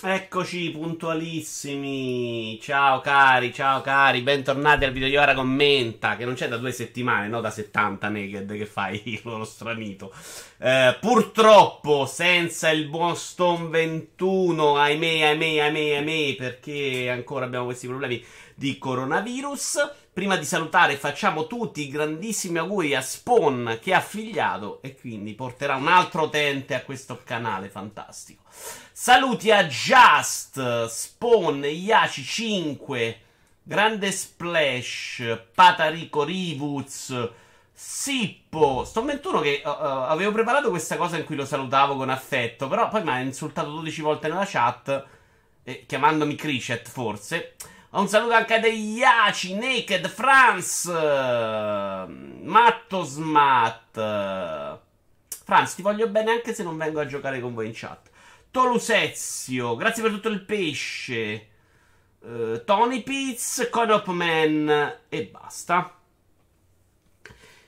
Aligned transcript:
Eccoci 0.00 0.70
puntualissimi. 0.70 2.56
Ciao 2.62 3.00
cari, 3.00 3.52
ciao 3.52 3.80
cari, 3.80 4.20
bentornati 4.20 4.84
al 4.84 4.92
video 4.92 5.08
di 5.08 5.16
ora 5.16 5.34
commenta. 5.34 6.14
Che 6.14 6.24
non 6.24 6.34
c'è 6.34 6.46
da 6.46 6.56
due 6.56 6.70
settimane, 6.70 7.26
no 7.26 7.40
da 7.40 7.50
70 7.50 8.08
naked 8.08 8.56
che 8.56 8.64
fai 8.64 9.20
lo 9.24 9.44
stranito. 9.44 10.14
Eh, 10.58 10.96
purtroppo 11.00 12.06
senza 12.06 12.70
il 12.70 12.86
buon 12.88 13.16
Stone 13.16 13.70
21, 13.70 14.76
ahimè, 14.76 15.22
ahimè, 15.22 15.58
ahimè, 15.62 15.96
ahimè, 15.96 16.36
perché 16.36 17.10
ancora 17.10 17.46
abbiamo 17.46 17.64
questi 17.64 17.88
problemi 17.88 18.24
di 18.54 18.78
coronavirus. 18.78 19.94
Prima 20.18 20.36
di 20.36 20.44
salutare 20.44 20.96
facciamo 20.96 21.46
tutti 21.46 21.80
i 21.80 21.90
grandissimi 21.90 22.58
auguri 22.58 22.92
a 22.92 23.00
Spawn 23.00 23.78
che 23.80 23.94
ha 23.94 24.00
figliato 24.00 24.82
e 24.82 24.96
quindi 24.96 25.32
porterà 25.34 25.76
un 25.76 25.86
altro 25.86 26.22
utente 26.22 26.74
a 26.74 26.82
questo 26.82 27.20
canale 27.22 27.68
fantastico. 27.68 28.42
Saluti 28.90 29.52
a 29.52 29.64
Just, 29.64 30.86
Spawn, 30.86 31.64
Iaci 31.64 32.24
5, 32.24 33.20
Grande 33.62 34.10
Splash, 34.10 35.40
Patarico 35.54 36.24
Rivuz, 36.24 37.30
Sippo. 37.72 38.82
Sto 38.84 39.04
21 39.04 39.38
che 39.38 39.62
uh, 39.64 39.68
avevo 39.68 40.32
preparato 40.32 40.68
questa 40.70 40.96
cosa 40.96 41.16
in 41.16 41.26
cui 41.26 41.36
lo 41.36 41.46
salutavo 41.46 41.94
con 41.94 42.10
affetto, 42.10 42.66
però 42.66 42.88
poi 42.88 43.04
mi 43.04 43.10
ha 43.10 43.20
insultato 43.20 43.70
12 43.70 44.02
volte 44.02 44.26
nella 44.26 44.46
chat, 44.48 45.06
eh, 45.62 45.84
chiamandomi 45.86 46.34
Crishet 46.34 46.88
forse. 46.88 47.54
Un 47.90 48.06
saluto 48.06 48.34
anche 48.34 48.52
a 48.52 48.66
Iaci, 48.66 49.54
Naked, 49.54 50.08
Franz, 50.08 50.84
Matto 52.44 53.02
Smat. 53.02 54.78
Franz, 55.42 55.74
ti 55.74 55.80
voglio 55.80 56.06
bene 56.08 56.32
anche 56.32 56.52
se 56.52 56.62
non 56.62 56.76
vengo 56.76 57.00
a 57.00 57.06
giocare 57.06 57.40
con 57.40 57.54
voi 57.54 57.64
in 57.64 57.72
chat. 57.74 58.10
Tolusezio, 58.50 59.74
grazie 59.76 60.02
per 60.02 60.12
tutto 60.12 60.28
il 60.28 60.42
pesce. 60.42 61.48
Uh, 62.18 62.62
Tony 62.66 63.02
Pitts, 63.02 63.68
Coin 63.70 64.02
Man 64.06 64.98
e 65.08 65.24
basta. 65.24 65.94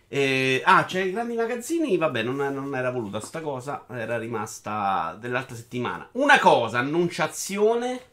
E, 0.06 0.60
ah, 0.66 0.84
c'è 0.84 1.00
i 1.00 1.12
grandi 1.12 1.34
magazzini. 1.34 1.96
Vabbè, 1.96 2.22
non, 2.22 2.36
non, 2.36 2.74
era 2.76 2.90
voluta 2.90 3.20
sta 3.20 3.40
cosa. 3.40 3.86
Era 3.88 4.18
rimasta 4.18 5.16
dell'altra 5.18 5.56
settimana. 5.56 6.06
Una 6.12 6.38
cosa, 6.38 6.80
annunciazione. 6.80 8.08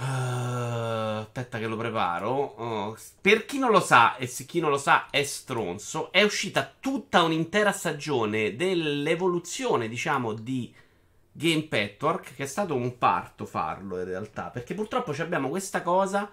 Uh, 0.00 1.22
aspetta 1.22 1.58
che 1.58 1.66
lo 1.66 1.76
preparo. 1.76 2.54
Uh, 2.56 2.96
per 3.20 3.44
chi 3.44 3.58
non 3.58 3.72
lo 3.72 3.80
sa, 3.80 4.16
e 4.16 4.28
se 4.28 4.44
chi 4.44 4.60
non 4.60 4.70
lo 4.70 4.78
sa 4.78 5.08
è 5.10 5.24
stronzo, 5.24 6.12
è 6.12 6.22
uscita 6.22 6.72
tutta 6.78 7.22
un'intera 7.22 7.72
stagione 7.72 8.54
dell'evoluzione, 8.54 9.88
diciamo, 9.88 10.34
di 10.34 10.72
Game 11.32 11.64
Petwork, 11.64 12.36
che 12.36 12.44
è 12.44 12.46
stato 12.46 12.76
un 12.76 12.96
parto 12.96 13.44
farlo 13.44 13.98
in 13.98 14.04
realtà, 14.04 14.50
perché 14.50 14.74
purtroppo 14.74 15.10
abbiamo 15.18 15.48
questa 15.48 15.82
cosa 15.82 16.30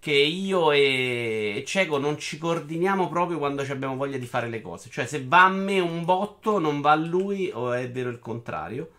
che 0.00 0.12
io 0.12 0.70
e 0.70 1.64
Cieco 1.66 1.98
non 1.98 2.16
ci 2.16 2.38
coordiniamo 2.38 3.08
proprio 3.08 3.38
quando 3.38 3.62
abbiamo 3.62 3.96
voglia 3.96 4.18
di 4.18 4.26
fare 4.26 4.48
le 4.48 4.60
cose. 4.60 4.88
Cioè, 4.88 5.06
se 5.06 5.24
va 5.24 5.46
a 5.46 5.48
me 5.48 5.80
un 5.80 6.04
botto, 6.04 6.60
non 6.60 6.80
va 6.80 6.92
a 6.92 6.96
lui, 6.96 7.50
o 7.52 7.72
è 7.72 7.90
vero 7.90 8.08
il 8.08 8.20
contrario. 8.20 8.90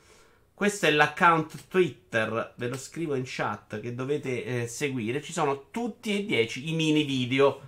Questo 0.60 0.88
è 0.88 0.92
l'account 0.92 1.70
Twitter, 1.70 2.54
ve 2.58 2.68
lo 2.68 2.78
scrivo 2.78 3.16
in 3.16 3.24
chat, 3.26 3.80
che 3.80 3.96
dovete 3.96 4.44
eh, 4.44 4.68
seguire. 4.68 5.22
Ci 5.22 5.32
sono 5.32 5.70
tutti 5.72 6.14
e 6.14 6.26
dieci 6.26 6.68
i 6.68 6.76
mini 6.76 7.06
video. 7.06 7.62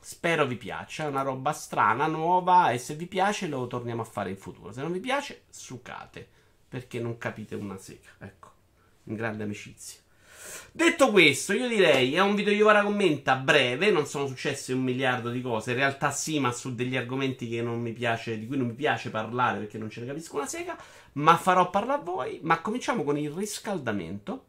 Spero 0.00 0.46
vi 0.46 0.56
piaccia, 0.56 1.04
è 1.04 1.08
una 1.08 1.20
roba 1.20 1.52
strana, 1.52 2.06
nuova, 2.06 2.70
e 2.70 2.78
se 2.78 2.94
vi 2.94 3.04
piace 3.04 3.46
lo 3.46 3.66
torniamo 3.66 4.00
a 4.00 4.06
fare 4.06 4.30
in 4.30 4.38
futuro. 4.38 4.72
Se 4.72 4.80
non 4.80 4.90
vi 4.90 5.00
piace, 5.00 5.42
sucate 5.50 6.26
perché 6.66 6.98
non 6.98 7.18
capite 7.18 7.56
una 7.56 7.76
sega. 7.76 8.08
Ecco, 8.20 8.52
in 9.04 9.14
grande 9.14 9.42
amicizia. 9.42 10.00
Detto 10.72 11.10
questo, 11.10 11.52
io 11.52 11.68
direi 11.68 12.14
è 12.14 12.20
un 12.20 12.34
video 12.34 12.52
di 12.52 12.62
ora 12.62 12.82
commenta 12.82 13.34
breve, 13.34 13.90
non 13.90 14.06
sono 14.06 14.26
successe 14.26 14.72
un 14.72 14.82
miliardo 14.82 15.30
di 15.30 15.40
cose, 15.40 15.72
in 15.72 15.76
realtà 15.76 16.10
sì, 16.10 16.38
ma 16.38 16.52
su 16.52 16.74
degli 16.74 16.96
argomenti 16.96 17.46
piace, 17.92 18.38
di 18.38 18.46
cui 18.46 18.56
non 18.56 18.68
mi 18.68 18.74
piace 18.74 19.10
parlare 19.10 19.58
perché 19.58 19.78
non 19.78 19.90
ce 19.90 20.00
ne 20.00 20.06
capisco 20.06 20.36
una 20.36 20.46
sega, 20.46 20.76
ma 21.14 21.36
farò 21.36 21.68
parlare 21.70 22.00
a 22.00 22.04
voi, 22.04 22.40
ma 22.42 22.60
cominciamo 22.60 23.02
con 23.02 23.18
il 23.18 23.30
riscaldamento. 23.30 24.44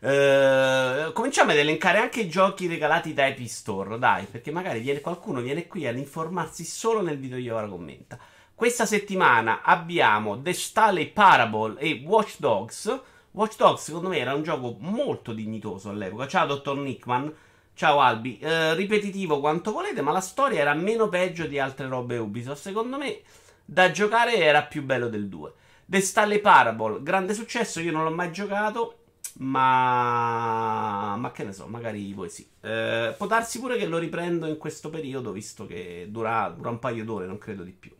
Uh, 0.00 1.12
cominciamo 1.12 1.50
ad 1.50 1.56
elencare 1.56 1.98
anche 1.98 2.20
i 2.20 2.28
giochi 2.28 2.68
regalati 2.68 3.12
da 3.12 3.26
Epic 3.26 3.48
Store, 3.48 3.98
dai, 3.98 4.26
perché 4.30 4.52
magari 4.52 4.78
viene, 4.78 5.00
qualcuno 5.00 5.40
viene 5.40 5.66
qui 5.66 5.88
ad 5.88 5.98
informarsi 5.98 6.64
solo 6.64 7.02
nel 7.02 7.18
video 7.18 7.38
di 7.38 7.50
ora 7.50 7.66
commenta. 7.66 8.16
Questa 8.54 8.86
settimana 8.86 9.62
abbiamo 9.62 10.40
The 10.40 10.52
Stanley 10.52 11.10
Parable 11.10 11.78
e 11.78 12.02
Watch 12.04 12.36
Dogs. 12.38 13.00
Watch 13.38 13.54
Dogs, 13.54 13.84
secondo 13.84 14.08
me, 14.08 14.18
era 14.18 14.34
un 14.34 14.42
gioco 14.42 14.78
molto 14.80 15.32
dignitoso 15.32 15.90
all'epoca. 15.90 16.26
Ciao, 16.26 16.44
dottor 16.44 16.76
Nickman. 16.76 17.32
Ciao 17.72 18.00
Albi, 18.00 18.36
eh, 18.40 18.74
ripetitivo 18.74 19.38
quanto 19.38 19.70
volete, 19.70 20.02
ma 20.02 20.10
la 20.10 20.20
storia 20.20 20.58
era 20.58 20.74
meno 20.74 21.08
peggio 21.08 21.46
di 21.46 21.56
altre 21.56 21.86
robe 21.86 22.16
Ubisoft. 22.16 22.60
Secondo 22.60 22.98
me, 22.98 23.20
da 23.64 23.92
giocare 23.92 24.38
era 24.38 24.64
più 24.64 24.82
bello 24.82 25.08
del 25.08 25.28
2. 25.28 25.52
The 25.86 26.00
Stanley 26.00 26.40
Parable, 26.40 27.00
grande 27.00 27.32
successo, 27.32 27.78
io 27.78 27.92
non 27.92 28.02
l'ho 28.02 28.10
mai 28.10 28.32
giocato, 28.32 29.02
ma... 29.34 31.14
ma 31.16 31.30
che 31.30 31.44
ne 31.44 31.52
so, 31.52 31.68
magari 31.68 32.12
voi 32.12 32.30
sì. 32.30 32.44
Eh, 32.60 33.14
può 33.16 33.28
darsi 33.28 33.60
pure 33.60 33.76
che 33.76 33.86
lo 33.86 33.98
riprendo 33.98 34.48
in 34.48 34.56
questo 34.56 34.90
periodo, 34.90 35.30
visto 35.30 35.64
che 35.64 36.08
dura, 36.10 36.48
dura 36.48 36.70
un 36.70 36.80
paio 36.80 37.04
d'ore, 37.04 37.26
non 37.26 37.38
credo 37.38 37.62
di 37.62 37.70
più. 37.70 37.92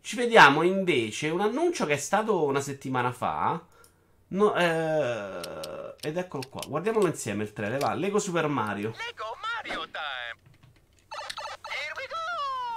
Ci 0.00 0.16
vediamo 0.16 0.62
invece 0.62 1.28
un 1.28 1.42
annuncio 1.42 1.86
che 1.86 1.92
è 1.92 1.96
stato 1.96 2.42
una 2.42 2.60
settimana 2.60 3.12
fa. 3.12 3.67
No, 4.28 4.54
eh, 4.54 5.94
ed 6.00 6.16
eccolo 6.16 6.42
qua. 6.50 6.60
Guardiamolo 6.66 7.06
insieme 7.06 7.44
il 7.44 7.52
trailer. 7.52 7.78
Va, 7.78 7.94
Lego 7.94 8.18
Super 8.18 8.46
Mario. 8.48 8.92
Lego 8.96 9.36
Mario 9.40 9.84
Time. 9.90 10.46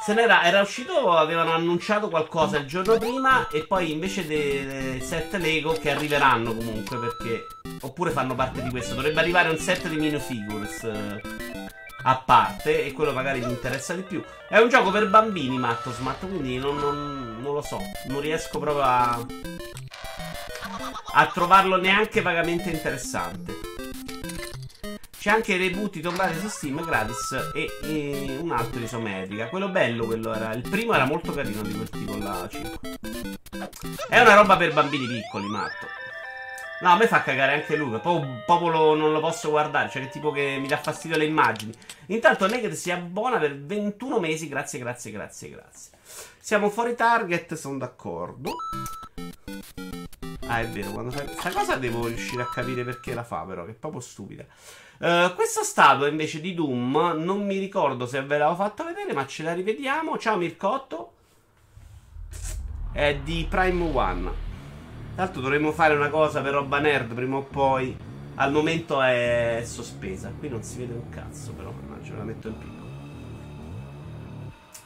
Se 0.03 0.15
n'era 0.15 0.43
era 0.45 0.61
uscito, 0.61 1.15
avevano 1.15 1.51
annunciato 1.51 2.09
qualcosa 2.09 2.57
il 2.57 2.65
giorno 2.65 2.97
prima 2.97 3.47
e 3.49 3.67
poi 3.67 3.91
invece 3.91 4.25
dei 4.25 4.99
set 4.99 5.35
Lego 5.35 5.73
che 5.73 5.91
arriveranno 5.91 6.55
comunque 6.55 6.97
perché 6.97 7.45
oppure 7.81 8.09
fanno 8.09 8.33
parte 8.33 8.63
di 8.63 8.69
questo. 8.71 8.95
Dovrebbe 8.95 9.19
arrivare 9.19 9.49
un 9.49 9.57
set 9.57 9.87
di 9.87 9.97
minifigures. 9.97 10.83
Eh, 10.85 11.59
a 12.03 12.17
parte 12.17 12.83
e 12.83 12.93
quello 12.93 13.13
magari 13.13 13.41
mi 13.41 13.51
interessa 13.51 13.93
di 13.93 14.01
più. 14.01 14.23
È 14.49 14.57
un 14.57 14.69
gioco 14.69 14.89
per 14.89 15.07
bambini, 15.07 15.59
Matto 15.59 15.91
Smart, 15.91 16.19
quindi 16.27 16.57
non, 16.57 16.77
non, 16.77 17.37
non 17.39 17.53
lo 17.53 17.61
so, 17.61 17.79
non 18.07 18.21
riesco 18.21 18.57
proprio 18.57 18.83
a, 18.83 19.23
a 21.13 21.27
trovarlo 21.27 21.77
neanche 21.77 22.21
vagamente 22.21 22.69
interessante. 22.69 23.69
C'è 25.21 25.29
anche 25.29 25.53
i 25.53 25.57
reboot 25.57 25.93
di 25.93 26.01
Tomb 26.01 26.17
Raider 26.17 26.41
su 26.41 26.47
Steam 26.47 26.83
gratis 26.83 27.51
e, 27.53 27.69
e, 27.83 28.37
un 28.41 28.51
altro 28.51 28.79
isometrica. 28.79 29.49
Quello 29.49 29.69
bello, 29.69 30.07
quello 30.07 30.33
era. 30.33 30.51
Il 30.53 30.67
primo 30.67 30.95
era 30.95 31.05
molto 31.05 31.31
carino 31.31 31.61
di 31.61 31.75
quel 31.75 31.89
tipo 31.89 32.17
là 32.17 32.49
5. 32.49 32.97
È 34.09 34.19
una 34.19 34.33
roba 34.33 34.57
per 34.57 34.73
bambini 34.73 35.05
piccoli, 35.05 35.45
matto. 35.45 35.85
No, 36.81 36.89
a 36.89 36.97
me 36.97 37.05
fa 37.05 37.21
cagare 37.21 37.53
anche 37.53 37.75
Luca. 37.75 37.99
Poi 37.99 38.41
popolo 38.47 38.95
non 38.95 39.11
lo 39.11 39.19
posso 39.19 39.51
guardare. 39.51 39.91
Cioè, 39.91 40.01
che 40.01 40.09
tipo 40.09 40.31
che 40.31 40.57
mi 40.59 40.67
dà 40.67 40.77
fastidio 40.77 41.17
le 41.17 41.25
immagini. 41.25 41.71
Intanto 42.07 42.47
Naked 42.47 42.71
si 42.71 42.89
abbona 42.89 43.37
per 43.37 43.55
21 43.55 44.19
mesi. 44.19 44.47
Grazie, 44.47 44.79
grazie, 44.79 45.11
grazie, 45.11 45.49
grazie. 45.51 45.91
Siamo 46.43 46.71
fuori 46.71 46.95
target, 46.95 47.53
sono 47.53 47.77
d'accordo. 47.77 48.55
Ah, 50.47 50.59
è 50.59 50.67
vero, 50.67 50.89
quando 50.89 51.11
fai 51.11 51.25
questa 51.25 51.51
cosa 51.51 51.75
devo 51.75 52.07
riuscire 52.07 52.41
a 52.41 52.49
capire 52.51 52.83
perché 52.83 53.13
la 53.13 53.23
fa, 53.23 53.41
però, 53.41 53.63
che 53.63 53.71
è 53.71 53.75
proprio 53.75 54.01
stupida. 54.01 54.43
Uh, 54.97 55.35
questa 55.35 55.61
statua 55.61 56.07
invece 56.07 56.41
di 56.41 56.55
Doom, 56.55 57.13
non 57.19 57.45
mi 57.45 57.59
ricordo 57.59 58.07
se 58.07 58.23
ve 58.23 58.39
l'avevo 58.39 58.55
fatto 58.55 58.83
vedere, 58.83 59.13
ma 59.13 59.27
ce 59.27 59.43
la 59.43 59.53
rivediamo. 59.53 60.17
Ciao 60.17 60.35
Mircotto. 60.37 61.13
È 62.91 63.15
di 63.23 63.45
Prime 63.47 63.91
One. 63.93 64.31
L'altro 65.17 65.41
dovremmo 65.41 65.71
fare 65.71 65.93
una 65.93 66.09
cosa 66.09 66.41
per 66.41 66.53
roba 66.53 66.79
nerd 66.79 67.13
prima 67.13 67.37
o 67.37 67.43
poi. 67.43 67.95
Al 68.35 68.51
momento 68.51 68.99
è 68.99 69.61
sospesa. 69.63 70.33
Qui 70.37 70.49
non 70.49 70.63
si 70.63 70.79
vede 70.79 70.93
un 70.93 71.07
cazzo, 71.09 71.51
però. 71.53 71.71
Mannaggia, 71.71 72.15
la 72.15 72.23
metto 72.23 72.47
in 72.47 72.57
piccolo. 72.57 72.70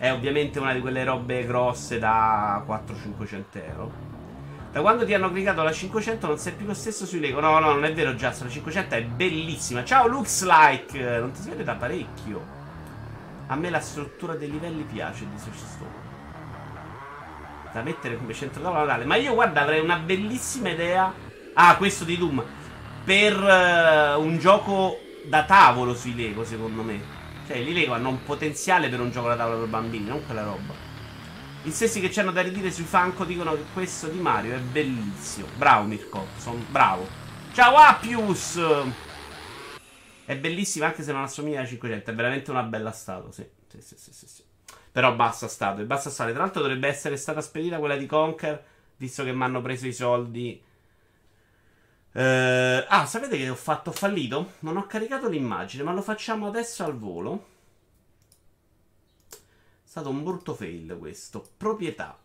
È 0.06 0.12
ovviamente 0.12 0.60
una 0.60 0.72
di 0.72 0.82
quelle 0.82 1.04
robe 1.04 1.48
grosse 1.48 1.98
da 1.98 2.64
400-500 2.68 3.44
euro. 3.54 3.92
Da 4.72 4.82
quando 4.82 5.04
ti 5.04 5.16
hanno 5.16 5.32
cliccato 5.32 5.64
la 5.64 5.72
500 5.72 6.28
non 6.28 6.38
sei 6.38 6.54
più 6.54 6.68
lo 6.68 6.76
stesso 6.76 7.08
sui 7.08 7.20
Lego. 7.20 7.40
No, 7.40 7.58
no, 7.58 7.72
non 7.72 7.84
è 7.86 7.92
vero, 7.92 8.14
Just. 8.14 8.44
La 8.44 8.50
500 8.50 8.94
è 8.94 9.04
bellissima. 9.04 9.84
Ciao, 9.84 10.06
looks 10.06 10.44
like. 10.44 11.00
Non 11.00 11.32
ti 11.32 11.50
vede 11.50 11.64
da 11.64 11.74
parecchio. 11.74 12.40
A 13.48 13.56
me 13.56 13.72
la 13.72 13.80
struttura 13.80 14.36
dei 14.36 14.52
livelli 14.52 14.84
piace, 14.84 15.26
dice 15.28 15.50
Stone 15.56 16.04
da 17.74 17.82
mettere 17.82 18.16
come 18.16 18.34
centro 18.34 18.62
tavola 18.62 19.04
Ma 19.06 19.16
io 19.16 19.34
guarda 19.34 19.62
avrei 19.62 19.82
una 19.82 19.98
bellissima 19.98 20.70
idea. 20.70 21.12
Ah, 21.56 21.76
questo 21.78 22.04
di 22.04 22.16
Doom. 22.16 22.44
Per 23.04 23.36
uh, 23.36 24.22
un 24.22 24.38
gioco 24.38 25.00
da 25.26 25.46
tavolo 25.46 25.96
sui 25.96 26.16
Lego, 26.16 26.46
secondo 26.46 26.84
me. 26.84 27.15
Cioè, 27.48 27.58
i 27.58 27.74
Lego 27.74 27.94
hanno 27.94 28.10
un 28.10 28.24
potenziale 28.24 28.90
per 28.90 29.00
un 29.00 29.12
gioco 29.12 29.28
da 29.28 29.36
tavolo 29.36 29.60
per 29.60 29.68
bambini, 29.68 30.06
non 30.08 30.26
quella 30.26 30.44
roba. 30.44 30.74
Gli 31.62 31.72
stessi 31.72 32.00
che 32.00 32.12
ci 32.12 32.20
hanno 32.20 32.32
da 32.32 32.42
ridire 32.42 32.72
sui 32.72 32.84
Funko 32.84 33.24
dicono 33.24 33.54
che 33.54 33.64
questo 33.74 34.08
di 34.08 34.20
Mario 34.20 34.56
è 34.56 34.60
bellissimo. 34.60 35.48
Bravo 35.56 35.88
Mirko, 35.88 36.28
sono 36.38 36.64
bravo. 36.70 37.08
Ciao 37.54 37.76
Appius! 37.76 38.60
È 40.26 40.36
bellissima 40.36 40.88
anche 40.88 41.04
se 41.04 41.12
non 41.12 41.22
assomiglia 41.22 41.62
a 41.62 41.66
500, 41.66 42.10
è 42.10 42.14
veramente 42.16 42.50
una 42.50 42.64
bella 42.64 42.92
statua, 42.92 43.32
sì. 43.32 43.46
Sì, 43.68 43.82
sì, 43.82 43.96
sì, 43.98 44.14
sì, 44.14 44.28
sì. 44.28 44.44
Però 44.92 45.14
basta 45.14 45.48
statue, 45.48 45.84
basta 45.84 46.10
statue. 46.10 46.34
Tra 46.34 46.44
l'altro 46.44 46.62
dovrebbe 46.62 46.88
essere 46.88 47.18
stata 47.18 47.42
spedita 47.42 47.78
quella 47.78 47.98
di 47.98 48.06
Conker, 48.06 48.64
visto 48.98 49.24
che 49.24 49.34
mi 49.34 49.44
hanno 49.44 49.62
preso 49.62 49.88
i 49.88 49.94
soldi. 49.94 50.62
Eh, 52.18 52.86
ah, 52.88 53.06
sapete 53.06 53.38
che 53.38 53.50
ho 53.50 53.56
fatto 53.56 53.92
fallito? 53.92 54.54
Non 54.60 54.78
ho 54.78 54.86
caricato 54.88 55.28
l'immagine, 55.28 55.84
ma 55.84 55.94
lo 55.94 56.02
facciamo 56.02 56.48
adesso 56.48 56.84
al 56.84 56.98
volo 56.98 57.54
stato 59.96 60.10
un 60.10 60.26
brutto 60.26 60.54
fail 60.54 60.98
questo. 61.00 61.48
Proprietà. 61.56 62.20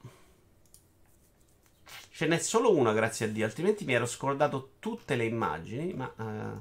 Ce 2.10 2.26
n'è 2.26 2.38
solo 2.38 2.74
una, 2.74 2.92
grazie 2.92 3.26
a 3.26 3.28
Dio, 3.28 3.44
altrimenti 3.44 3.84
mi 3.84 3.92
ero 3.92 4.06
scordato 4.06 4.72
tutte 4.80 5.14
le 5.14 5.24
immagini, 5.24 5.94
ma 5.94 6.12
uh, 6.16 6.60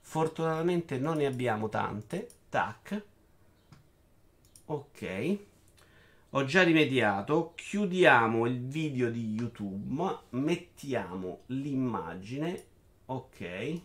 fortunatamente 0.00 0.98
non 0.98 1.18
ne 1.18 1.26
abbiamo 1.26 1.68
tante. 1.68 2.28
Tac. 2.48 3.02
Ok. 4.64 5.38
Ho 6.34 6.44
già 6.44 6.62
rimediato. 6.62 7.52
Chiudiamo 7.54 8.46
il 8.46 8.60
video 8.66 9.10
di 9.10 9.34
YouTube. 9.38 10.18
Mettiamo 10.30 11.42
l'immagine. 11.46 12.64
Ok 13.06 13.80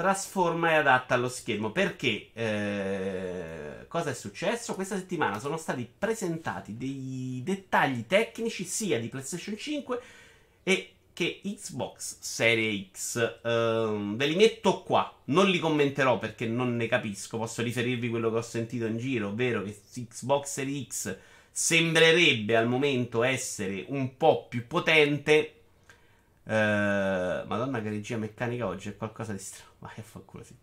trasforma 0.00 0.70
e 0.70 0.74
adatta 0.76 1.14
allo 1.14 1.28
schermo. 1.28 1.72
Perché? 1.72 2.30
Eh, 2.32 3.84
cosa 3.86 4.10
è 4.10 4.14
successo? 4.14 4.74
Questa 4.74 4.96
settimana 4.96 5.38
sono 5.38 5.58
stati 5.58 5.90
presentati 5.98 6.78
dei 6.78 7.42
dettagli 7.44 8.06
tecnici 8.06 8.64
sia 8.64 8.98
di 8.98 9.08
PlayStation 9.08 9.58
5 9.58 10.00
e 10.62 10.94
che 11.20 11.42
Xbox 11.44 12.16
Serie 12.20 12.88
X. 12.90 13.40
Um, 13.42 14.16
ve 14.16 14.24
li 14.24 14.36
metto 14.36 14.82
qua. 14.82 15.14
Non 15.24 15.50
li 15.50 15.58
commenterò 15.58 16.18
perché 16.18 16.46
non 16.46 16.76
ne 16.76 16.86
capisco. 16.86 17.36
Posso 17.36 17.60
riferirvi 17.60 18.08
quello 18.08 18.30
che 18.30 18.38
ho 18.38 18.42
sentito 18.42 18.86
in 18.86 18.96
giro, 18.96 19.28
ovvero 19.28 19.62
che 19.62 19.78
Xbox 19.92 20.50
Serie 20.50 20.86
X 20.88 21.14
sembrerebbe 21.50 22.56
al 22.56 22.66
momento 22.66 23.22
essere 23.22 23.84
un 23.88 24.16
po' 24.16 24.46
più 24.48 24.66
potente 24.66 25.56
Uh, 26.42 27.46
Madonna 27.46 27.80
che 27.80 27.90
regia 27.90 28.16
meccanica 28.16 28.66
oggi 28.66 28.88
è 28.88 28.96
qualcosa 28.96 29.32
di 29.32 29.38
strano. 29.38 29.70
Vai 29.78 29.92
a 29.98 30.02
far 30.02 30.24
culo, 30.24 30.42
sì. 30.42 30.54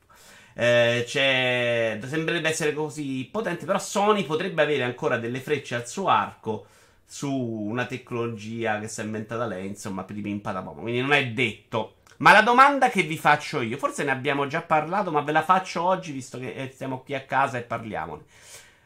Uh, 0.56 1.06
c'è... 1.06 1.98
Sembrerebbe 2.04 2.50
essere 2.50 2.74
così 2.74 3.30
potente, 3.32 3.66
però 3.66 3.80
Sony 3.80 4.26
potrebbe 4.26 4.64
avere 4.64 4.84
ancora 4.84 5.18
delle 5.18 5.40
frecce 5.40 5.76
al 5.76 5.88
suo 5.88 6.10
arco 6.10 6.66
su 7.08 7.32
una 7.32 7.86
tecnologia 7.86 8.80
che 8.80 8.90
si 8.90 9.02
è 9.02 9.06
inventata 9.06 9.46
lei, 9.46 9.66
insomma, 9.66 10.04
per 10.04 10.18
i 10.18 10.22
pimpatapomo. 10.22 10.82
Quindi 10.82 11.02
non 11.02 11.14
è 11.14 11.28
detto. 11.28 11.94
Ma 12.18 12.32
la 12.32 12.42
domanda 12.42 12.90
che 12.90 13.04
vi 13.04 13.18
faccio 13.18 13.62
io, 13.62 13.78
forse 13.78 14.04
ne 14.04 14.12
abbiamo 14.12 14.48
già 14.48 14.62
parlato, 14.62 15.12
ma 15.12 15.22
ve 15.22 15.32
la 15.32 15.44
faccio 15.44 15.84
oggi, 15.84 16.12
visto 16.12 16.38
che 16.38 16.54
eh, 16.54 16.74
siamo 16.76 17.00
qui 17.00 17.16
a 17.16 17.22
casa 17.22 17.58
e 17.58 17.62
parliamone. 17.62 18.24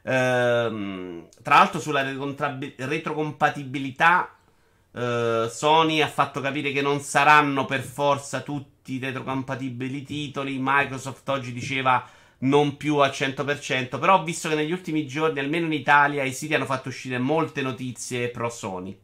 Uh, 0.04 1.28
tra 1.44 1.56
l'altro 1.56 1.80
sulla 1.80 2.04
retrocompatibilità 2.04 4.36
Uh, 4.94 5.48
Sony 5.48 6.02
ha 6.02 6.08
fatto 6.10 6.42
capire 6.42 6.74
che 6.74 6.82
non 6.82 7.00
saranno 7.00 7.64
per 7.64 7.80
forza 7.80 8.42
tutti 8.42 9.00
retrocompatibili 9.00 10.00
i 10.00 10.04
titoli. 10.04 10.58
Microsoft 10.60 11.30
oggi 11.30 11.54
diceva 11.54 12.06
non 12.42 12.78
più 12.78 12.98
al 12.98 13.12
100%. 13.12 14.00
Però 14.00 14.20
ho 14.20 14.24
visto 14.24 14.50
che 14.50 14.56
negli 14.56 14.72
ultimi 14.72 15.08
giorni, 15.08 15.40
almeno 15.40 15.66
in 15.66 15.74
Italia, 15.74 16.24
i 16.24 16.34
siti 16.34 16.54
hanno 16.54 16.66
fatto 16.66 16.90
uscire 16.90 17.18
molte 17.18 17.62
notizie 17.62 18.30
pro 18.30 18.50
Sony. 18.50 18.98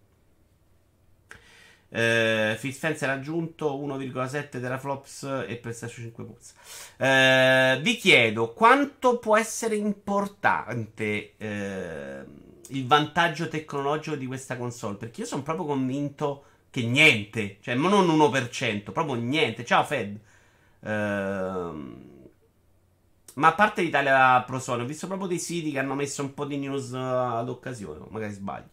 Phil 1.90 2.74
Spencer 2.74 3.10
ha 3.10 3.14
aggiunto 3.14 3.78
1,7 3.78 4.50
teraflops 4.50 5.46
e 5.48 5.56
PlayStation 5.56 6.04
5 6.04 6.24
Pulse. 6.26 6.54
Uh, 6.98 7.82
vi 7.82 7.96
chiedo 7.96 8.52
quanto 8.54 9.20
può 9.20 9.38
essere 9.38 9.76
importante. 9.76 11.34
Uh, 11.38 12.46
il 12.70 12.86
vantaggio 12.86 13.48
tecnologico 13.48 14.16
di 14.16 14.26
questa 14.26 14.58
console. 14.58 14.96
Perché 14.96 15.22
io 15.22 15.28
sono 15.28 15.44
proprio 15.44 15.66
convinto 15.66 16.44
che 16.70 16.84
niente, 16.84 17.58
cioè 17.62 17.76
non 17.76 17.94
un 17.94 18.18
1%, 18.18 18.92
proprio 18.92 19.16
niente. 19.16 19.64
Ciao 19.64 19.84
Fed. 19.84 20.20
Ehm, 20.82 22.17
ma 23.38 23.50
a 23.50 23.54
parte 23.54 23.82
l'Italia 23.82 24.42
Pro 24.42 24.60
Sony, 24.60 24.84
ho 24.84 24.86
visto 24.86 25.08
proprio 25.08 25.28
dei 25.28 25.40
siti 25.40 25.72
che 25.72 25.80
hanno 25.80 25.94
messo 25.94 26.22
un 26.22 26.34
po' 26.34 26.46
di 26.46 26.58
news 26.58 26.90
uh, 26.92 26.96
ad 26.98 27.50
occasione, 27.50 28.06
magari 28.10 28.34
sbaglio. 28.34 28.70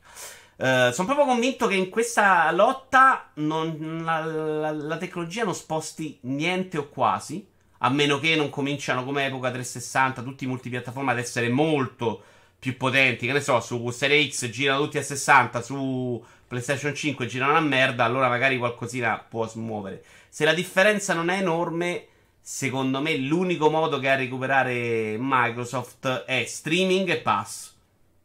Uh, 0.57 0.91
sono 0.93 1.07
proprio 1.07 1.27
convinto 1.27 1.67
che 1.67 1.75
in 1.75 1.91
questa 1.91 2.51
lotta 2.53 3.31
non, 3.35 4.03
la, 4.05 4.25
la, 4.25 4.71
la, 4.71 4.97
tecnologia 4.97 5.45
non 5.45 5.55
sposti 5.55 6.19
niente 6.23 6.79
o 6.79 6.89
quasi, 6.89 7.47
a 7.79 7.91
meno 7.91 8.19
che 8.19 8.37
non 8.37 8.51
cominciano 8.51 9.05
come 9.05 9.27
epoca 9.27 9.51
360 9.51 10.23
tutti 10.23 10.45
i 10.45 10.47
multipiattaforma 10.47 11.13
ad 11.13 11.19
essere 11.19 11.49
molto 11.49 12.23
più 12.59 12.77
potenti, 12.79 13.27
che 13.27 13.33
ne 13.33 13.41
so, 13.41 13.61
su 13.61 13.91
Serie 13.91 14.27
X 14.31 14.49
girano 14.49 14.85
tutti 14.85 14.97
a 14.97 15.03
60, 15.03 15.61
su 15.61 16.25
PlayStation 16.49 16.95
5 16.95 17.27
girano 17.27 17.55
a 17.57 17.61
merda, 17.61 18.05
allora 18.05 18.29
magari 18.29 18.57
qualcosina 18.57 19.19
può 19.19 19.47
smuovere. 19.47 20.03
Se 20.31 20.47
la 20.47 20.55
differenza 20.55 21.13
non 21.13 21.29
è 21.29 21.41
enorme, 21.41 22.07
secondo 22.47 23.01
me 23.01 23.17
l'unico 23.17 23.71
modo 23.71 23.99
che 23.99 24.11
ha 24.11 24.13
a 24.13 24.17
recuperare 24.17 25.17
Microsoft 25.19 26.25
è 26.27 26.45
streaming 26.45 27.09
e 27.09 27.17
pass. 27.17 27.73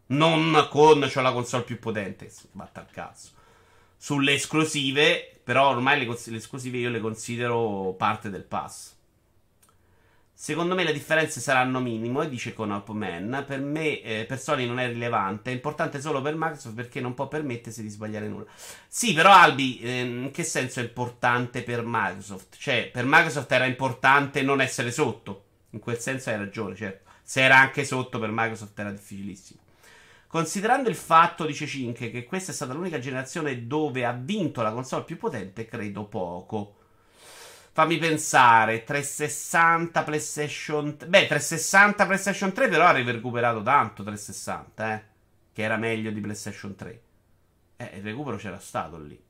Non 0.08 0.68
con 0.70 1.08
c'ho 1.10 1.22
la 1.22 1.32
console 1.32 1.64
più 1.64 1.80
potente, 1.80 2.30
batta 2.52 2.82
al 2.82 2.92
cazzo. 2.92 3.30
Sulle 3.96 4.34
esclusive, 4.34 5.40
però 5.42 5.70
ormai 5.70 6.06
le, 6.06 6.06
le 6.06 6.38
esclusive 6.38 6.80
io 6.80 6.90
le 6.90 7.00
considero 7.00 7.96
parte 7.98 8.30
del 8.30 8.44
pass. 8.44 8.98
Secondo 10.42 10.74
me 10.74 10.86
le 10.86 10.94
differenze 10.94 11.42
saranno 11.42 11.82
minime, 11.82 12.30
dice 12.30 12.54
Conop 12.54 12.92
Man. 12.92 13.44
Per 13.46 13.60
me, 13.60 14.02
eh, 14.02 14.24
per 14.26 14.40
Sony 14.40 14.66
non 14.66 14.80
è 14.80 14.88
rilevante. 14.88 15.52
È 15.52 15.54
importante 15.54 16.00
solo 16.00 16.22
per 16.22 16.36
Microsoft 16.38 16.76
perché 16.76 17.02
non 17.02 17.14
può 17.14 17.28
permettersi 17.28 17.82
di 17.82 17.90
sbagliare 17.90 18.30
nulla. 18.30 18.46
Sì, 18.88 19.12
però 19.12 19.34
Albi, 19.34 19.82
eh, 19.82 20.00
in 20.00 20.32
che 20.32 20.46
senso 20.46 20.80
è 20.80 20.84
importante 20.84 21.62
per 21.62 21.84
Microsoft? 21.84 22.56
Cioè, 22.58 22.90
per 22.90 23.04
Microsoft 23.06 23.52
era 23.52 23.66
importante 23.66 24.42
non 24.42 24.62
essere 24.62 24.92
sotto. 24.92 25.44
In 25.72 25.80
quel 25.80 26.00
senso 26.00 26.30
hai 26.30 26.38
ragione, 26.38 26.74
certo. 26.74 27.10
Se 27.22 27.42
era 27.42 27.58
anche 27.58 27.84
sotto, 27.84 28.18
per 28.18 28.30
Microsoft 28.32 28.80
era 28.80 28.92
difficilissimo. 28.92 29.60
Considerando 30.26 30.88
il 30.88 30.96
fatto, 30.96 31.46
dice 31.46 31.68
Cinque, 31.68 32.12
che 32.12 32.24
questa 32.24 32.54
è 32.54 32.56
stata 32.56 32.72
l'unica 32.72 33.00
generazione 33.00 33.68
dove 33.68 34.06
ha 34.06 34.14
vinto 34.14 34.62
la 34.62 34.72
console 34.72 35.04
più 35.04 35.18
potente, 35.18 35.66
credo 35.66 36.06
poco. 36.06 36.76
Fammi 37.72 37.98
pensare, 37.98 38.84
360 38.84 40.04
PlayStation 40.04 40.98
3. 40.98 41.08
Beh, 41.08 41.28
360 41.28 42.06
PlayStation 42.06 42.52
3 42.52 42.68
però 42.68 42.86
ha 42.86 42.92
recuperato 42.92 43.62
tanto 43.62 44.04
360, 44.04 44.94
eh. 44.94 45.04
Che 45.54 45.62
era 45.62 45.78
meglio 45.78 46.12
di 46.12 46.20
PlayStation 46.20 46.76
3. 46.76 47.02
Eh, 47.78 47.92
il 47.98 48.04
recupero 48.04 48.38
c'era 48.38 48.60
stato 48.60 48.98
lì. 48.98 49.22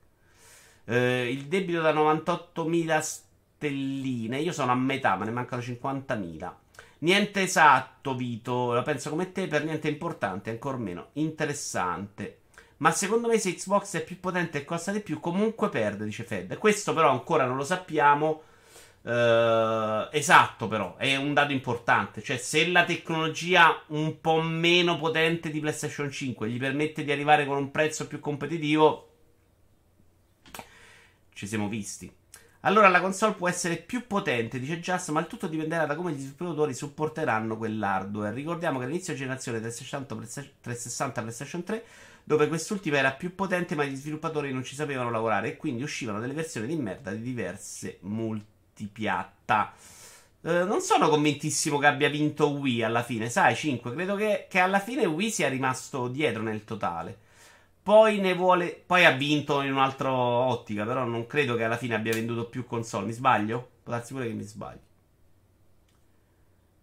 Eh, 0.86 1.32
il 1.32 1.46
debito 1.46 1.82
da 1.82 1.94
98.000 1.94 3.00
stelline. 3.00 4.40
Io 4.40 4.52
sono 4.52 4.72
a 4.72 4.76
metà, 4.76 5.16
ma 5.16 5.26
ne 5.26 5.32
mancano 5.32 5.62
50.000. 5.62 6.54
Niente 7.00 7.42
esatto, 7.42 8.16
Vito. 8.16 8.74
La 8.74 8.82
penso 8.82 9.10
come 9.10 9.32
te, 9.32 9.48
per 9.48 9.64
niente 9.64 9.88
importante, 9.88 10.50
ancora 10.50 10.78
meno 10.78 11.10
interessante. 11.14 12.39
Ma 12.80 12.92
secondo 12.92 13.28
me 13.28 13.38
se 13.40 13.56
Xbox 13.56 13.98
è 13.98 14.04
più 14.04 14.20
potente 14.20 14.60
e 14.60 14.66
costa 14.66 14.92
di 14.92 15.02
più, 15.02 15.20
comunque 15.20 15.70
perde, 15.70 16.06
dice 16.06 16.24
Fed. 16.24 16.58
Questo 16.58 16.94
però 16.94 17.12
ancora 17.12 17.46
non 17.46 17.58
lo 17.58 17.64
sappiamo. 17.64 18.44
Uh, 19.02 20.08
esatto, 20.12 20.68
però 20.68 20.96
è 20.96 21.16
un 21.16 21.34
dato 21.34 21.52
importante. 21.52 22.22
Cioè, 22.22 22.38
se 22.38 22.68
la 22.68 22.86
tecnologia 22.86 23.82
un 23.88 24.22
po' 24.22 24.42
meno 24.42 24.98
potente 24.98 25.50
di 25.50 25.60
PlayStation 25.60 26.10
5 26.10 26.50
gli 26.50 26.60
permette 26.60 27.04
di 27.04 27.12
arrivare 27.12 27.46
con 27.46 27.58
un 27.58 27.72
prezzo 27.72 28.08
più 28.08 28.20
competitivo, 28.20 29.10
ci 31.34 31.48
siamo 31.48 31.68
visti. 31.68 32.14
Allora 32.62 32.90
la 32.90 33.00
console 33.00 33.36
può 33.36 33.48
essere 33.48 33.78
più 33.78 34.06
potente, 34.06 34.60
dice 34.60 34.80
Just, 34.80 35.10
ma 35.12 35.22
il 35.22 35.28
tutto 35.28 35.48
dipenderà 35.48 35.86
da 35.86 35.96
come 35.96 36.12
gli 36.12 36.20
sviluppatori 36.20 36.74
supporteranno 36.74 37.58
quell'hardware. 37.58 38.34
Ricordiamo 38.34 38.80
che 38.80 38.86
all'inizio 38.86 39.14
generazione 39.14 39.60
360 39.60 41.22
PlayStation 41.22 41.64
3 41.64 41.86
dove 42.30 42.48
quest'ultima 42.48 42.98
era 42.98 43.12
più 43.12 43.34
potente 43.34 43.74
ma 43.74 43.84
gli 43.86 43.96
sviluppatori 43.96 44.54
non 44.54 44.64
ci 44.64 44.76
sapevano 44.76 45.10
lavorare 45.10 45.48
e 45.48 45.58
quindi 45.58 45.82
uscivano 45.82 46.20
delle 46.20 46.34
versioni 46.34 46.68
di 46.68 46.76
merda 46.76 47.10
di 47.10 47.24
diverse 47.24 47.98
multipiatta. 48.02 49.74
Eh, 50.42 50.64
non 50.64 50.80
sono 50.82 51.10
convintissimo 51.10 51.80
che 51.80 51.88
abbia 51.88 52.08
vinto 52.08 52.52
Wii 52.52 52.84
alla 52.84 53.02
fine, 53.02 53.32
sai, 53.32 53.56
5. 53.56 53.94
Credo 53.94 54.14
che, 54.14 54.46
che 54.48 54.60
alla 54.60 54.78
fine 54.78 55.08
Wii 55.08 55.32
sia 55.32 55.50
rimasto 55.50 56.08
dietro 56.08 56.44
nel 56.44 56.66
totale. 56.66 57.18
Poi 57.82 58.20
ne 58.20 58.36
vuole. 58.36 58.80
Poi 58.86 59.06
ha 59.06 59.12
vinto 59.12 59.62
in 59.64 59.72
un'altra 59.72 60.12
ottica. 60.12 60.86
Però 60.86 61.06
non 61.06 61.26
credo 61.26 61.56
che 61.56 61.64
alla 61.64 61.78
fine 61.78 61.96
abbia 61.96 62.14
venduto 62.14 62.46
più 62.46 62.64
console. 62.64 63.08
Mi 63.08 63.14
sbaglio? 63.14 63.70
Può 63.82 63.92
darsi 63.92 64.14
pure 64.14 64.28
che 64.28 64.34
mi 64.34 64.44
sbaglio. 64.44 64.82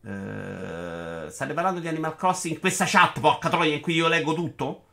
Uh, 0.01 1.29
state 1.31 1.53
parlando 1.55 1.79
di 1.79 1.87
Animal 1.87 2.17
Crossing? 2.17 2.59
Questa 2.59 2.85
chat, 2.85 3.21
porca 3.21 3.49
troia, 3.49 3.75
in 3.75 3.81
cui 3.81 3.95
io 3.95 4.09
leggo 4.09 4.35
tutto? 4.35 4.86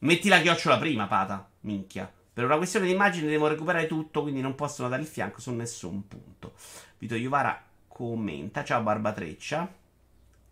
Metti 0.00 0.28
la 0.28 0.40
chiocciola 0.40 0.78
prima, 0.78 1.08
pata. 1.08 1.48
Minchia. 1.60 2.12
Per 2.32 2.44
una 2.44 2.56
questione 2.56 2.86
di 2.86 2.92
immagine 2.92 3.28
devo 3.28 3.48
recuperare 3.48 3.88
tutto, 3.88 4.22
quindi 4.22 4.40
non 4.40 4.54
possono 4.54 4.88
dare 4.88 5.02
il 5.02 5.08
fianco 5.08 5.40
su 5.40 5.50
nessun 5.52 6.06
punto. 6.06 6.54
Vito 6.98 7.16
Iovara 7.16 7.60
commenta. 7.88 8.62
Ciao 8.62 8.80
Barbatreccia. 8.80 9.74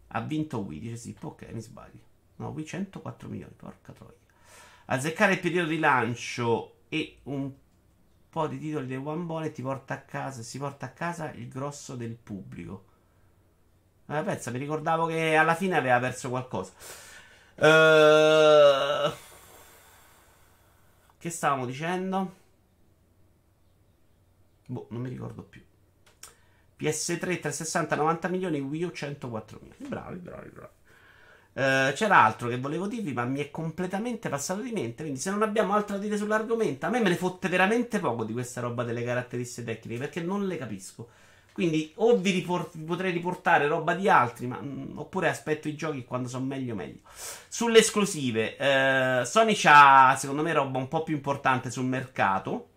Ha 0.08 0.20
vinto 0.20 0.58
Wii, 0.58 0.80
dice 0.80 0.96
sì, 0.96 1.16
ok, 1.20 1.48
mi 1.52 1.60
sbaglio. 1.60 2.00
No, 2.36 2.48
Wii 2.48 2.66
104 2.66 3.28
milioni, 3.28 3.52
porca 3.56 3.92
troia. 3.92 4.14
Azzeccare 4.86 5.34
il 5.34 5.40
periodo 5.40 5.68
di 5.68 5.78
lancio 5.78 6.78
e 6.88 7.18
un 7.24 7.52
po' 8.28 8.48
di 8.48 8.58
titoli 8.58 8.86
del 8.86 8.98
One 8.98 9.46
e 9.46 9.52
ti 9.52 9.62
porta 9.62 9.94
a 9.94 10.00
casa, 10.00 10.42
si 10.42 10.58
porta 10.58 10.86
a 10.86 10.90
casa 10.90 11.30
il 11.30 11.48
grosso 11.48 11.94
del 11.94 12.16
pubblico. 12.16 12.84
Eh, 14.08 14.22
pensa, 14.22 14.50
mi 14.50 14.58
ricordavo 14.58 15.06
che 15.06 15.36
alla 15.36 15.54
fine 15.54 15.76
aveva 15.76 16.00
perso 16.00 16.30
qualcosa. 16.30 16.72
Uh, 17.58 19.10
che 21.26 21.32
stavamo 21.32 21.66
dicendo? 21.66 22.34
Boh, 24.66 24.86
non 24.90 25.00
mi 25.00 25.08
ricordo 25.08 25.42
più. 25.42 25.60
PS3 26.78 27.18
360 27.18 27.96
90 27.96 28.28
milioni, 28.28 28.60
Wii 28.60 28.84
U 28.84 28.90
104 28.92 29.58
milioni. 29.60 29.88
Bravi, 29.88 30.18
bravi, 30.18 30.48
bravi. 30.50 30.74
Uh, 31.52 31.94
c'era 31.94 32.22
altro 32.22 32.48
che 32.48 32.58
volevo 32.58 32.86
dirvi, 32.86 33.12
ma 33.12 33.24
mi 33.24 33.40
è 33.40 33.50
completamente 33.50 34.28
passato 34.28 34.60
di 34.60 34.72
mente. 34.72 35.02
Quindi, 35.02 35.18
se 35.18 35.30
non 35.30 35.42
abbiamo 35.42 35.72
altro 35.74 35.96
da 35.96 36.02
dire 36.02 36.16
sull'argomento, 36.16 36.86
a 36.86 36.90
me 36.90 37.00
me 37.00 37.08
ne 37.08 37.16
fotte 37.16 37.48
veramente 37.48 37.98
poco 37.98 38.24
di 38.24 38.32
questa 38.32 38.60
roba 38.60 38.84
delle 38.84 39.02
caratteristiche 39.02 39.72
tecniche 39.72 40.00
perché 40.00 40.20
non 40.20 40.46
le 40.46 40.56
capisco. 40.58 41.08
Quindi 41.56 41.90
o 41.94 42.18
vi, 42.18 42.32
vi 42.32 42.42
potrei 42.84 43.10
riportare 43.10 43.66
roba 43.66 43.94
di 43.94 44.10
altri, 44.10 44.46
ma, 44.46 44.60
mh, 44.60 44.90
mm, 44.92 44.98
oppure 44.98 45.30
aspetto 45.30 45.68
i 45.68 45.74
giochi 45.74 46.04
quando 46.04 46.28
sono 46.28 46.44
meglio 46.44 46.74
meglio. 46.74 46.98
Sulle 47.48 47.78
esclusive, 47.78 48.58
eh, 48.58 49.24
Sony 49.24 49.58
ha 49.64 50.14
secondo 50.18 50.42
me 50.42 50.52
roba 50.52 50.76
un 50.76 50.86
po' 50.86 51.02
più 51.02 51.14
importante 51.14 51.70
sul 51.70 51.86
mercato, 51.86 52.68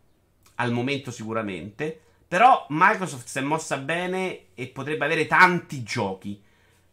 al 0.56 0.72
momento 0.72 1.12
sicuramente, 1.12 2.00
però 2.26 2.66
Microsoft 2.70 3.28
si 3.28 3.40
è 3.40 3.42
mossa 3.42 3.76
bene 3.76 4.46
e 4.56 4.68
potrebbe 4.68 5.04
avere 5.04 5.28
tanti 5.28 5.84
giochi. 5.84 6.42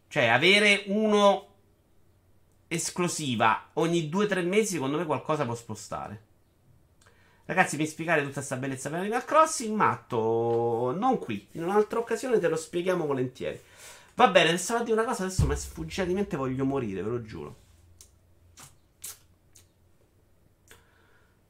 Cioè 0.08 0.26
avere 0.26 0.82
uno 0.86 1.46
esclusiva 2.66 3.68
ogni 3.74 4.08
2-3 4.12 4.44
mesi 4.44 4.72
secondo 4.72 4.98
me 4.98 5.06
qualcosa 5.06 5.44
può 5.44 5.54
spostare. 5.54 6.25
Ragazzi, 7.46 7.76
mi 7.76 7.86
spiegare 7.86 8.22
tutta 8.22 8.34
questa 8.34 8.56
bellezza 8.56 8.90
per 8.90 8.98
Animal 8.98 9.24
Crossing? 9.24 9.74
Matto, 9.74 10.92
non 10.98 11.18
qui. 11.20 11.46
In 11.52 11.62
un'altra 11.62 12.00
occasione 12.00 12.40
te 12.40 12.48
lo 12.48 12.56
spieghiamo 12.56 13.06
volentieri. 13.06 13.60
Va 14.16 14.28
bene, 14.28 14.56
stavo 14.56 14.80
a 14.80 14.82
dire 14.82 14.98
una 14.98 15.06
cosa, 15.06 15.24
adesso 15.24 15.46
mi 15.46 15.52
è 15.52 15.56
sfuggita 15.56 16.04
di 16.04 16.14
mente, 16.14 16.36
voglio 16.36 16.64
morire, 16.64 17.02
ve 17.02 17.08
lo 17.08 17.22
giuro. 17.22 17.56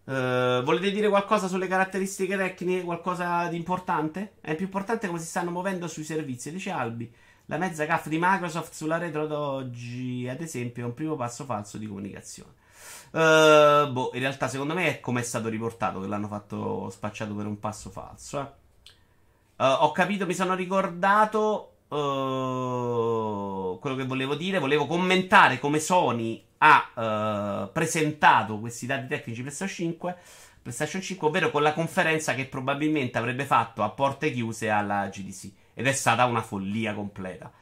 Uh, 0.04 0.62
volete 0.62 0.90
dire 0.90 1.08
qualcosa 1.08 1.48
sulle 1.48 1.66
caratteristiche 1.66 2.36
tecniche? 2.36 2.84
Qualcosa 2.84 3.48
di 3.48 3.56
importante? 3.56 4.34
È 4.42 4.54
più 4.54 4.66
importante 4.66 5.06
come 5.06 5.18
si 5.18 5.26
stanno 5.26 5.50
muovendo 5.50 5.88
sui 5.88 6.04
servizi, 6.04 6.50
dice 6.50 6.70
Albi. 6.70 7.10
La 7.46 7.56
mezza 7.56 7.84
gaff 7.86 8.08
di 8.08 8.18
Microsoft 8.20 8.74
sulla 8.74 8.98
retro 8.98 9.26
d'oggi, 9.26 10.28
ad 10.28 10.42
esempio, 10.42 10.82
è 10.82 10.86
un 10.86 10.94
primo 10.94 11.16
passo 11.16 11.44
falso 11.44 11.78
di 11.78 11.86
comunicazione. 11.86 12.64
Uh, 13.10 13.90
boh, 13.90 14.10
in 14.14 14.20
realtà, 14.20 14.48
secondo 14.48 14.74
me 14.74 14.86
è 14.88 15.00
come 15.00 15.20
è 15.20 15.24
stato 15.24 15.48
riportato 15.48 16.00
che 16.00 16.06
l'hanno 16.06 16.28
fatto 16.28 16.90
spacciato 16.90 17.34
per 17.34 17.46
un 17.46 17.58
passo 17.58 17.90
falso. 17.90 18.40
Eh. 18.40 19.64
Uh, 19.64 19.84
ho 19.84 19.92
capito, 19.92 20.26
mi 20.26 20.34
sono 20.34 20.54
ricordato 20.54 21.76
uh, 21.88 23.78
quello 23.80 23.96
che 23.96 24.04
volevo 24.04 24.34
dire. 24.34 24.58
Volevo 24.58 24.86
commentare 24.86 25.58
come 25.58 25.78
Sony 25.78 26.42
ha 26.58 27.70
presentato 27.72 28.58
questi 28.58 28.86
dati 28.86 29.06
tecnici 29.06 29.42
PlayStation 29.42 29.76
5. 29.76 30.16
PlayStation 30.62 31.00
5, 31.00 31.28
ovvero 31.28 31.50
con 31.50 31.62
la 31.62 31.72
conferenza 31.72 32.34
che 32.34 32.46
probabilmente 32.46 33.18
avrebbe 33.18 33.44
fatto 33.44 33.82
a 33.82 33.90
porte 33.90 34.32
chiuse 34.32 34.68
alla 34.68 35.06
GDC. 35.08 35.50
Ed 35.74 35.86
è 35.86 35.92
stata 35.92 36.24
una 36.24 36.42
follia 36.42 36.92
completa. 36.92 37.52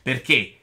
Perché? 0.00 0.61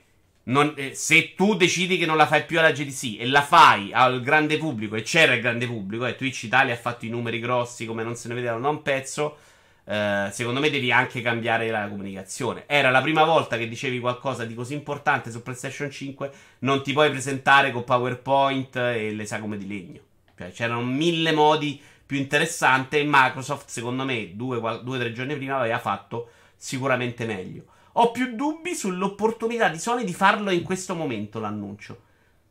Non, 0.49 0.73
eh, 0.75 0.93
se 0.93 1.33
tu 1.35 1.55
decidi 1.55 1.97
che 1.97 2.05
non 2.05 2.17
la 2.17 2.27
fai 2.27 2.43
più 2.43 2.59
alla 2.59 2.71
GDC 2.71 3.19
e 3.19 3.27
la 3.27 3.41
fai 3.41 3.91
al 3.93 4.21
grande 4.21 4.57
pubblico, 4.57 4.95
e 4.95 5.01
c'era 5.01 5.33
il 5.33 5.41
grande 5.41 5.65
pubblico, 5.65 6.05
e 6.05 6.15
Twitch 6.15 6.43
Italia 6.43 6.73
ha 6.73 6.77
fatto 6.77 7.05
i 7.05 7.09
numeri 7.09 7.39
grossi 7.39 7.85
come 7.85 8.03
non 8.03 8.15
se 8.15 8.27
ne 8.27 8.33
vedevano 8.33 8.61
da 8.61 8.69
un 8.69 8.81
pezzo, 8.81 9.37
eh, 9.85 10.29
secondo 10.31 10.59
me 10.59 10.69
devi 10.69 10.91
anche 10.91 11.21
cambiare 11.21 11.69
la 11.69 11.87
comunicazione. 11.87 12.63
Era 12.67 12.89
la 12.89 13.01
prima 13.01 13.23
volta 13.23 13.57
che 13.57 13.67
dicevi 13.67 13.99
qualcosa 13.99 14.45
di 14.45 14.55
così 14.55 14.73
importante 14.73 15.31
su 15.31 15.43
PlayStation 15.43 15.89
5, 15.89 16.31
non 16.59 16.81
ti 16.83 16.93
puoi 16.93 17.11
presentare 17.11 17.71
con 17.71 17.83
PowerPoint 17.83 18.75
e 18.75 19.13
le 19.13 19.25
sagome 19.25 19.57
di 19.57 19.67
legno. 19.67 20.01
Cioè, 20.35 20.51
c'erano 20.51 20.81
mille 20.81 21.31
modi 21.31 21.79
più 22.05 22.17
interessanti 22.17 22.97
e 22.97 23.03
Microsoft, 23.05 23.69
secondo 23.69 24.03
me, 24.03 24.31
due 24.35 24.57
o 24.57 24.97
tre 24.97 25.11
giorni 25.11 25.35
prima 25.35 25.57
aveva 25.57 25.77
fatto 25.77 26.29
sicuramente 26.55 27.25
meglio. 27.25 27.65
Ho 28.01 28.11
più 28.11 28.33
dubbi 28.33 28.75
sull'opportunità 28.75 29.67
di 29.67 29.77
Sony 29.77 30.05
di 30.05 30.13
farlo 30.13 30.51
in 30.51 30.63
questo 30.63 30.95
momento 30.95 31.39
l'annuncio. 31.39 32.03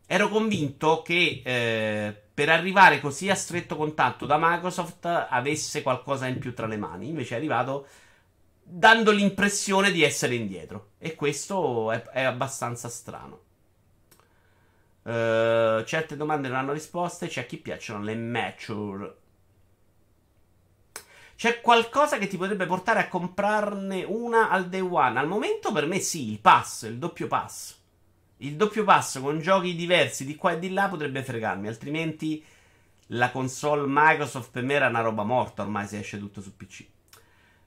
Ero 0.06 0.28
convinto 0.28 1.00
che 1.00 1.40
eh, 1.42 2.22
per 2.34 2.50
arrivare 2.50 3.00
così 3.00 3.30
a 3.30 3.34
stretto 3.34 3.74
contatto 3.74 4.26
da 4.26 4.36
Microsoft 4.38 5.06
avesse 5.06 5.80
qualcosa 5.80 6.26
in 6.26 6.38
più 6.38 6.52
tra 6.52 6.66
le 6.66 6.76
mani. 6.76 7.08
Invece 7.08 7.34
è 7.34 7.38
arrivato 7.38 7.86
dando 8.62 9.10
l'impressione 9.10 9.90
di 9.90 10.02
essere 10.02 10.34
indietro. 10.34 10.90
E 10.98 11.14
questo 11.14 11.92
è, 11.92 12.02
è 12.02 12.22
abbastanza 12.24 12.90
strano. 12.90 13.40
Uh, 15.02 15.82
certe 15.84 16.14
domande 16.14 16.48
non 16.48 16.58
hanno 16.58 16.72
risposte. 16.74 17.26
C'è 17.26 17.40
a 17.40 17.44
chi 17.44 17.56
piacciono 17.56 18.02
le 18.02 18.14
mature 18.16 19.16
c'è 21.38 21.60
qualcosa 21.60 22.18
che 22.18 22.26
ti 22.26 22.36
potrebbe 22.36 22.66
portare 22.66 22.98
a 22.98 23.06
comprarne 23.06 24.02
una 24.02 24.50
al 24.50 24.68
day 24.68 24.80
one? 24.80 25.20
Al 25.20 25.28
momento 25.28 25.70
per 25.70 25.86
me 25.86 26.00
sì, 26.00 26.32
il 26.32 26.40
pass, 26.40 26.82
il 26.82 26.98
doppio 26.98 27.28
pass. 27.28 27.76
Il 28.38 28.56
doppio 28.56 28.82
pass 28.82 29.20
con 29.20 29.38
giochi 29.38 29.76
diversi 29.76 30.24
di 30.24 30.34
qua 30.34 30.54
e 30.54 30.58
di 30.58 30.72
là 30.72 30.88
potrebbe 30.88 31.22
fregarmi, 31.22 31.68
altrimenti 31.68 32.44
la 33.10 33.30
console 33.30 33.84
Microsoft 33.86 34.50
per 34.50 34.64
me 34.64 34.74
era 34.74 34.88
una 34.88 35.00
roba 35.00 35.22
morta 35.22 35.62
ormai 35.62 35.86
se 35.86 36.00
esce 36.00 36.18
tutto 36.18 36.40
su 36.40 36.56
PC. 36.56 36.84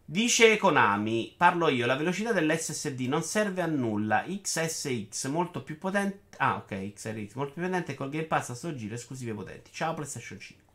Dice 0.03 0.57
Konami, 0.57 1.33
parlo 1.37 1.69
io, 1.69 1.85
la 1.85 1.95
velocità 1.95 2.33
dell'SSD 2.33 2.99
non 3.07 3.23
serve 3.23 3.61
a 3.61 3.67
nulla, 3.67 4.25
XSX 4.27 5.27
molto 5.27 5.63
più 5.63 5.77
potente, 5.77 6.35
ah 6.39 6.57
ok, 6.57 6.91
XRX 6.91 7.35
molto 7.35 7.53
più 7.53 7.63
potente 7.63 7.93
col 7.93 8.09
Game 8.09 8.25
Pass 8.25 8.49
a 8.49 8.53
sto 8.53 8.75
giro 8.75 8.95
esclusive 8.95 9.33
potenti. 9.33 9.71
Ciao 9.71 9.93
PlayStation 9.93 10.37
5. 10.37 10.65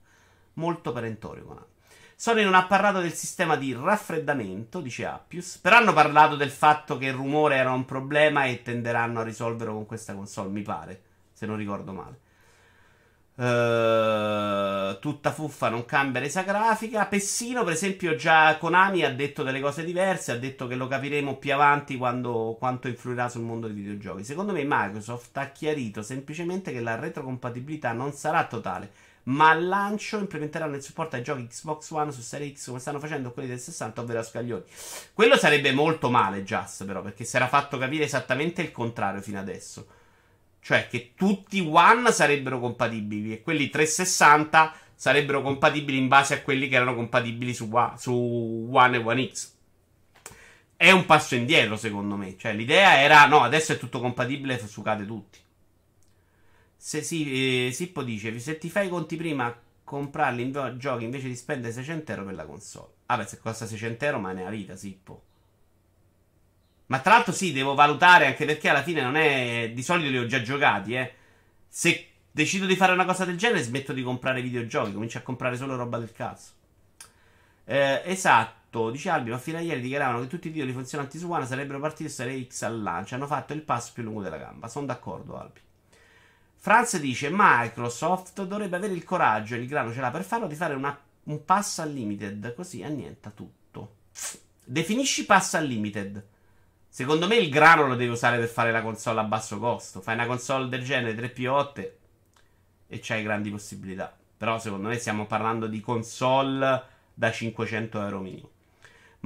Molto 0.54 0.92
perentorio 0.92 1.44
Konami. 1.44 1.74
Sony 2.18 2.44
non 2.44 2.54
ha 2.54 2.64
parlato 2.64 3.00
del 3.00 3.12
sistema 3.12 3.56
di 3.56 3.76
raffreddamento, 3.78 4.80
dice 4.80 5.04
Appius, 5.04 5.58
però 5.58 5.76
hanno 5.76 5.92
parlato 5.92 6.34
del 6.34 6.50
fatto 6.50 6.96
che 6.96 7.08
il 7.08 7.12
rumore 7.12 7.56
era 7.56 7.72
un 7.72 7.84
problema 7.84 8.46
e 8.46 8.62
tenderanno 8.62 9.20
a 9.20 9.22
risolverlo 9.22 9.74
con 9.74 9.84
questa 9.84 10.14
console, 10.14 10.48
mi 10.48 10.62
pare, 10.62 11.02
se 11.34 11.44
non 11.44 11.58
ricordo 11.58 11.92
male. 11.92 12.20
Uh, 13.36 14.98
tutta 14.98 15.30
fuffa, 15.30 15.68
non 15.68 15.84
cambia 15.84 16.22
resa 16.22 16.40
grafica. 16.40 17.04
Pessino, 17.04 17.64
per 17.64 17.74
esempio, 17.74 18.16
già 18.16 18.56
Konami 18.56 19.02
ha 19.04 19.14
detto 19.14 19.42
delle 19.42 19.60
cose 19.60 19.84
diverse. 19.84 20.32
Ha 20.32 20.38
detto 20.38 20.66
che 20.66 20.74
lo 20.74 20.86
capiremo 20.86 21.36
più 21.36 21.52
avanti 21.52 21.98
quando, 21.98 22.56
quanto 22.58 22.88
influirà 22.88 23.28
sul 23.28 23.42
mondo 23.42 23.66
dei 23.66 23.76
videogiochi. 23.76 24.24
Secondo 24.24 24.52
me, 24.52 24.64
Microsoft 24.66 25.36
ha 25.36 25.50
chiarito 25.50 26.00
semplicemente 26.00 26.72
che 26.72 26.80
la 26.80 26.94
retrocompatibilità 26.94 27.92
non 27.92 28.12
sarà 28.12 28.46
totale 28.46 28.90
ma 29.26 29.50
al 29.50 29.66
lancio 29.66 30.18
implementeranno 30.18 30.76
il 30.76 30.82
supporto 30.82 31.16
ai 31.16 31.22
giochi 31.22 31.46
Xbox 31.46 31.90
One 31.90 32.12
su 32.12 32.20
Serie 32.20 32.52
X 32.54 32.66
come 32.66 32.78
stanno 32.78 33.00
facendo 33.00 33.32
quelli 33.32 33.48
del 33.48 33.58
60, 33.58 34.00
ovvero 34.00 34.20
a 34.20 34.22
scaglioni. 34.22 34.62
Quello 35.12 35.36
sarebbe 35.36 35.72
molto 35.72 36.10
male, 36.10 36.44
Just, 36.44 36.84
però, 36.84 37.02
perché 37.02 37.24
si 37.24 37.36
era 37.36 37.48
fatto 37.48 37.76
capire 37.78 38.04
esattamente 38.04 38.62
il 38.62 38.70
contrario 38.70 39.20
fino 39.20 39.38
adesso. 39.38 39.86
Cioè 40.60 40.88
che 40.88 41.12
tutti 41.14 41.60
One 41.60 42.10
sarebbero 42.12 42.58
compatibili 42.60 43.32
e 43.32 43.42
quelli 43.42 43.68
360 43.68 44.74
sarebbero 44.94 45.42
compatibili 45.42 45.98
in 45.98 46.08
base 46.08 46.34
a 46.34 46.42
quelli 46.42 46.68
che 46.68 46.76
erano 46.76 46.94
compatibili 46.94 47.52
su, 47.54 47.68
One 47.72 48.96
e 48.96 49.00
One 49.00 49.30
X. 49.32 49.54
È 50.76 50.90
un 50.90 51.04
passo 51.06 51.34
indietro, 51.34 51.76
secondo 51.76 52.16
me. 52.16 52.36
Cioè, 52.36 52.52
l'idea 52.52 53.00
era: 53.00 53.26
no, 53.26 53.42
adesso 53.42 53.72
è 53.72 53.78
tutto 53.78 54.00
compatibile 54.00 54.64
su 54.66 54.82
cade 54.82 55.06
tutti. 55.06 55.38
Se 56.86 57.02
sì, 57.02 57.66
eh, 57.66 57.72
Sippo 57.72 58.04
dice: 58.04 58.38
Se 58.38 58.58
ti 58.58 58.70
fai 58.70 58.86
i 58.86 58.88
conti 58.88 59.16
prima, 59.16 59.52
comprarli 59.82 60.40
in 60.40 60.76
giochi 60.78 61.02
invece 61.02 61.26
di 61.26 61.34
spendere 61.34 61.72
600 61.72 62.12
euro 62.12 62.24
per 62.26 62.34
la 62.34 62.44
console. 62.44 62.92
Vabbè, 63.06 63.26
se 63.26 63.38
costa 63.38 63.66
600 63.66 64.04
euro, 64.04 64.20
ma 64.20 64.30
ne 64.30 64.46
ha 64.46 64.50
vita, 64.50 64.76
Sippo. 64.76 65.22
Ma 66.86 67.00
tra 67.00 67.14
l'altro, 67.14 67.32
sì, 67.32 67.50
devo 67.52 67.74
valutare 67.74 68.26
anche 68.26 68.44
perché 68.44 68.68
alla 68.68 68.84
fine 68.84 69.02
non 69.02 69.16
è. 69.16 69.72
Di 69.74 69.82
solito 69.82 70.10
li 70.10 70.18
ho 70.18 70.26
già 70.26 70.40
giocati, 70.42 70.94
eh. 70.94 71.12
Se 71.66 72.08
decido 72.30 72.66
di 72.66 72.76
fare 72.76 72.92
una 72.92 73.04
cosa 73.04 73.24
del 73.24 73.36
genere, 73.36 73.64
smetto 73.64 73.92
di 73.92 74.04
comprare 74.04 74.40
videogiochi, 74.40 74.92
comincio 74.92 75.18
a 75.18 75.22
comprare 75.22 75.56
solo 75.56 75.74
roba 75.74 75.98
del 75.98 76.12
cazzo. 76.12 76.52
Eh, 77.64 78.02
esatto, 78.04 78.90
dice 78.90 79.10
Albi, 79.10 79.30
ma 79.30 79.38
fino 79.38 79.58
a 79.58 79.60
ieri 79.60 79.80
dichiaravano 79.80 80.20
che 80.20 80.28
tutti 80.28 80.48
i 80.48 80.52
titoli 80.52 80.72
funzionanti 80.72 81.18
su 81.18 81.28
One 81.28 81.46
sarebbero 81.46 81.80
partiti 81.80 82.08
su 82.08 82.14
Serie 82.14 82.46
X 82.46 82.62
al 82.62 82.80
lancio. 82.80 83.16
Hanno 83.16 83.26
fatto 83.26 83.54
il 83.54 83.62
passo 83.62 83.90
più 83.92 84.04
lungo 84.04 84.22
della 84.22 84.38
gamba. 84.38 84.68
Sono 84.68 84.86
d'accordo, 84.86 85.36
Albi. 85.36 85.64
Franz 86.66 86.98
dice: 86.98 87.28
Microsoft 87.30 88.42
dovrebbe 88.42 88.74
avere 88.74 88.92
il 88.92 89.04
coraggio, 89.04 89.54
e 89.54 89.58
il 89.58 89.68
grano 89.68 89.92
ce 89.92 90.00
l'ha 90.00 90.10
per 90.10 90.24
farlo, 90.24 90.48
di 90.48 90.56
fare 90.56 90.74
una, 90.74 90.98
un 91.22 91.44
pass 91.44 91.78
unlimited. 91.78 92.54
Così 92.54 92.82
annienta 92.82 93.30
tutto. 93.30 93.98
Definisci 94.64 95.26
pass 95.26 95.52
unlimited. 95.52 96.26
Secondo 96.88 97.28
me 97.28 97.36
il 97.36 97.50
grano 97.50 97.86
lo 97.86 97.94
devi 97.94 98.10
usare 98.10 98.36
per 98.38 98.48
fare 98.48 98.72
la 98.72 98.82
console 98.82 99.20
a 99.20 99.22
basso 99.22 99.60
costo. 99.60 100.00
Fai 100.00 100.14
una 100.14 100.26
console 100.26 100.68
del 100.68 100.82
genere 100.82 101.14
3P8 101.14 101.90
e 102.88 102.98
c'hai 103.00 103.22
grandi 103.22 103.48
possibilità. 103.48 104.12
Però 104.36 104.58
secondo 104.58 104.88
me 104.88 104.98
stiamo 104.98 105.24
parlando 105.26 105.68
di 105.68 105.80
console 105.80 106.82
da 107.14 107.30
500 107.30 108.02
euro 108.02 108.18
minimo. 108.18 108.50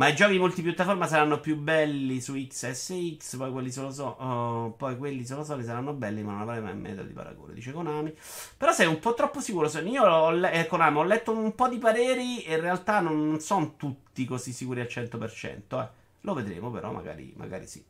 Ma 0.01 0.09
i 0.09 0.15
giochi 0.15 0.39
multipiattaforma 0.39 1.07
saranno 1.07 1.41
più 1.41 1.59
belli 1.59 2.23
su 2.23 2.33
XSX, 2.33 3.37
poi 3.37 3.53
quelli 3.53 3.71
solo 3.71 3.91
so, 3.91 4.17
oh, 4.19 4.71
poi 4.71 4.97
quelli 4.97 5.27
solo 5.27 5.45
soli 5.45 5.63
saranno 5.63 5.93
belli, 5.93 6.23
ma 6.23 6.33
non 6.33 6.41
avrai 6.41 6.63
mai 6.63 6.75
metodo 6.75 7.03
di 7.03 7.13
paragone, 7.13 7.53
dice 7.53 7.71
Konami. 7.71 8.17
Però 8.57 8.73
sei 8.73 8.87
un 8.87 8.99
po' 8.99 9.13
troppo 9.13 9.43
sicuro. 9.43 9.69
Io 9.81 10.03
ho, 10.03 10.31
le- 10.31 10.53
eh, 10.53 10.67
Konami, 10.67 10.97
ho 10.97 11.03
letto 11.03 11.33
un 11.33 11.55
po' 11.55 11.69
di 11.69 11.77
pareri 11.77 12.43
e 12.45 12.55
in 12.55 12.63
realtà 12.63 13.01
non 13.01 13.41
sono 13.41 13.77
tutti 13.77 14.25
così 14.25 14.53
sicuri 14.55 14.81
al 14.81 14.87
100%. 14.87 15.83
Eh. 15.83 15.89
Lo 16.23 16.33
vedremo, 16.33 16.71
però 16.71 16.93
magari, 16.93 17.35
magari 17.37 17.67
sì. 17.67 17.85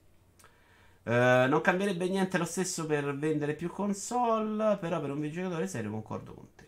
Uh, 1.05 1.47
non 1.47 1.61
cambierebbe 1.61 2.09
niente 2.09 2.38
lo 2.38 2.45
stesso 2.45 2.87
per 2.87 3.17
vendere 3.17 3.55
più 3.55 3.71
console, 3.71 4.79
però 4.79 5.00
per 5.00 5.12
un 5.12 5.21
videogiocatore 5.21 5.69
serio 5.69 5.93
concordo 5.93 6.35
con 6.35 6.49
te. 6.57 6.67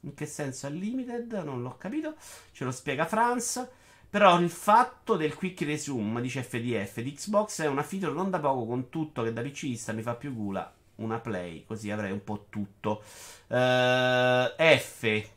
In 0.00 0.12
che 0.12 0.26
senso 0.26 0.66
è 0.66 0.70
limited? 0.70 1.32
Non 1.44 1.62
l'ho 1.62 1.78
capito. 1.78 2.14
Ce 2.52 2.62
lo 2.62 2.70
spiega 2.70 3.06
Franz. 3.06 3.80
Però 4.12 4.38
il 4.38 4.50
fatto 4.50 5.16
del 5.16 5.34
quick 5.34 5.62
resume, 5.62 6.20
dice 6.20 6.42
FDF, 6.42 7.00
di 7.00 7.14
Xbox 7.14 7.62
è 7.62 7.66
una 7.66 7.82
feature 7.82 8.12
non 8.12 8.28
da 8.28 8.40
poco 8.40 8.66
con 8.66 8.90
tutto 8.90 9.22
che 9.22 9.32
da 9.32 9.40
PCista 9.40 9.94
mi 9.94 10.02
fa 10.02 10.14
più 10.14 10.34
gula 10.34 10.70
una 10.96 11.18
play, 11.18 11.64
così 11.64 11.90
avrei 11.90 12.12
un 12.12 12.22
po' 12.22 12.44
tutto. 12.50 13.02
Uh, 13.46 14.52
F 14.54 15.30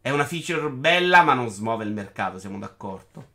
è 0.00 0.10
una 0.10 0.24
feature 0.24 0.70
bella 0.70 1.22
ma 1.24 1.34
non 1.34 1.48
smuove 1.48 1.82
il 1.82 1.92
mercato, 1.92 2.38
siamo 2.38 2.56
d'accordo. 2.56 3.26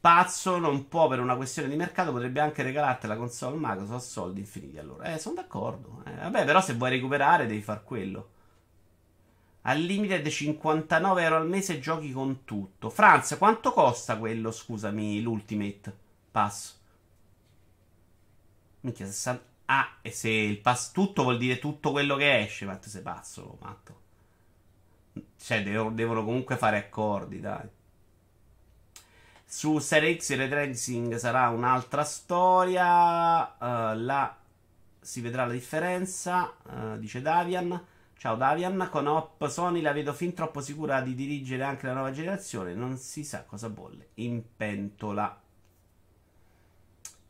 Pazzo 0.00 0.58
non 0.58 0.88
può 0.88 1.06
per 1.06 1.20
una 1.20 1.36
questione 1.36 1.68
di 1.68 1.76
mercato, 1.76 2.10
potrebbe 2.10 2.40
anche 2.40 2.64
regalarti 2.64 3.06
la 3.06 3.16
console 3.16 3.56
Microsoft 3.56 4.04
soldi 4.04 4.40
infiniti 4.40 4.78
allora. 4.78 5.14
Eh, 5.14 5.18
sono 5.20 5.36
d'accordo. 5.36 6.02
Eh, 6.06 6.16
vabbè, 6.16 6.44
però 6.44 6.60
se 6.60 6.74
vuoi 6.74 6.90
recuperare 6.90 7.46
devi 7.46 7.62
far 7.62 7.84
quello. 7.84 8.30
Al 9.62 9.78
limite 9.80 10.28
59 10.28 11.22
euro 11.22 11.36
al 11.36 11.48
mese 11.48 11.78
giochi 11.78 12.12
con 12.12 12.44
tutto. 12.44 12.90
Franz, 12.90 13.36
quanto 13.38 13.72
costa 13.72 14.16
quello, 14.18 14.50
scusami, 14.50 15.20
l'Ultimate 15.22 15.96
Pass? 16.30 16.80
Minchia, 18.80 19.06
60... 19.06 19.50
Ah, 19.66 19.98
e 20.02 20.10
se 20.10 20.28
il 20.28 20.58
pass 20.58 20.90
tutto 20.90 21.22
vuol 21.22 21.38
dire 21.38 21.58
tutto 21.58 21.92
quello 21.92 22.16
che 22.16 22.40
esce, 22.40 22.66
ma 22.66 22.76
tu 22.76 22.88
sei 22.88 23.00
pazzo, 23.00 23.56
matto. 23.60 24.00
Cioè, 25.38 25.62
devono, 25.62 25.92
devono 25.92 26.24
comunque 26.24 26.56
fare 26.56 26.78
accordi, 26.78 27.40
dai. 27.40 27.66
Su 29.44 29.78
Serie 29.78 30.18
X 30.18 30.30
il 30.30 30.38
retracing 30.38 31.14
sarà 31.16 31.48
un'altra 31.50 32.04
storia. 32.04 33.54
Uh, 33.58 33.98
là 33.98 34.36
si 35.00 35.20
vedrà 35.20 35.46
la 35.46 35.52
differenza, 35.52 36.54
uh, 36.64 36.98
dice 36.98 37.22
Davian. 37.22 37.86
Ciao 38.22 38.36
Davian, 38.36 38.86
con 38.88 39.08
Op 39.08 39.48
Sony 39.48 39.80
la 39.80 39.90
vedo 39.90 40.12
fin 40.12 40.32
troppo 40.32 40.60
sicura 40.60 41.00
di 41.00 41.16
dirigere 41.16 41.64
anche 41.64 41.86
la 41.86 41.92
nuova 41.92 42.12
generazione, 42.12 42.72
non 42.72 42.96
si 42.96 43.24
sa 43.24 43.42
cosa 43.42 43.68
bolle 43.68 44.10
in 44.14 44.40
pentola. 44.56 45.42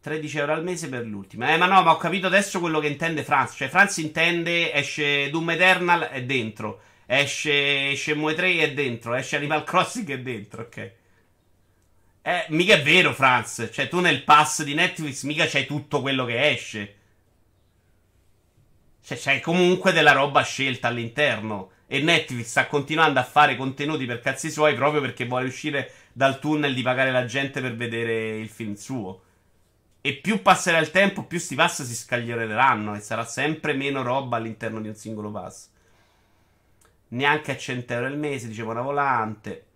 13 0.03 0.39
euro 0.39 0.53
al 0.53 0.63
mese 0.63 0.91
per 0.91 1.07
l'ultima. 1.07 1.51
Eh, 1.51 1.57
ma 1.57 1.65
no, 1.65 1.81
ma 1.81 1.93
ho 1.93 1.97
capito 1.97 2.27
adesso 2.27 2.61
quello 2.61 2.79
che 2.79 2.89
intende 2.89 3.25
Franz. 3.25 3.55
Cioè, 3.55 3.71
Franz 3.71 3.97
intende 3.97 4.71
esce 4.71 5.31
Doom 5.31 5.53
Eternal 5.53 6.01
è 6.03 6.25
dentro, 6.25 6.83
esce 7.07 7.97
Shenmue 7.97 8.35
3 8.35 8.59
è 8.59 8.75
dentro, 8.75 9.15
esce 9.15 9.37
Animal 9.37 9.65
Crossing 9.65 10.11
è 10.11 10.21
dentro, 10.21 10.61
ok. 10.61 10.93
Eh, 12.21 12.45
mica 12.49 12.75
è 12.75 12.83
vero, 12.83 13.15
Franz. 13.15 13.67
Cioè, 13.73 13.89
tu 13.89 14.01
nel 14.01 14.25
pass 14.25 14.63
di 14.63 14.75
Netflix 14.75 15.23
mica 15.23 15.47
c'hai 15.47 15.65
tutto 15.65 16.03
quello 16.03 16.27
che 16.27 16.51
esce. 16.51 16.97
Cioè, 19.05 19.17
c'è 19.17 19.41
comunque 19.41 19.93
della 19.93 20.13
roba 20.13 20.43
scelta 20.43 20.89
all'interno. 20.89 21.71
E 21.87 22.01
Netflix 22.01 22.47
sta 22.47 22.67
continuando 22.69 23.19
a 23.19 23.25
fare 23.25 23.57
contenuti 23.57 24.07
per 24.07 24.21
cazzi 24.21 24.51
suoi 24.51 24.75
proprio 24.75 25.03
perché 25.03 25.27
vuole 25.27 25.47
uscire 25.47 25.93
dal 26.13 26.39
tunnel 26.39 26.73
di 26.73 26.83
pagare 26.83 27.11
la 27.11 27.27
gente 27.27 27.61
per 27.61 27.75
vedere 27.75 28.39
il 28.39 28.49
film 28.49 28.75
suo. 28.75 29.21
E 30.01 30.15
più 30.15 30.41
passerà 30.43 30.79
il 30.79 30.91
tempo, 30.91 31.25
più 31.25 31.39
sti 31.39 31.55
pass 31.55 31.83
si 31.83 31.95
scaglieranno 31.95 32.95
e 32.95 33.01
sarà 33.01 33.25
sempre 33.25 33.75
meno 33.75 34.03
roba 34.03 34.37
all'interno 34.37 34.81
di 34.81 34.89
un 34.89 34.95
singolo 34.95 35.31
pass. 35.31 35.69
Neanche 37.09 37.53
a 37.53 37.57
100 37.57 37.93
euro 37.93 38.07
al 38.07 38.19
mese, 38.19 38.49
diceva 38.49 38.71
una 38.73 38.81
volante. 38.81 39.67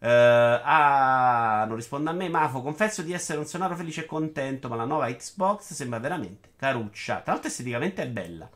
Uh, 0.00 0.06
ah, 0.06 1.64
non 1.68 1.76
risponde 1.76 2.10
a 2.10 2.12
me. 2.12 2.28
Mafo, 2.28 2.62
confesso 2.62 3.02
di 3.02 3.12
essere 3.12 3.38
un 3.38 3.46
sonaro 3.46 3.76
felice 3.76 4.02
e 4.02 4.06
contento, 4.06 4.68
ma 4.68 4.76
la 4.76 4.84
nuova 4.84 5.06
Xbox 5.06 5.72
sembra 5.72 5.98
veramente 5.98 6.50
caruccia. 6.56 7.20
Tra 7.20 7.32
l'altro, 7.32 7.48
esteticamente 7.48 8.02
è 8.02 8.08
bella. 8.08 8.50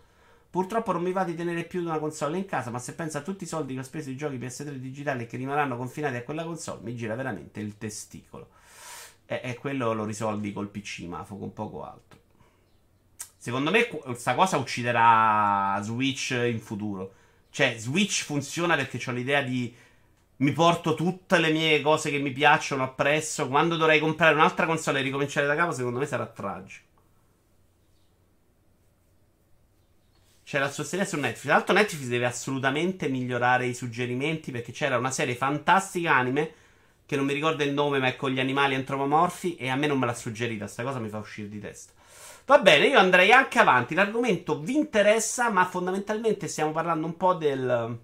Purtroppo 0.54 0.92
non 0.92 1.02
mi 1.02 1.10
va 1.10 1.24
di 1.24 1.34
tenere 1.34 1.64
più 1.64 1.80
di 1.80 1.86
una 1.86 1.98
console 1.98 2.38
in 2.38 2.46
casa, 2.46 2.70
ma 2.70 2.78
se 2.78 2.94
penso 2.94 3.18
a 3.18 3.22
tutti 3.22 3.42
i 3.42 3.46
soldi 3.48 3.74
che 3.74 3.80
ho 3.80 3.82
speso 3.82 4.10
in 4.10 4.16
giochi 4.16 4.38
PS3 4.38 4.74
digitali 4.74 5.24
e 5.24 5.26
che 5.26 5.36
rimarranno 5.36 5.76
confinati 5.76 6.14
a 6.14 6.22
quella 6.22 6.44
console, 6.44 6.78
mi 6.84 6.94
gira 6.94 7.16
veramente 7.16 7.58
il 7.58 7.76
testicolo. 7.76 8.50
E, 9.26 9.40
e 9.42 9.54
quello 9.56 9.92
lo 9.94 10.04
risolvi 10.04 10.52
col 10.52 10.68
PC, 10.68 11.06
Mafo, 11.08 11.36
con 11.38 11.52
poco 11.52 11.82
altro. 11.84 12.20
Secondo 13.36 13.72
me 13.72 13.88
questa 13.88 14.36
cosa 14.36 14.56
ucciderà 14.56 15.76
Switch 15.82 16.30
in 16.30 16.60
futuro. 16.60 17.12
Cioè, 17.50 17.74
Switch 17.76 18.22
funziona 18.22 18.76
perché 18.76 19.00
ho 19.04 19.12
l'idea 19.12 19.42
di 19.42 19.74
mi 20.36 20.52
porto 20.52 20.94
tutte 20.94 21.40
le 21.40 21.50
mie 21.50 21.80
cose 21.80 22.12
che 22.12 22.20
mi 22.20 22.30
piacciono 22.30 22.84
appresso. 22.84 23.48
Quando 23.48 23.74
dovrei 23.74 23.98
comprare 23.98 24.34
un'altra 24.34 24.66
console 24.66 25.00
e 25.00 25.02
ricominciare 25.02 25.48
da 25.48 25.56
capo, 25.56 25.72
secondo 25.72 25.98
me 25.98 26.06
sarà 26.06 26.26
tragico. 26.26 26.92
C'era 30.44 30.66
il 30.66 30.72
sostenere 30.72 31.08
su 31.08 31.16
Netflix. 31.16 31.42
Tra 31.42 31.54
l'altro, 31.54 31.74
Netflix 31.74 32.04
deve 32.04 32.26
assolutamente 32.26 33.08
migliorare 33.08 33.66
i 33.66 33.74
suggerimenti 33.74 34.52
perché 34.52 34.72
c'era 34.72 34.98
una 34.98 35.10
serie 35.10 35.34
fantastica 35.34 36.14
anime 36.14 36.52
che 37.06 37.16
non 37.16 37.24
mi 37.24 37.32
ricordo 37.32 37.62
il 37.62 37.72
nome, 37.72 37.98
ma 37.98 38.08
è 38.08 38.16
con 38.16 38.30
gli 38.30 38.40
animali 38.40 38.74
antropomorfi. 38.74 39.56
E 39.56 39.68
a 39.70 39.76
me 39.76 39.86
non 39.86 39.98
me 39.98 40.06
l'ha 40.06 40.14
suggerita. 40.14 40.66
Sta 40.66 40.82
cosa 40.82 40.98
mi 40.98 41.08
fa 41.08 41.18
uscire 41.18 41.48
di 41.48 41.60
testa. 41.60 41.92
Va 42.46 42.58
bene, 42.58 42.88
io 42.88 42.98
andrei 42.98 43.32
anche 43.32 43.58
avanti. 43.58 43.94
L'argomento 43.94 44.60
vi 44.60 44.76
interessa, 44.76 45.50
ma 45.50 45.64
fondamentalmente 45.64 46.46
stiamo 46.46 46.72
parlando 46.72 47.06
un 47.06 47.16
po' 47.16 47.32
del. 47.32 47.98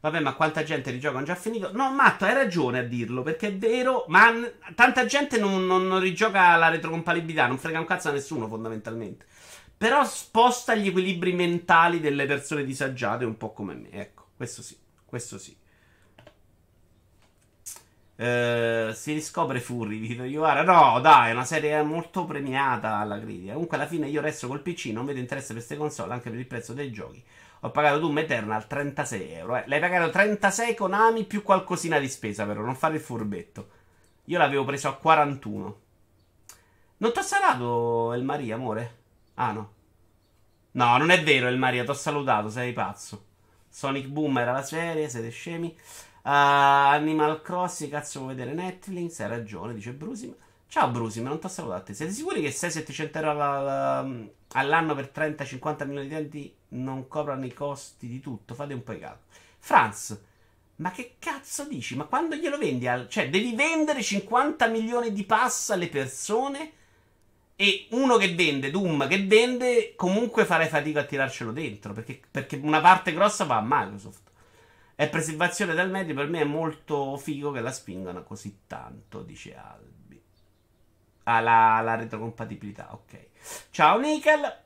Vabbè, 0.00 0.18
ma 0.20 0.32
quanta 0.32 0.62
gente 0.62 0.90
rigioca 0.90 1.18
hanno 1.18 1.26
già 1.26 1.34
finito? 1.34 1.70
No, 1.72 1.92
Matto, 1.92 2.24
hai 2.24 2.32
ragione 2.32 2.78
a 2.78 2.82
dirlo, 2.82 3.22
perché 3.22 3.48
è 3.48 3.54
vero, 3.54 4.06
ma 4.08 4.32
tanta 4.74 5.04
gente 5.04 5.38
non, 5.38 5.66
non, 5.66 5.86
non 5.86 6.00
rigioca 6.00 6.56
la 6.56 6.70
retrocompatibilità, 6.70 7.46
non 7.46 7.58
frega 7.58 7.78
un 7.78 7.84
cazzo 7.84 8.08
a 8.08 8.12
nessuno, 8.12 8.48
fondamentalmente. 8.48 9.26
Però 9.80 10.04
sposta 10.04 10.74
gli 10.74 10.88
equilibri 10.88 11.32
mentali 11.32 12.00
delle 12.00 12.26
persone 12.26 12.64
disagiate 12.64 13.24
un 13.24 13.38
po' 13.38 13.54
come 13.54 13.72
me. 13.72 13.90
Ecco, 13.90 14.26
questo 14.36 14.60
sì, 14.60 14.78
questo 15.06 15.38
sì. 15.38 15.56
Uh, 18.16 18.92
si 18.92 19.14
riscopre 19.14 19.58
Furry 19.58 19.98
Vito 19.98 20.24
Iovara. 20.24 20.64
No, 20.64 21.00
dai, 21.00 21.30
è 21.30 21.32
una 21.32 21.46
serie 21.46 21.82
molto 21.82 22.26
premiata 22.26 22.96
alla 22.96 23.18
critica. 23.18 23.54
Comunque, 23.54 23.78
alla 23.78 23.86
fine, 23.86 24.06
io 24.08 24.20
resto 24.20 24.48
col 24.48 24.60
PC. 24.60 24.90
Non 24.92 25.06
vedo 25.06 25.18
interesse 25.18 25.54
per 25.54 25.64
queste 25.64 25.78
console, 25.78 26.12
anche 26.12 26.28
per 26.28 26.38
il 26.38 26.46
prezzo 26.46 26.74
dei 26.74 26.92
giochi. 26.92 27.24
Ho 27.60 27.70
pagato 27.70 28.00
Doom 28.00 28.18
Eternal 28.18 28.66
36 28.66 29.32
euro. 29.32 29.56
Eh. 29.56 29.64
L'hai 29.66 29.80
pagato 29.80 30.10
36 30.10 30.74
con 30.74 30.92
Ami 30.92 31.24
più 31.24 31.42
qualcosina 31.42 31.98
di 31.98 32.08
spesa, 32.10 32.44
però. 32.44 32.60
Non 32.60 32.76
fare 32.76 32.96
il 32.96 33.00
furbetto. 33.00 33.68
Io 34.26 34.36
l'avevo 34.36 34.64
preso 34.66 34.88
a 34.88 34.94
41. 34.94 35.80
Non 36.98 37.12
ti 37.14 37.18
ho 37.18 37.22
salato 37.22 38.12
il 38.12 38.24
Maria, 38.24 38.56
amore? 38.56 38.98
Ah 39.40 39.52
no. 39.52 39.72
No, 40.72 40.98
non 40.98 41.10
è 41.10 41.22
vero 41.22 41.48
il 41.48 41.56
Maria, 41.56 41.82
ti 41.82 41.90
ho 41.90 41.94
salutato, 41.94 42.50
sei 42.50 42.74
pazzo. 42.74 43.24
Sonic 43.70 44.06
Boom 44.06 44.36
era 44.36 44.52
la 44.52 44.62
serie, 44.62 45.08
siete 45.08 45.30
scemi. 45.30 45.74
Uh, 46.22 46.28
Animal 46.92 47.40
Crossing, 47.40 47.90
cazzo 47.90 48.20
vuoi 48.20 48.34
vedere 48.34 48.54
Netflix? 48.54 49.18
Hai 49.20 49.28
ragione, 49.28 49.72
dice 49.72 49.92
Brusim. 49.92 50.34
Ciao 50.68 50.90
Brusim, 50.90 51.24
non 51.24 51.40
ti 51.40 51.46
ho 51.46 51.48
salutato. 51.48 51.94
Siete 51.94 52.12
sicuri 52.12 52.42
che 52.42 52.50
600-700 52.50 53.10
euro 53.14 54.30
all'anno 54.52 54.94
per 54.94 55.10
30-50 55.12 55.86
milioni 55.86 56.06
di 56.06 56.14
utenti 56.14 56.54
non 56.68 57.08
coprano 57.08 57.46
i 57.46 57.54
costi 57.54 58.08
di 58.08 58.20
tutto? 58.20 58.54
Fate 58.54 58.74
un 58.74 58.84
po' 58.84 58.92
i 58.92 58.98
calcoli. 58.98 59.24
Franz, 59.58 60.20
ma 60.76 60.90
che 60.90 61.14
cazzo 61.18 61.64
dici? 61.64 61.96
Ma 61.96 62.04
quando 62.04 62.36
glielo 62.36 62.58
vendi? 62.58 62.86
Al... 62.86 63.08
Cioè, 63.08 63.30
devi 63.30 63.54
vendere 63.54 64.02
50 64.02 64.66
milioni 64.66 65.14
di 65.14 65.24
pass 65.24 65.70
alle 65.70 65.88
persone 65.88 66.72
e 67.60 67.88
uno 67.90 68.16
che 68.16 68.34
vende, 68.34 68.70
Doom 68.70 69.06
che 69.06 69.22
vende, 69.26 69.92
comunque 69.94 70.46
farei 70.46 70.66
fatica 70.66 71.00
a 71.00 71.04
tirarcelo 71.04 71.52
dentro. 71.52 71.92
Perché, 71.92 72.18
perché 72.30 72.58
una 72.62 72.80
parte 72.80 73.12
grossa 73.12 73.44
va 73.44 73.58
a 73.58 73.62
Microsoft. 73.62 74.30
E 74.96 75.08
preservazione 75.08 75.74
del 75.74 75.90
medio 75.90 76.14
per 76.14 76.26
me 76.28 76.40
è 76.40 76.44
molto 76.44 77.18
figo 77.18 77.50
che 77.50 77.60
la 77.60 77.70
spingano 77.70 78.22
così 78.22 78.60
tanto, 78.66 79.20
dice 79.20 79.54
Albi. 79.54 80.18
Ah, 81.24 81.40
la, 81.40 81.96
retrocompatibilità, 81.96 82.94
ok. 82.94 83.26
Ciao 83.70 83.98
Nickel. 83.98 84.56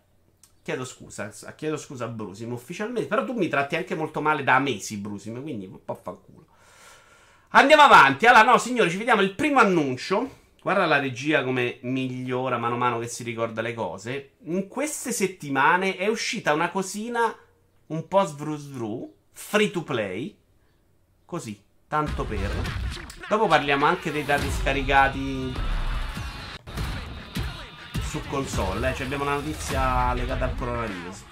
Chiedo 0.63 0.85
scusa, 0.85 1.33
chiedo 1.57 1.77
scusa 1.77 2.05
a 2.05 2.09
Brusim 2.09 2.53
ufficialmente. 2.53 3.09
Però 3.09 3.25
tu 3.25 3.33
mi 3.33 3.49
tratti 3.49 3.75
anche 3.75 3.97
molto 3.97 4.21
male 4.21 4.45
da 4.45 4.61
mesi, 4.61 4.99
Brusim, 4.99 5.43
quindi 5.43 5.67
un 5.67 5.85
po' 5.85 5.97
fanculo. 5.97 6.47
Andiamo 7.49 7.83
avanti. 7.83 8.27
Allora, 8.27 8.53
no, 8.53 8.59
signori, 8.59 8.89
ci 8.89 8.99
vediamo 8.99 9.23
il 9.23 9.35
primo 9.35 9.59
annuncio. 9.59 10.43
Guarda 10.65 10.87
la 10.87 10.99
regia 10.99 11.45
come 11.45 11.77
migliora 11.83 12.57
mano 12.57 12.77
a 12.77 12.79
mano 12.79 12.99
che 12.99 13.07
si 13.07 13.23
ricorda 13.23 13.61
le 13.61 13.75
cose. 13.75 14.37
In 14.45 14.67
queste 14.67 15.13
settimane 15.13 15.99
è 15.99 16.07
uscita 16.07 16.55
una 16.55 16.71
cosina 16.71 17.37
un 17.89 18.09
po' 18.09 18.25
svru 18.25 18.57
svru, 18.57 19.15
free 19.31 19.71
to 19.71 19.83
play. 19.83 20.35
Così, 21.27 21.63
tanto 21.87 22.25
per. 22.25 22.51
Dopo 23.29 23.47
parliamo 23.47 23.85
anche 23.85 24.11
dei 24.11 24.25
dati 24.25 24.49
scaricati 24.49 25.53
su 28.01 28.23
console. 28.31 28.89
Eh. 28.89 28.95
Cioè 28.95 29.05
abbiamo 29.05 29.25
una 29.25 29.35
notizia 29.35 30.15
legata 30.15 30.47
al 30.47 30.57
coronavirus. 30.57 31.25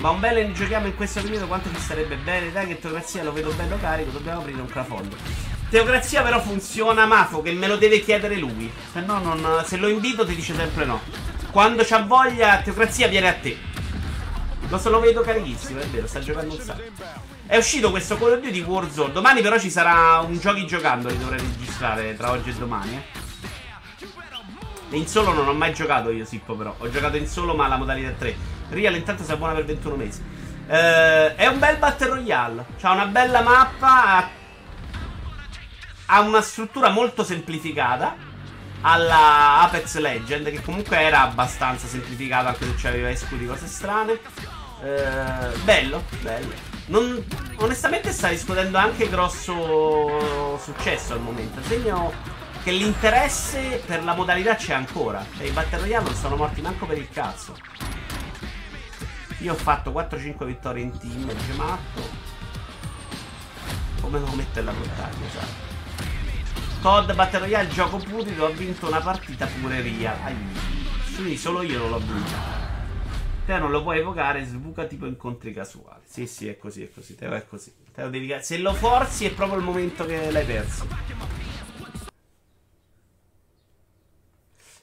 Ma 0.00 0.10
un 0.10 0.20
bel 0.20 0.52
giochiamo 0.52 0.86
in 0.86 0.96
questo 0.96 1.22
periodo 1.22 1.46
quanto 1.46 1.70
ci 1.70 1.80
sarebbe 1.80 2.16
bene. 2.16 2.52
Dai 2.52 2.66
che 2.66 2.78
Teocrazia 2.78 3.22
lo 3.22 3.32
vedo 3.32 3.54
bello 3.54 3.78
carico. 3.78 4.10
Dobbiamo 4.10 4.40
aprire 4.40 4.60
un 4.60 4.66
crowdfunding. 4.66 5.49
Teocrazia 5.70 6.22
però 6.22 6.40
funziona 6.40 7.06
Mafo 7.06 7.42
che 7.42 7.52
me 7.52 7.68
lo 7.68 7.76
deve 7.76 8.00
chiedere 8.00 8.34
lui. 8.36 8.70
Se 8.92 9.00
no 9.00 9.20
non, 9.20 9.62
se 9.64 9.76
lo 9.76 9.86
invito 9.86 10.26
ti 10.26 10.34
dice 10.34 10.52
sempre 10.54 10.84
no. 10.84 11.00
Quando 11.52 11.84
c'ha 11.84 12.02
voglia 12.02 12.60
Teocrazia 12.60 13.06
viene 13.06 13.28
a 13.28 13.34
te. 13.34 13.56
Lo 14.68 14.78
se 14.78 14.90
lo 14.90 14.98
vedo 14.98 15.20
carichissimo, 15.20 15.80
è 15.80 15.86
vero, 15.86 16.08
sta 16.08 16.18
giocando 16.18 16.54
un 16.54 16.60
sacco. 16.60 16.82
È 17.46 17.56
uscito 17.56 17.90
questo 17.90 18.18
Call 18.18 18.32
of 18.32 18.40
Duty 18.40 18.62
Warzone. 18.62 19.12
Domani 19.12 19.42
però 19.42 19.58
ci 19.58 19.70
sarà 19.70 20.18
un 20.18 20.38
giochi 20.38 20.66
giocando 20.66 21.08
che 21.08 21.18
dovrei 21.18 21.38
registrare 21.38 22.16
tra 22.16 22.30
oggi 22.30 22.50
e 22.50 22.54
domani, 22.54 22.94
eh. 22.96 23.18
In 24.96 25.06
solo 25.06 25.32
non 25.32 25.46
ho 25.46 25.52
mai 25.52 25.72
giocato 25.72 26.10
io, 26.10 26.24
Sippo, 26.24 26.54
però. 26.56 26.74
Ho 26.78 26.90
giocato 26.90 27.16
in 27.16 27.28
solo, 27.28 27.54
ma 27.54 27.68
la 27.68 27.76
modalità 27.76 28.10
3. 28.10 28.36
Real 28.70 28.96
intanto 28.96 29.22
si 29.22 29.34
buona 29.36 29.54
per 29.54 29.64
21 29.64 29.94
mesi. 29.94 30.22
Eh, 30.66 31.34
è 31.36 31.46
un 31.46 31.60
bel 31.60 31.76
Battle 31.76 32.08
Royale. 32.08 32.64
C'ha 32.80 32.90
una 32.90 33.06
bella 33.06 33.40
mappa. 33.40 34.39
Ha 36.12 36.20
una 36.20 36.42
struttura 36.42 36.90
molto 36.90 37.22
semplificata. 37.22 38.16
Alla 38.82 39.60
Apex 39.60 39.96
Legend, 39.98 40.50
che 40.50 40.60
comunque 40.60 40.98
era 40.98 41.20
abbastanza 41.20 41.86
semplificata, 41.86 42.48
anche 42.48 42.64
se 42.64 42.74
c'aveva 42.76 43.10
esclusi 43.10 43.46
cose 43.46 43.66
strane. 43.66 44.18
Eh, 44.82 45.58
bello, 45.62 46.02
bello. 46.20 46.52
Non, 46.86 47.24
onestamente 47.58 48.10
sta 48.10 48.28
riscuotendo 48.28 48.76
anche 48.76 49.08
grosso 49.08 50.58
successo 50.58 51.12
al 51.12 51.20
momento. 51.20 51.62
Segno 51.62 52.12
che 52.64 52.72
l'interesse 52.72 53.80
per 53.86 54.02
la 54.02 54.14
modalità 54.14 54.56
c'è 54.56 54.72
ancora. 54.72 55.24
E 55.38 55.46
i 55.46 55.50
Battle 55.50 55.78
Royale 55.78 56.06
non 56.06 56.14
sono 56.14 56.34
morti 56.34 56.60
manco 56.60 56.86
per 56.86 56.98
il 56.98 57.08
cazzo. 57.10 57.56
Io 59.38 59.52
ho 59.52 59.56
fatto 59.56 59.92
4-5 59.92 60.44
vittorie 60.44 60.82
in 60.82 60.98
team, 60.98 61.32
dice 61.32 61.52
Matto. 61.52 62.02
Come 64.00 64.18
lo 64.18 64.32
mette 64.32 64.60
la 64.60 64.72
montagna, 64.72 65.28
sai? 65.32 65.69
COD 66.82 67.14
Battle 67.14 67.40
Royale, 67.40 67.68
gioco 67.68 67.98
purido, 67.98 68.46
ho 68.46 68.52
vinto 68.52 68.86
una 68.86 69.00
partita 69.00 69.46
pure 69.60 69.82
Ria. 69.82 70.16
Quindi 71.14 71.36
solo 71.36 71.60
io 71.60 71.78
non 71.78 71.90
l'ho 71.90 71.98
vinta. 71.98 72.38
Te 73.44 73.58
non 73.58 73.70
lo 73.70 73.82
puoi 73.82 73.98
evocare, 73.98 74.42
sbuca 74.46 74.86
tipo 74.86 75.04
incontri 75.04 75.52
casuali. 75.52 76.00
Sì, 76.06 76.26
sì, 76.26 76.48
è 76.48 76.56
così, 76.56 76.82
è 76.82 76.90
così. 76.90 77.14
Teo 77.16 77.34
è 77.34 77.46
così. 77.46 77.70
Teo 77.92 78.08
devi... 78.08 78.34
Se 78.40 78.56
lo 78.56 78.72
forzi 78.72 79.26
è 79.26 79.32
proprio 79.34 79.58
il 79.58 79.64
momento 79.64 80.06
che 80.06 80.30
l'hai 80.30 80.46
perso. 80.46 80.86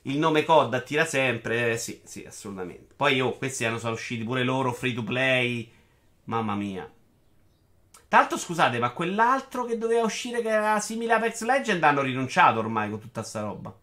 Il 0.04 0.20
nome 0.20 0.44
COD 0.44 0.76
attira 0.76 1.04
sempre. 1.04 1.72
Eh, 1.72 1.78
sì, 1.78 2.00
sì, 2.04 2.24
assolutamente. 2.28 2.94
Poi, 2.96 3.20
oh, 3.22 3.36
questi 3.36 3.66
hanno, 3.66 3.80
sono 3.80 3.94
usciti 3.94 4.24
pure 4.24 4.44
loro 4.44 4.72
free 4.72 4.94
to 4.94 5.02
play. 5.02 5.68
Mamma 6.26 6.54
mia. 6.54 6.88
L'altro, 8.10 8.38
scusate, 8.38 8.80
ma 8.80 8.92
quell'altro 8.92 9.66
che 9.66 9.78
doveva 9.78 10.04
uscire 10.04 10.42
che 10.42 10.50
era 10.50 10.80
simile 10.80 11.14
a 11.14 11.18
Apex 11.18 11.44
Legend 11.44 11.84
hanno 11.84 12.02
rinunciato 12.02 12.60
ormai 12.60 12.90
con 12.90 13.00
tutta 13.00 13.22
sta 13.22 13.42
roba. 13.42 13.76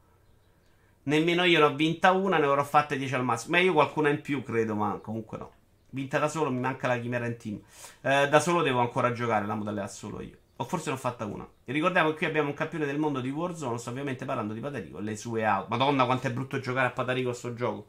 Nemmeno 1.04 1.44
io 1.44 1.58
ne 1.58 1.64
ho 1.66 1.74
vinta 1.74 2.12
una, 2.12 2.38
ne 2.38 2.46
avrò 2.46 2.64
fatte 2.64 2.96
10 2.96 3.14
al 3.16 3.24
massimo. 3.24 3.56
Ma 3.56 3.62
io 3.62 3.74
qualcuna 3.74 4.08
in 4.08 4.22
più, 4.22 4.42
credo, 4.42 4.74
ma 4.74 4.98
comunque 5.02 5.36
no. 5.36 5.52
Vinta 5.90 6.18
da 6.18 6.28
solo, 6.28 6.50
mi 6.50 6.58
manca 6.58 6.88
la 6.88 6.98
chimera 6.98 7.26
in 7.26 7.36
team. 7.36 7.60
Eh, 8.00 8.28
da 8.28 8.40
solo 8.40 8.62
devo 8.62 8.80
ancora 8.80 9.12
giocare 9.12 9.44
la 9.44 9.54
modalità 9.54 9.86
solo 9.88 10.22
io. 10.22 10.38
O 10.56 10.64
forse 10.64 10.88
ne 10.88 10.96
ho 10.96 10.98
fatta 10.98 11.26
una. 11.26 11.46
E 11.64 11.72
ricordiamo 11.72 12.10
che 12.10 12.16
qui 12.16 12.26
abbiamo 12.26 12.48
un 12.48 12.54
campione 12.54 12.86
del 12.86 12.98
mondo 12.98 13.20
di 13.20 13.28
Warzone. 13.28 13.76
Sto 13.76 13.90
ovviamente 13.90 14.24
parlando 14.24 14.54
di 14.54 14.60
Patarico 14.60 15.00
le 15.00 15.16
sue 15.16 15.44
auto. 15.44 15.66
Madonna, 15.68 16.06
quanto 16.06 16.28
è 16.28 16.32
brutto 16.32 16.58
giocare 16.60 16.86
a 16.86 16.90
Patarico 16.90 17.28
a 17.28 17.34
sto 17.34 17.52
gioco. 17.52 17.86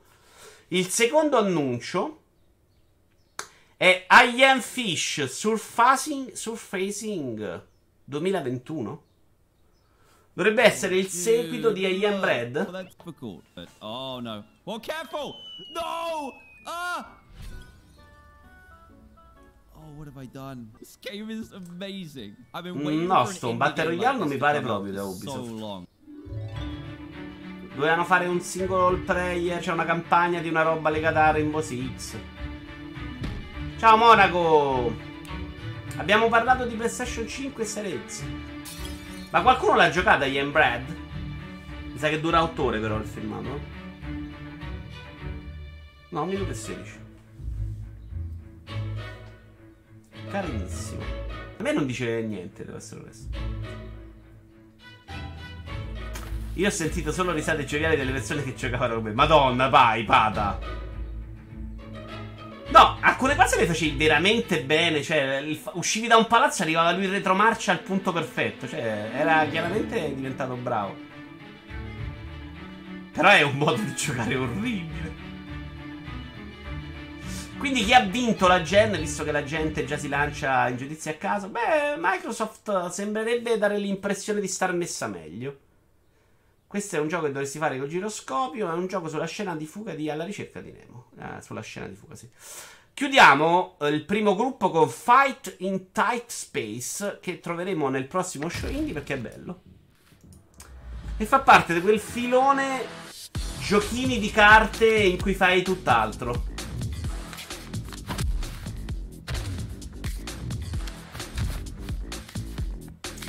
Il 0.67 0.87
secondo 0.87 1.37
annuncio 1.37 2.23
è 3.77 4.05
I 4.09 4.43
Am 4.43 4.61
Fish 4.61 5.25
Surfacing, 5.25 6.31
Surfacing 6.31 7.65
2021. 8.05 9.03
Dovrebbe 10.33 10.63
essere 10.63 10.97
il 10.97 11.07
seguito 11.07 11.71
di 11.71 11.85
I 11.85 12.05
Am 12.05 12.19
Bread. 12.19 12.85
Oh 13.79 14.19
no. 14.19 14.45
Well, 14.63 14.79
careful! 14.79 15.35
No! 15.73 16.33
Ah! 16.65 17.19
Oh, 19.73 19.93
what 19.97 20.07
have 20.07 20.21
I 20.21 20.27
done? 20.27 20.71
This 20.79 20.97
game 20.99 21.29
is 21.29 21.51
amazing. 21.51 22.35
I've 22.53 22.63
been 22.63 22.83
waiting 22.83 23.07
no, 23.07 23.25
sto 23.25 23.49
un 23.49 23.57
Battle 23.57 23.85
Royale 23.85 24.17
non 24.17 24.27
mi 24.27 24.37
pare 24.37 24.61
proprio 24.61 24.93
da 24.93 25.03
Ubisoft. 25.03 25.87
Dovevano 27.75 28.05
fare 28.05 28.25
un 28.25 28.39
single 28.39 28.99
player, 28.99 29.61
cioè 29.61 29.73
una 29.73 29.85
campagna 29.85 30.39
di 30.39 30.47
una 30.47 30.61
roba 30.61 30.89
legata 30.89 31.25
a 31.25 31.31
Rainbow 31.31 31.61
Six. 31.61 32.17
Ciao 33.77 33.97
Monaco! 33.97 34.95
Abbiamo 35.97 36.29
parlato 36.29 36.65
di 36.65 36.75
PlayStation 36.75 37.27
5 37.27 37.61
e 37.61 37.65
Series. 37.65 38.23
Ma 39.31 39.41
qualcuno 39.41 39.75
l'ha 39.75 39.89
giocata 39.89 40.25
Ian 40.25 40.51
Brad? 40.51 40.95
Mi 41.91 41.97
sa 41.97 42.07
che 42.07 42.21
dura 42.21 42.41
8 42.41 42.63
ore 42.63 42.79
però 42.79 42.95
il 42.97 43.05
filmato. 43.05 43.59
No, 46.07 46.21
1 46.21 46.31
minuto 46.31 46.51
e 46.51 46.53
16. 46.53 46.99
Carinissimo. 50.31 51.01
A 51.57 51.61
me 51.61 51.73
non 51.73 51.85
dice 51.85 52.21
niente, 52.21 52.63
deve 52.63 52.77
essere 52.77 53.01
questo. 53.01 53.37
Io 56.53 56.67
ho 56.67 56.71
sentito 56.71 57.11
solo 57.11 57.33
risate 57.33 57.65
gioviali 57.65 57.97
delle 57.97 58.13
persone 58.13 58.41
che 58.41 58.55
giocavano 58.55 58.95
con 58.95 59.03
me. 59.03 59.11
Madonna, 59.11 59.67
vai, 59.67 60.05
pata. 60.05 60.84
No, 62.67 62.97
alcune 62.99 63.35
cose 63.35 63.57
le 63.57 63.65
facevi 63.65 63.95
veramente 63.95 64.63
bene. 64.63 65.01
Cioè, 65.03 65.43
uscivi 65.73 66.07
da 66.07 66.17
un 66.17 66.27
palazzo 66.27 66.61
e 66.61 66.65
arrivava 66.65 66.91
lui 66.91 67.05
in 67.05 67.11
retromarcia 67.11 67.71
al 67.71 67.81
punto 67.81 68.11
perfetto. 68.11 68.67
Cioè, 68.67 69.11
era 69.13 69.45
chiaramente 69.45 70.13
diventato 70.15 70.55
bravo. 70.55 70.95
Però 73.11 73.29
è 73.29 73.41
un 73.43 73.57
modo 73.57 73.81
di 73.81 73.95
giocare 73.95 74.35
orribile. 74.35 75.23
Quindi 77.57 77.85
chi 77.85 77.93
ha 77.93 78.01
vinto 78.01 78.47
la 78.47 78.61
gen, 78.61 78.99
visto 78.99 79.23
che 79.23 79.31
la 79.31 79.43
gente 79.43 79.85
già 79.85 79.97
si 79.97 80.09
lancia 80.09 80.67
in 80.67 80.75
giudizio 80.75 81.11
a 81.11 81.15
caso? 81.15 81.47
Beh, 81.47 81.95
Microsoft 81.97 82.89
sembrerebbe 82.89 83.57
dare 83.57 83.77
l'impressione 83.77 84.41
di 84.41 84.47
star 84.47 84.73
messa 84.73 85.07
meglio. 85.07 85.59
Questo 86.75 86.97
è 86.97 86.99
un 86.99 87.07
gioco 87.07 87.27
che 87.27 87.31
dovresti 87.31 87.57
fare 87.57 87.79
col 87.79 87.87
giroscopio. 87.87 88.69
È 88.69 88.73
un 88.73 88.87
gioco 88.87 89.07
sulla 89.07 89.27
scena 89.27 89.55
di 89.55 89.65
fuga 89.65 89.95
di 89.95 90.09
Alla 90.09 90.25
ricerca 90.25 90.59
di 90.59 90.73
Nemo. 90.73 91.05
Eh, 91.17 91.41
sulla 91.41 91.61
scena 91.61 91.87
di 91.87 91.95
fuga, 91.95 92.15
sì. 92.15 92.29
Chiudiamo 92.93 93.77
eh, 93.79 93.87
il 93.87 94.03
primo 94.03 94.35
gruppo 94.35 94.69
con 94.69 94.89
Fight 94.89 95.55
in 95.59 95.93
Tight 95.93 96.25
Space. 96.27 97.19
Che 97.21 97.39
troveremo 97.39 97.87
nel 97.87 98.07
prossimo 98.07 98.49
show 98.49 98.69
indie 98.69 98.91
perché 98.91 99.13
è 99.13 99.17
bello. 99.17 99.61
E 101.15 101.25
fa 101.25 101.39
parte 101.39 101.73
di 101.75 101.79
quel 101.79 101.97
filone 101.97 102.85
giochini 103.61 104.19
di 104.19 104.29
carte 104.29 104.85
in 104.85 105.21
cui 105.21 105.33
fai 105.33 105.61
tutt'altro. 105.61 106.43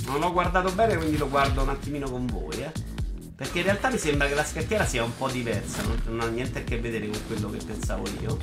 Non 0.06 0.18
l'ho 0.18 0.32
guardato 0.32 0.72
bene, 0.72 0.96
quindi 0.96 1.16
lo 1.16 1.28
guardo 1.28 1.62
un 1.62 1.68
attimino 1.68 2.10
con 2.10 2.26
voi, 2.26 2.60
eh. 2.60 2.94
Perché 3.36 3.58
in 3.58 3.64
realtà 3.64 3.90
mi 3.90 3.98
sembra 3.98 4.28
che 4.28 4.34
la 4.34 4.44
scacchiera 4.44 4.86
sia 4.86 5.04
un 5.04 5.14
po' 5.14 5.28
diversa, 5.28 5.82
non, 5.82 6.00
non 6.06 6.20
ha 6.20 6.30
niente 6.30 6.60
a 6.60 6.64
che 6.64 6.80
vedere 6.80 7.06
con 7.06 7.20
quello 7.26 7.50
che 7.50 7.58
pensavo 7.62 8.04
io. 8.22 8.38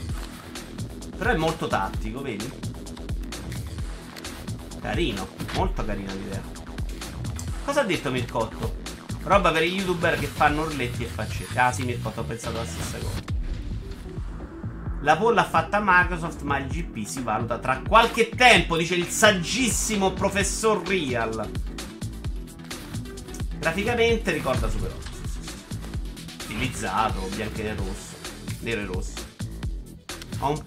Però 1.18 1.32
è 1.32 1.36
molto 1.36 1.66
tattico, 1.66 2.22
vedi? 2.22 2.48
Carino, 4.80 5.30
molto 5.56 5.84
carina 5.84 6.14
l'idea. 6.14 6.42
Cosa 7.66 7.82
ha 7.82 7.86
detto 7.86 8.12
Mircotto? 8.12 8.82
Roba 9.24 9.52
per 9.52 9.64
i 9.64 9.74
youtuber 9.74 10.20
che 10.20 10.28
fanno 10.28 10.62
orletti 10.62 11.04
e 11.04 11.08
faccette. 11.08 11.58
Ah 11.58 11.72
sì, 11.72 11.86
Mircotto, 11.86 12.22
ho 12.22 12.26
pensato 12.26 12.58
la 12.58 12.66
stessa 12.66 12.98
cosa. 13.00 13.22
La 15.02 15.18
polla 15.18 15.44
fatta 15.44 15.82
Microsoft, 15.84 16.42
ma 16.42 16.60
il 16.60 16.68
GP 16.68 17.04
si 17.08 17.22
valuta 17.22 17.58
tra 17.58 17.82
qualche 17.88 18.30
tempo, 18.30 18.78
dice 18.78 18.94
il 18.94 19.08
saggissimo 19.08 20.12
professor 20.12 20.86
Real. 20.88 21.50
Graficamente 23.64 24.34
ricorda 24.34 24.70
Super 24.70 24.92
8. 24.92 25.10
Stilizzato, 26.44 27.22
bianco 27.34 27.62
e 27.62 27.74
rosso. 27.74 28.16
Nero 28.60 28.82
e 28.82 28.86
rosso. 28.86 29.14
Ho 30.40 30.50
un... 30.50 30.62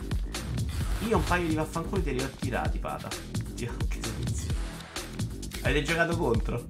Io 1.07 1.19
un 1.19 1.25
paio 1.25 1.47
di 1.47 1.55
vaffanculo 1.55 2.01
te 2.01 2.13
li 2.13 2.23
ho 2.23 2.31
tirati, 2.41 2.79
pata. 2.79 3.09
Che 3.55 3.71
servizio. 4.01 4.55
Avete 5.61 5.83
giocato 5.83 6.17
contro? 6.17 6.69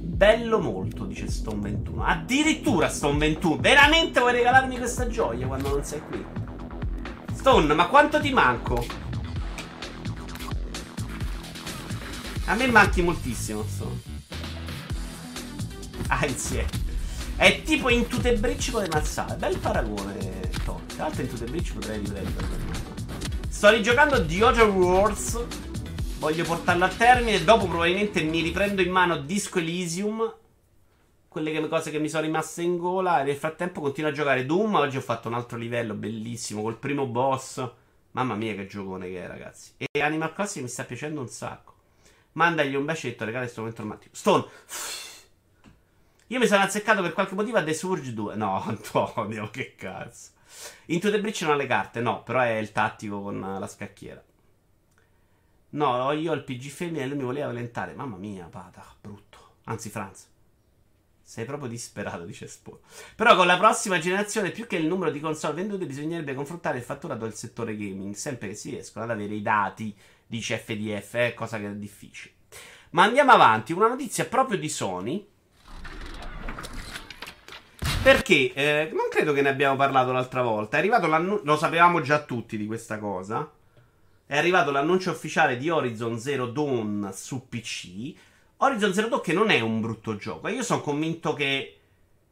Bello 0.00 0.60
molto, 0.60 1.04
dice 1.04 1.28
Stone 1.28 1.60
21. 1.60 2.04
Addirittura 2.04 2.88
Stone 2.88 3.18
21. 3.18 3.56
Veramente 3.58 4.18
vuoi 4.18 4.32
regalarmi 4.32 4.78
questa 4.78 5.06
gioia 5.08 5.46
quando 5.46 5.68
non 5.68 5.84
sei 5.84 6.00
qui? 6.00 6.24
Stone, 7.34 7.74
ma 7.74 7.86
quanto 7.88 8.18
ti 8.18 8.32
manco? 8.32 9.04
A 12.48 12.54
me 12.54 12.68
manchi 12.68 13.02
moltissimo, 13.02 13.64
Stone. 13.66 14.00
Ah, 16.06 16.24
insieme. 16.26 16.68
È 17.34 17.62
tipo 17.62 17.88
Into 17.88 18.18
the 18.18 18.34
Bridge 18.34 18.70
con 18.70 18.82
le 18.82 18.88
mazzate. 18.88 19.34
Bel 19.34 19.58
paragone, 19.58 20.48
Tony. 20.64 20.86
Tra 20.86 21.04
l'altro 21.04 21.22
Into 21.22 21.36
the 21.36 21.44
Bridge 21.46 21.72
potrei 21.72 21.98
riprendere. 21.98 22.44
Sto 23.48 23.70
rigiocando 23.70 24.16
Other 24.16 24.68
Wars 24.68 25.44
Voglio 26.18 26.44
portarlo 26.44 26.84
a 26.84 26.88
termine. 26.88 27.42
Dopo 27.42 27.66
probabilmente 27.66 28.22
mi 28.22 28.40
riprendo 28.40 28.80
in 28.80 28.92
mano 28.92 29.18
Disco 29.18 29.58
Elysium. 29.58 30.34
Quelle 31.26 31.50
che, 31.50 31.68
cose 31.68 31.90
che 31.90 31.98
mi 31.98 32.08
sono 32.08 32.22
rimaste 32.22 32.62
in 32.62 32.78
gola. 32.78 33.22
E 33.22 33.24
nel 33.24 33.36
frattempo 33.36 33.80
continuo 33.80 34.10
a 34.10 34.14
giocare 34.14 34.46
Doom. 34.46 34.76
Oggi 34.76 34.98
ho 34.98 35.02
fatto 35.02 35.26
un 35.26 35.34
altro 35.34 35.58
livello 35.58 35.94
bellissimo 35.94 36.62
col 36.62 36.78
primo 36.78 37.06
boss. 37.06 37.68
Mamma 38.12 38.36
mia, 38.36 38.54
che 38.54 38.66
giocone 38.66 39.08
che 39.08 39.24
è, 39.24 39.26
ragazzi. 39.26 39.72
E 39.76 40.00
Animal 40.00 40.32
Crossing 40.32 40.64
mi 40.64 40.70
sta 40.70 40.84
piacendo 40.84 41.20
un 41.20 41.28
sacco. 41.28 41.75
Mandagli 42.36 42.74
un 42.74 42.84
bacetto, 42.84 43.24
regala 43.24 43.44
questo 43.44 43.60
momento 43.60 43.82
romantico. 43.82 44.14
Stone. 44.14 44.44
Io 46.28 46.38
mi 46.38 46.46
sono 46.46 46.62
azzeccato 46.62 47.00
per 47.02 47.12
qualche 47.12 47.34
motivo 47.34 47.56
a 47.56 47.64
The 47.64 47.72
Surge 47.72 48.12
2. 48.12 48.34
No, 48.36 48.62
Antonio, 48.64 49.48
che 49.50 49.74
cazzo. 49.74 50.30
Into 50.86 51.10
the 51.10 51.20
Breach 51.20 51.40
non 51.42 51.52
ha 51.52 51.56
le 51.56 51.66
carte, 51.66 52.00
no, 52.00 52.22
però 52.22 52.40
è 52.40 52.56
il 52.56 52.72
tattico 52.72 53.22
con 53.22 53.40
la 53.40 53.66
scacchiera. 53.66 54.22
No, 55.70 56.12
io 56.12 56.30
ho 56.30 56.34
il 56.34 56.44
PG 56.44 56.68
femmina 56.68 57.04
e 57.04 57.06
lui 57.06 57.16
mi 57.16 57.24
voleva 57.24 57.48
violentare. 57.48 57.94
Mamma 57.94 58.16
mia, 58.16 58.46
pata, 58.46 58.84
brutto. 59.00 59.54
Anzi, 59.64 59.88
Franz. 59.88 60.28
Sei 61.22 61.44
proprio 61.44 61.68
disperato, 61.68 62.24
dice 62.24 62.46
Spo. 62.46 62.80
Però 63.16 63.34
con 63.34 63.46
la 63.46 63.56
prossima 63.56 63.98
generazione, 63.98 64.50
più 64.50 64.66
che 64.66 64.76
il 64.76 64.86
numero 64.86 65.10
di 65.10 65.20
console 65.20 65.54
vendute, 65.54 65.86
bisognerebbe 65.86 66.34
confrontare 66.34 66.78
il 66.78 66.84
fatturato 66.84 67.24
del 67.24 67.34
settore 67.34 67.76
gaming. 67.76 68.14
Sempre 68.14 68.48
che 68.48 68.54
si 68.54 68.70
riescono 68.70 69.04
ad 69.04 69.10
avere 69.10 69.34
i 69.34 69.42
dati, 69.42 69.94
dice 70.26 70.58
FDF, 70.58 71.14
è 71.14 71.34
cosa 71.34 71.58
che 71.58 71.66
è 71.66 71.74
difficile. 71.74 72.34
Ma 72.90 73.04
andiamo 73.04 73.32
avanti. 73.32 73.72
Una 73.72 73.88
notizia 73.88 74.24
proprio 74.24 74.58
di 74.58 74.68
Sony. 74.68 75.26
Perché 78.02 78.52
eh, 78.52 78.90
non 78.92 79.08
credo 79.10 79.32
che 79.32 79.42
ne 79.42 79.48
abbiamo 79.48 79.76
parlato 79.76 80.12
l'altra 80.12 80.42
volta. 80.42 80.76
È 80.76 80.80
arrivato 80.80 81.06
l'annuncio. 81.06 81.44
Lo 81.44 81.56
sapevamo 81.56 82.00
già 82.00 82.22
tutti 82.22 82.56
di 82.56 82.66
questa 82.66 82.98
cosa. 82.98 83.50
È 84.24 84.36
arrivato 84.36 84.70
l'annuncio 84.70 85.10
ufficiale 85.10 85.56
di 85.56 85.68
Horizon 85.70 86.18
Zero 86.18 86.46
Dawn 86.46 87.10
su 87.12 87.48
PC. 87.48 88.14
Horizon 88.58 88.94
Zero 88.94 89.08
Dawn 89.08 89.22
che 89.22 89.32
non 89.32 89.50
è 89.50 89.60
un 89.60 89.80
brutto 89.80 90.16
gioco. 90.16 90.48
Io 90.48 90.62
sono 90.62 90.80
convinto 90.80 91.34
che, 91.34 91.78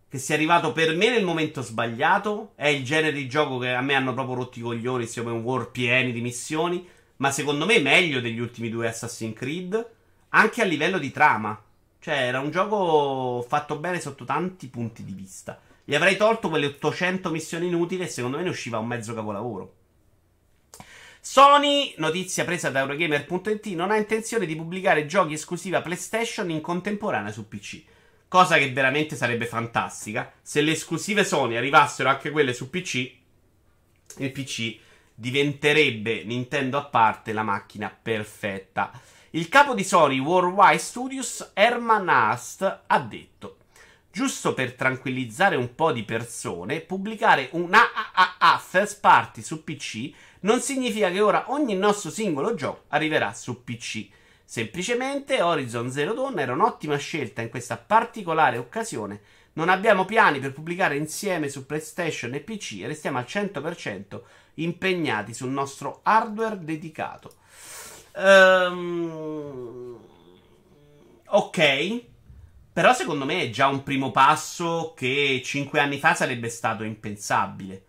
che 0.08 0.18
sia 0.18 0.34
arrivato 0.34 0.72
per 0.72 0.94
me 0.94 1.10
nel 1.10 1.24
momento 1.24 1.60
sbagliato. 1.60 2.52
È 2.54 2.68
il 2.68 2.84
genere 2.84 3.12
di 3.12 3.28
gioco 3.28 3.58
che 3.58 3.72
a 3.72 3.80
me 3.80 3.94
hanno 3.94 4.14
proprio 4.14 4.36
rotto 4.36 4.58
i 4.58 4.62
coglioni. 4.62 5.06
Siamo 5.06 5.30
in 5.30 5.42
war 5.42 5.70
pieni 5.70 6.12
di 6.12 6.20
missioni. 6.20 6.88
Ma 7.16 7.30
secondo 7.30 7.66
me 7.66 7.78
meglio 7.78 8.20
degli 8.20 8.38
ultimi 8.38 8.68
due 8.68 8.88
Assassin's 8.88 9.36
Creed. 9.36 9.90
Anche 10.30 10.62
a 10.62 10.64
livello 10.64 10.98
di 10.98 11.10
trama. 11.10 11.60
Cioè, 12.00 12.14
era 12.14 12.40
un 12.40 12.50
gioco 12.50 13.44
fatto 13.48 13.78
bene 13.78 14.00
sotto 14.00 14.24
tanti 14.24 14.68
punti 14.68 15.04
di 15.04 15.12
vista. 15.12 15.58
Gli 15.84 15.94
avrei 15.94 16.16
tolto 16.16 16.48
quelle 16.48 16.66
800 16.66 17.30
missioni 17.30 17.66
inutili 17.66 18.02
e 18.02 18.08
secondo 18.08 18.38
me 18.38 18.42
ne 18.42 18.48
usciva 18.48 18.78
un 18.78 18.86
mezzo 18.86 19.14
capolavoro. 19.14 19.74
Sony, 21.20 21.94
notizia 21.96 22.44
presa 22.44 22.68
da 22.68 22.80
Eurogamer.it, 22.80 23.66
non 23.68 23.90
ha 23.90 23.96
intenzione 23.96 24.44
di 24.44 24.56
pubblicare 24.56 25.06
giochi 25.06 25.32
esclusiva 25.32 25.80
PlayStation 25.80 26.50
in 26.50 26.60
contemporanea 26.60 27.32
su 27.32 27.48
PC. 27.48 27.82
Cosa 28.28 28.58
che 28.58 28.70
veramente 28.72 29.16
sarebbe 29.16 29.46
fantastica. 29.46 30.30
Se 30.42 30.60
le 30.60 30.72
esclusive 30.72 31.24
Sony 31.24 31.56
arrivassero 31.56 32.10
anche 32.10 32.30
quelle 32.30 32.52
su 32.52 32.68
PC, 32.68 33.10
il 34.18 34.32
PC 34.32 34.76
diventerebbe 35.14 36.24
Nintendo 36.24 36.78
a 36.78 36.84
parte 36.84 37.32
la 37.32 37.42
macchina 37.42 37.88
perfetta. 37.90 38.90
Il 39.30 39.48
capo 39.48 39.74
di 39.74 39.84
Sony 39.84 40.18
Worldwide 40.18 40.78
Studios, 40.78 41.52
Herman 41.54 42.08
Ast, 42.08 42.82
ha 42.86 43.00
detto 43.00 43.58
giusto 44.14 44.54
per 44.54 44.74
tranquillizzare 44.74 45.56
un 45.56 45.74
po' 45.74 45.90
di 45.90 46.04
persone, 46.04 46.80
pubblicare 46.80 47.48
un 47.52 47.74
AAA 47.74 48.58
first 48.58 49.00
party 49.00 49.42
su 49.42 49.64
PC 49.64 50.12
non 50.42 50.60
significa 50.60 51.10
che 51.10 51.20
ora 51.20 51.50
ogni 51.50 51.74
nostro 51.74 52.10
singolo 52.10 52.54
gioco 52.54 52.84
arriverà 52.88 53.34
su 53.34 53.64
PC. 53.64 54.06
Semplicemente 54.44 55.42
Horizon 55.42 55.90
Zero 55.90 56.12
Dawn 56.12 56.38
era 56.38 56.52
un'ottima 56.52 56.96
scelta 56.96 57.42
in 57.42 57.48
questa 57.48 57.76
particolare 57.76 58.56
occasione. 58.58 59.20
Non 59.54 59.68
abbiamo 59.68 60.04
piani 60.04 60.38
per 60.38 60.52
pubblicare 60.52 60.96
insieme 60.96 61.48
su 61.48 61.66
PlayStation 61.66 62.34
e 62.34 62.40
PC 62.40 62.82
e 62.82 62.86
restiamo 62.86 63.18
al 63.18 63.24
100% 63.26 64.20
impegnati 64.54 65.34
sul 65.34 65.50
nostro 65.50 66.00
hardware 66.02 66.58
dedicato. 66.62 67.34
Um, 68.16 69.98
ok, 71.26 72.04
però 72.72 72.92
secondo 72.92 73.24
me 73.24 73.42
è 73.42 73.50
già 73.50 73.68
un 73.68 73.82
primo 73.82 74.10
passo 74.10 74.94
che 74.96 75.40
5 75.44 75.80
anni 75.80 75.98
fa 75.98 76.14
sarebbe 76.14 76.48
stato 76.48 76.84
impensabile. 76.84 77.84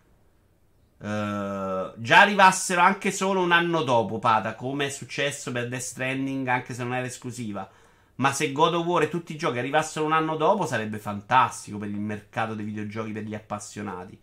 Uh, 0.98 1.92
già 1.96 2.20
arrivassero 2.20 2.80
anche 2.80 3.10
solo 3.10 3.40
un 3.40 3.52
anno 3.52 3.82
dopo, 3.82 4.18
Pada, 4.18 4.54
come 4.54 4.86
è 4.86 4.90
successo 4.90 5.52
per 5.52 5.68
Death 5.68 5.82
Stranding, 5.82 6.46
anche 6.48 6.74
se 6.74 6.82
non 6.82 6.94
era 6.94 7.06
esclusiva. 7.06 7.68
Ma 8.16 8.32
se 8.32 8.50
God 8.50 8.74
of 8.74 8.86
War 8.86 9.02
e 9.02 9.08
tutti 9.08 9.34
i 9.34 9.36
giochi 9.36 9.58
arrivassero 9.58 10.06
un 10.06 10.12
anno 10.12 10.36
dopo, 10.36 10.64
sarebbe 10.64 10.98
fantastico 10.98 11.76
per 11.78 11.90
il 11.90 12.00
mercato 12.00 12.54
dei 12.54 12.64
videogiochi 12.64 13.12
per 13.12 13.24
gli 13.24 13.34
appassionati. 13.34 14.18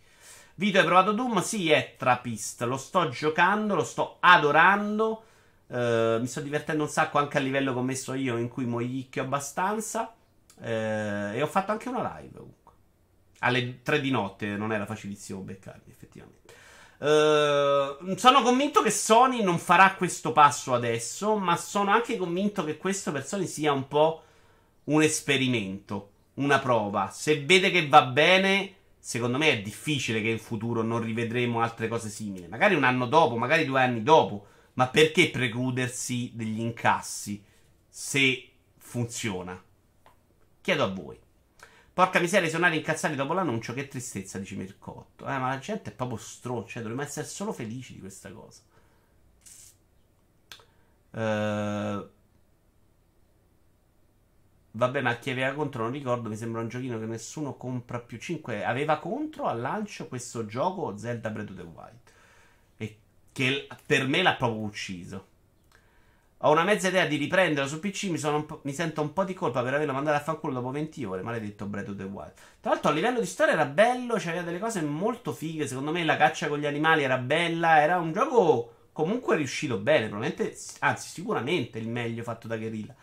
Vito, 0.56 0.78
hai 0.78 0.86
provato 0.86 1.14
Doom? 1.14 1.42
Sì, 1.42 1.72
è 1.72 1.96
trapist. 1.98 2.62
Lo 2.64 2.78
sto 2.78 3.10
giocando, 3.10 3.74
lo 3.74 3.84
sto 3.84 4.18
adorando. 4.20 5.24
Uh, 5.68 6.20
mi 6.20 6.28
sto 6.28 6.42
divertendo 6.42 6.84
un 6.84 6.90
sacco 6.90 7.18
anche 7.18 7.38
a 7.38 7.42
livello 7.42 7.74
che 7.74 7.80
ho 7.80 7.84
messo 7.84 8.14
io, 8.14 8.38
in 8.38 8.50
cui 8.50 8.66
moicchio 8.66 9.24
abbastanza. 9.24 10.14
Uh, 10.56 10.64
e 11.34 11.42
ho 11.42 11.48
fatto 11.48 11.72
anche 11.72 11.90
una 11.90 12.18
live 12.18 12.38
comunque. 12.38 12.74
Alle 13.40 13.82
3 13.82 14.00
di 14.00 14.12
notte 14.12 14.46
non 14.56 14.72
era 14.72 14.86
facilissimo 14.86 15.40
beccarmi, 15.40 15.90
effettivamente. 15.90 16.54
Uh, 17.00 18.16
sono 18.16 18.44
convinto 18.44 18.84
che 18.84 18.92
Sony 18.92 19.42
non 19.42 19.58
farà 19.58 19.96
questo 19.96 20.32
passo 20.34 20.76
adesso, 20.76 21.36
ma 21.36 21.58
sono 21.58 21.90
anche 21.90 22.16
convinto 22.16 22.64
che 22.64 22.78
questo 22.78 23.12
per 23.12 23.26
Sony 23.26 23.48
sia 23.48 23.74
un 23.74 23.88
po' 23.88 24.24
un 24.86 25.02
esperimento, 25.02 26.12
una 26.36 26.60
prova. 26.60 27.10
Se 27.12 27.44
vede 27.44 27.72
che 27.72 27.88
va 27.88 28.04
bene, 28.04 28.76
secondo 29.06 29.38
me 29.38 29.52
è 29.52 29.62
difficile 29.62 30.22
che 30.22 30.30
in 30.30 30.40
futuro 30.40 30.82
non 30.82 31.04
rivedremo 31.04 31.60
altre 31.60 31.90
cose 31.90 32.08
simili. 32.08 32.48
Magari 32.48 32.74
un 32.74 32.86
anno 32.86 33.06
dopo, 33.06 33.36
magari 33.36 33.66
due 33.66 33.82
anni 33.82 34.02
dopo, 34.02 34.48
ma 34.76 34.88
perché 34.88 35.30
precludersi 35.30 36.32
degli 36.34 36.62
incassi 36.62 37.44
se 37.90 38.50
funziona? 38.78 39.62
Chiedo 40.62 40.84
a 40.86 40.88
voi. 40.88 41.20
Porca 41.92 42.22
miseria, 42.22 42.48
suonare 42.48 42.78
incazzati 42.78 43.16
dopo 43.16 43.34
l'annuncio. 43.34 43.74
Che 43.74 43.90
tristezza, 43.90 44.40
dice 44.40 44.56
Mircotto. 44.56 45.26
Eh, 45.26 45.38
ma 45.38 45.50
la 45.50 45.60
gente 45.60 45.92
è 45.92 45.94
proprio 45.94 46.18
stronza. 46.18 46.70
Cioè, 46.70 46.82
dovremmo 46.84 47.04
essere 47.04 47.28
solo 47.28 47.52
felici 47.52 47.96
di 47.96 48.00
questa 48.00 48.32
cosa. 48.32 48.62
Uh, 51.12 52.10
vabbè, 54.76 55.02
ma 55.02 55.16
chi 55.18 55.30
aveva 55.32 55.54
contro 55.54 55.84
non 55.84 55.92
ricordo. 55.92 56.30
Mi 56.30 56.36
sembra 56.36 56.62
un 56.62 56.68
giochino 56.68 57.00
che 57.00 57.06
nessuno 57.06 57.56
compra 57.56 58.00
più. 58.00 58.18
5 58.18 58.64
aveva 58.64 59.00
contro 59.00 59.46
al 59.46 59.60
lancio 59.60 60.08
questo 60.08 60.46
gioco 60.46 60.98
Zelda 60.98 61.30
Breath 61.30 61.50
of 61.52 61.56
the 61.56 61.62
Wild. 61.62 62.00
E 62.78 62.98
che 63.32 63.68
per 63.86 64.08
me 64.08 64.22
l'ha 64.22 64.36
proprio 64.36 64.62
ucciso. 64.62 65.32
Ho 66.46 66.52
una 66.52 66.64
mezza 66.64 66.90
idea 66.90 67.06
di 67.06 67.16
riprenderlo 67.16 67.70
su 67.70 67.80
PC. 67.80 68.06
Mi, 68.06 68.20
mi, 68.64 68.74
sento 68.74 69.02
un 69.02 69.14
po' 69.14 69.24
di 69.24 69.34
colpa 69.34 69.64
per 69.64 69.76
averlo 69.76 69.94
mandato 69.94 70.18
a 70.18 70.22
fanculo 70.22 70.54
dopo 70.54 70.72
20 70.72 71.06
ore. 71.06 71.22
Maledetto 71.22 71.66
Breath 71.66 71.90
of 71.90 71.96
the 71.96 72.04
Wild. 72.04 72.34
Tra 72.60 72.72
l'altro, 72.72 72.90
a 72.90 72.94
livello 72.94 73.20
di 73.20 73.26
storia 73.26 73.54
era 73.54 73.66
bello. 73.66 74.16
C'aveva 74.18 74.42
delle 74.42 74.60
cose 74.60 74.82
molto 74.82 75.32
fighe. 75.32 75.68
Secondo 75.68 75.92
me 75.92 76.04
la 76.04 76.18
caccia 76.18 76.50
con 76.50 76.60
gli 76.60 76.66
animali 76.66 77.04
era 77.04 77.18
bella. 77.18 77.82
Era 77.82 77.98
un 77.98 78.12
gioco 78.12 78.88
comunque 78.92 79.38
riuscito 79.38 79.78
bene. 79.78 80.10
Probabilmente, 80.10 80.58
anzi, 80.80 81.08
sicuramente 81.08 81.80
il 81.80 81.88
meglio 81.88 82.24
fatto 82.24 82.50
da 82.50 82.58
Guerrilla. 82.58 82.94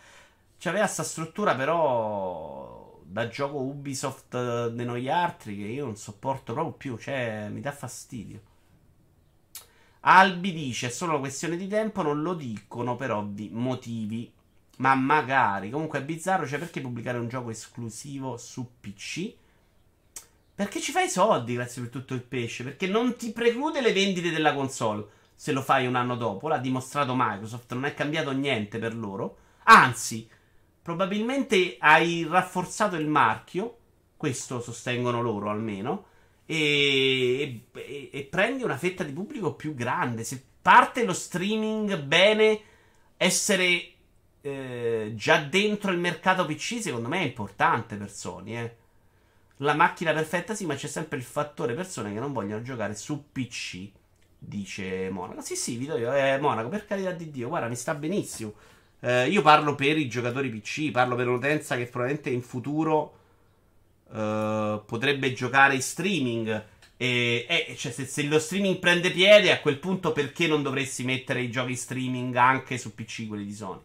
C'aveva 0.61 0.85
sta 0.85 1.01
struttura, 1.01 1.55
però. 1.55 2.99
Da 3.03 3.27
gioco 3.27 3.57
Ubisoft 3.57 4.35
eh, 4.35 4.71
di 4.71 4.85
noi 4.85 5.09
altri. 5.09 5.57
Che 5.57 5.63
io 5.63 5.85
non 5.85 5.95
sopporto 5.95 6.53
proprio 6.53 6.73
più. 6.75 6.97
Cioè, 6.99 7.49
mi 7.49 7.61
dà 7.61 7.71
fastidio. 7.71 8.41
Albi 10.01 10.53
dice: 10.53 10.87
è 10.87 10.89
solo 10.91 11.17
questione 11.17 11.57
di 11.57 11.67
tempo, 11.67 12.03
non 12.03 12.21
lo 12.21 12.35
dicono 12.35 12.95
per 12.95 13.09
ovvi 13.11 13.49
motivi. 13.51 14.31
Ma 14.77 14.93
magari. 14.93 15.71
Comunque 15.71 15.97
è 15.97 16.03
bizzarro, 16.03 16.45
cioè 16.45 16.59
perché 16.59 16.79
pubblicare 16.79 17.17
un 17.17 17.27
gioco 17.27 17.49
esclusivo 17.49 18.37
su 18.37 18.73
PC? 18.79 19.33
Perché 20.53 20.79
ci 20.79 20.91
fai 20.91 21.09
soldi 21.09 21.55
grazie 21.55 21.81
per 21.81 21.89
tutto 21.89 22.13
il 22.13 22.21
pesce. 22.21 22.63
Perché 22.63 22.85
non 22.85 23.15
ti 23.15 23.31
preclude 23.31 23.81
le 23.81 23.93
vendite 23.93 24.29
della 24.29 24.53
console. 24.53 25.07
Se 25.33 25.51
lo 25.53 25.63
fai 25.63 25.87
un 25.87 25.95
anno 25.95 26.15
dopo. 26.15 26.47
L'ha 26.47 26.59
dimostrato 26.59 27.15
Microsoft. 27.15 27.73
Non 27.73 27.85
è 27.85 27.95
cambiato 27.95 28.31
niente 28.31 28.77
per 28.77 28.95
loro. 28.95 29.37
Anzi, 29.63 30.29
probabilmente 30.81 31.77
hai 31.79 32.25
rafforzato 32.29 32.95
il 32.95 33.07
marchio. 33.07 33.77
Questo 34.17 34.61
sostengono 34.61 35.21
loro 35.21 35.49
almeno. 35.49 36.05
E, 36.45 37.67
e, 37.73 38.09
e 38.11 38.23
prendi 38.23 38.63
una 38.63 38.77
fetta 38.77 39.03
di 39.03 39.13
pubblico 39.13 39.53
più 39.53 39.73
grande. 39.73 40.23
Se 40.23 40.43
parte 40.61 41.05
lo 41.05 41.13
streaming 41.13 42.01
bene, 42.01 42.61
essere 43.17 43.91
eh, 44.41 45.11
già 45.15 45.37
dentro 45.37 45.91
il 45.91 45.99
mercato 45.99 46.45
PC, 46.45 46.81
secondo 46.81 47.07
me 47.07 47.19
è 47.19 47.25
importante 47.25 47.95
per 47.95 48.11
Sony, 48.11 48.55
eh 48.55 48.75
la 49.61 49.73
macchina 49.75 50.11
perfetta 50.11 50.55
sì, 50.55 50.65
ma 50.65 50.75
c'è 50.75 50.87
sempre 50.87 51.17
il 51.17 51.23
fattore 51.23 51.73
persone 51.73 52.13
che 52.13 52.19
non 52.19 52.33
vogliono 52.33 52.61
giocare 52.61 52.95
su 52.95 53.25
PC. 53.31 53.89
Dice 54.37 55.09
Monaco. 55.11 55.41
Sì, 55.41 55.55
sì, 55.55 55.77
Vito, 55.77 55.95
eh, 55.95 56.39
Monaco, 56.39 56.69
per 56.69 56.85
carità 56.85 57.11
di 57.11 57.29
Dio, 57.29 57.47
guarda, 57.47 57.67
mi 57.67 57.75
sta 57.75 57.93
benissimo. 57.93 58.53
Eh, 59.03 59.29
io 59.29 59.41
parlo 59.41 59.73
per 59.73 59.97
i 59.97 60.07
giocatori 60.07 60.49
PC, 60.49 60.91
parlo 60.91 61.15
per 61.15 61.27
un'utenza 61.27 61.75
che 61.75 61.87
probabilmente 61.87 62.29
in 62.29 62.43
futuro 62.43 63.17
eh, 64.11 64.81
potrebbe 64.85 65.33
giocare 65.33 65.73
in 65.75 65.81
streaming. 65.81 66.65
E, 66.97 67.45
eh, 67.49 67.75
cioè, 67.75 67.91
se, 67.91 68.05
se, 68.05 68.23
lo 68.23 68.37
streaming 68.37 68.77
prende 68.77 69.09
piede, 69.11 69.51
a 69.51 69.59
quel 69.59 69.79
punto 69.79 70.11
perché 70.11 70.45
non 70.45 70.61
dovresti 70.61 71.03
mettere 71.03 71.41
i 71.41 71.49
giochi 71.49 71.75
streaming 71.75 72.35
anche 72.35 72.77
su 72.77 72.93
PC, 72.93 73.27
quelli 73.27 73.45
di 73.45 73.53
Sony? 73.53 73.81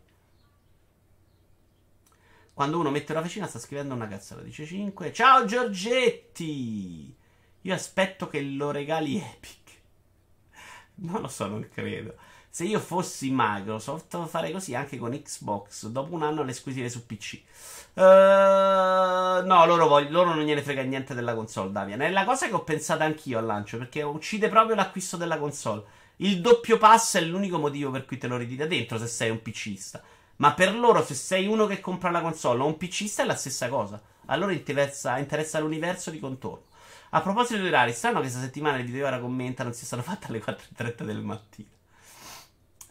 Quando 2.53 2.79
uno 2.79 2.91
mette 2.91 3.15
la 3.15 3.23
vicina 3.23 3.47
sta 3.47 3.59
scrivendo 3.59 3.95
una 3.95 4.09
cazzola. 4.09 4.43
Dice 4.43 4.67
5. 4.67 5.13
Ciao 5.13 5.45
Giorgetti! 5.47 7.15
Io 7.63 7.75
aspetto 7.75 8.29
che 8.29 8.43
lo 8.43 8.71
regali 8.71 9.17
Epic. 9.17 9.65
Non 10.97 11.21
lo 11.23 11.29
so, 11.29 11.47
non 11.49 11.69
credo. 11.71 12.17
Se 12.57 12.65
io 12.65 12.81
fossi 12.81 13.29
Microsoft 13.31 14.17
farei 14.29 14.51
così 14.51 14.75
anche 14.75 14.97
con 14.97 15.11
Xbox. 15.11 15.89
Dopo 15.89 16.15
un 16.15 16.23
anno 16.23 16.43
le 16.43 16.53
esclusive 16.53 16.89
su 16.89 17.05
PC. 17.05 17.43
Uh, 17.93 18.01
eh, 18.01 19.43
no, 19.45 19.67
loro, 19.67 19.87
voglio, 19.87 20.11
loro 20.11 20.33
non 20.33 20.43
gliene 20.43 20.63
frega 20.63 20.81
niente 20.81 21.13
della 21.13 21.35
console, 21.35 21.71
Davian. 21.71 22.01
È 22.01 22.09
la 22.09 22.25
cosa 22.25 22.49
che 22.49 22.55
ho 22.55 22.65
pensato 22.65 23.03
anch'io 23.03 23.37
al 23.37 23.45
lancio. 23.45 23.77
Perché 23.77 24.01
uccide 24.01 24.49
proprio 24.49 24.75
l'acquisto 24.75 25.19
della 25.19 25.37
console. 25.37 25.83
Il 26.17 26.41
doppio 26.41 26.79
pass 26.79 27.19
è 27.19 27.21
l'unico 27.21 27.59
motivo 27.59 27.91
per 27.91 28.07
cui 28.07 28.17
te 28.17 28.27
lo 28.27 28.39
ritira 28.39 28.65
dentro 28.65 28.97
se 28.97 29.07
sei 29.07 29.29
un 29.29 29.43
PCista. 29.43 30.03
Ma 30.37 30.55
per 30.55 30.75
loro, 30.75 31.05
se 31.05 31.13
sei 31.13 31.47
uno 31.47 31.67
che 31.67 31.81
compra 31.81 32.11
la 32.11 32.23
console 32.23 32.63
o 32.63 32.67
un 32.67 32.79
PCista, 32.79 33.23
è 33.23 33.27
la 33.27 33.37
stessa 33.37 33.69
cosa. 33.69 34.01
A 34.25 34.37
loro 34.37 34.53
interessa, 34.53 35.19
interessa 35.19 35.59
l'universo 35.59 36.11
di 36.11 36.19
contorno. 36.19 36.65
A 37.11 37.21
proposito 37.21 37.61
di 37.61 37.69
orari, 37.69 37.93
strano 37.93 38.15
che 38.15 38.23
questa 38.23 38.41
settimana 38.41 38.79
il 38.79 38.87
video 38.87 39.07
ora 39.07 39.21
commenta 39.21 39.63
non 39.63 39.75
si 39.75 39.85
siano 39.85 40.03
fatte 40.03 40.29
alle 40.29 40.43
4.30 40.43 41.03
del 41.03 41.21
mattino. 41.21 41.75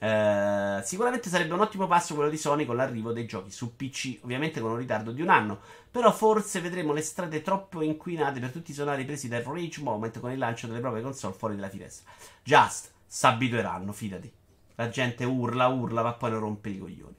Eh, 0.06 0.84
sicuramente 0.84 1.30
sarebbe 1.30 1.56
un 1.56 1.62
ottimo 1.62 1.88
passo 1.88 2.14
quello 2.14 2.30
di 2.30 2.38
Sony 2.38 2.64
con 2.64 2.76
l'arrivo 2.76 3.12
dei 3.12 3.26
giochi 3.26 3.50
su 3.50 3.76
PC, 3.76 4.20
ovviamente 4.22 4.62
con 4.62 4.70
un 4.70 4.78
ritardo 4.78 5.12
di 5.12 5.24
un 5.24 5.30
anno. 5.30 5.60
Però 5.90 6.12
forse 6.12 6.62
vedremo 6.62 6.94
le 6.94 7.02
strade 7.02 7.42
troppo 7.42 7.82
inquinate 7.82 8.40
per 8.40 8.52
tutti 8.52 8.70
i 8.70 8.76
sonari 8.76 9.04
presi 9.04 9.28
dal 9.28 9.42
Rage 9.42 9.82
Moment 9.82 10.20
con 10.20 10.32
il 10.32 10.38
lancio 10.38 10.68
delle 10.68 10.80
proprie 10.80 11.02
console 11.02 11.34
fuori 11.34 11.56
dalla 11.56 11.70
finestra. 11.70 12.12
Just, 12.44 12.92
s'abitueranno, 13.08 13.92
fidati. 13.94 14.32
La 14.76 14.90
gente 14.90 15.24
urla, 15.24 15.68
urla, 15.70 16.04
ma 16.04 16.14
poi 16.14 16.30
non 16.30 16.40
rompe 16.40 16.70
i 16.70 16.78
coglioni. 16.78 17.16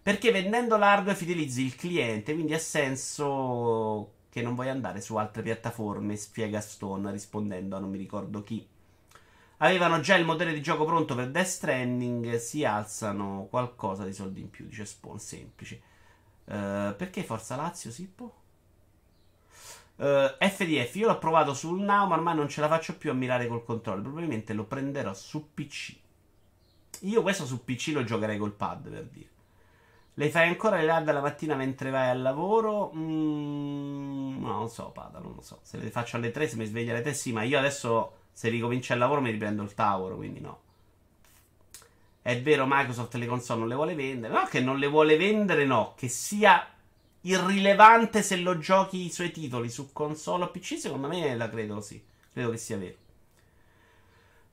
Perché 0.00 0.30
vendendo 0.30 0.76
l'hardware 0.76 1.18
fidelizzi 1.18 1.64
il 1.64 1.74
cliente, 1.74 2.34
quindi 2.34 2.54
ha 2.54 2.58
senso 2.60 4.12
che 4.28 4.42
non 4.42 4.54
vuoi 4.54 4.68
andare 4.68 5.00
su 5.00 5.16
altre 5.16 5.42
piattaforme, 5.42 6.14
spiega 6.16 6.60
Stone 6.60 7.10
rispondendo 7.10 7.74
a 7.74 7.80
non 7.80 7.90
mi 7.90 7.98
ricordo 7.98 8.44
chi. 8.44 8.64
Avevano 9.62 10.00
già 10.00 10.16
il 10.16 10.24
modello 10.24 10.52
di 10.52 10.60
gioco 10.60 10.84
pronto 10.84 11.14
per 11.14 11.30
Death 11.30 11.46
Stranding, 11.46 12.34
si 12.36 12.64
alzano 12.64 13.46
qualcosa 13.48 14.04
di 14.04 14.12
soldi 14.12 14.40
in 14.40 14.50
più, 14.50 14.66
dice 14.66 14.84
Spawn, 14.84 15.20
semplice. 15.20 15.80
Uh, 16.44 16.96
perché 16.96 17.22
Forza 17.22 17.54
Lazio, 17.54 17.92
Sippo? 17.92 18.40
Uh, 19.96 20.34
eh, 20.38 20.48
FDF, 20.48 20.96
io 20.96 21.06
l'ho 21.06 21.18
provato 21.18 21.54
sul 21.54 21.80
Now, 21.80 22.08
ma 22.08 22.16
ormai 22.16 22.34
non 22.34 22.48
ce 22.48 22.60
la 22.60 22.66
faccio 22.66 22.96
più 22.96 23.10
a 23.10 23.14
mirare 23.14 23.46
col 23.46 23.62
controllo. 23.62 24.02
Probabilmente 24.02 24.52
lo 24.52 24.64
prenderò 24.64 25.14
su 25.14 25.50
PC. 25.54 25.96
Io 27.02 27.22
questo 27.22 27.46
su 27.46 27.64
PC 27.64 27.92
lo 27.92 28.02
giocherei 28.02 28.38
col 28.38 28.52
pad, 28.52 28.88
per 28.88 29.04
dire. 29.04 29.28
Le 30.14 30.28
fai 30.28 30.48
ancora 30.48 30.76
le 30.76 30.86
live 30.86 31.12
la 31.12 31.20
mattina 31.20 31.54
mentre 31.54 31.90
vai 31.90 32.10
al 32.10 32.20
lavoro? 32.20 32.92
Mm, 32.94 34.40
no, 34.40 34.52
non 34.58 34.68
so, 34.68 34.90
Pada, 34.90 35.20
non 35.20 35.34
lo 35.36 35.40
so. 35.40 35.60
Se 35.62 35.78
le 35.78 35.90
faccio 35.90 36.16
alle 36.16 36.30
3, 36.30 36.48
se 36.48 36.56
mi 36.56 36.66
sveglio 36.66 36.92
alle 36.92 37.00
3, 37.00 37.14
sì, 37.14 37.32
ma 37.32 37.44
io 37.44 37.58
adesso, 37.58 38.21
se 38.32 38.48
ricomincio 38.48 38.92
il 38.92 38.98
lavoro, 38.98 39.20
mi 39.20 39.30
riprendo 39.30 39.62
il 39.62 39.74
tavolo, 39.74 40.16
quindi 40.16 40.40
no. 40.40 40.60
È 42.22 42.40
vero, 42.40 42.66
Microsoft 42.68 43.14
le 43.14 43.26
console 43.26 43.58
non 43.60 43.68
le 43.68 43.74
vuole 43.74 43.94
vendere. 43.94 44.32
No, 44.32 44.46
che 44.46 44.60
non 44.60 44.78
le 44.78 44.86
vuole 44.86 45.16
vendere, 45.16 45.64
no. 45.64 45.94
Che 45.96 46.08
sia 46.08 46.66
irrilevante 47.22 48.22
se 48.22 48.36
lo 48.36 48.58
giochi 48.58 49.04
i 49.04 49.10
suoi 49.10 49.32
titoli 49.32 49.68
su 49.68 49.92
console 49.92 50.44
o 50.44 50.50
PC, 50.50 50.78
secondo 50.78 51.08
me 51.08 51.34
la 51.34 51.50
credo 51.50 51.80
sì. 51.80 52.02
Credo 52.32 52.50
che 52.50 52.56
sia 52.56 52.78
vero. 52.78 52.96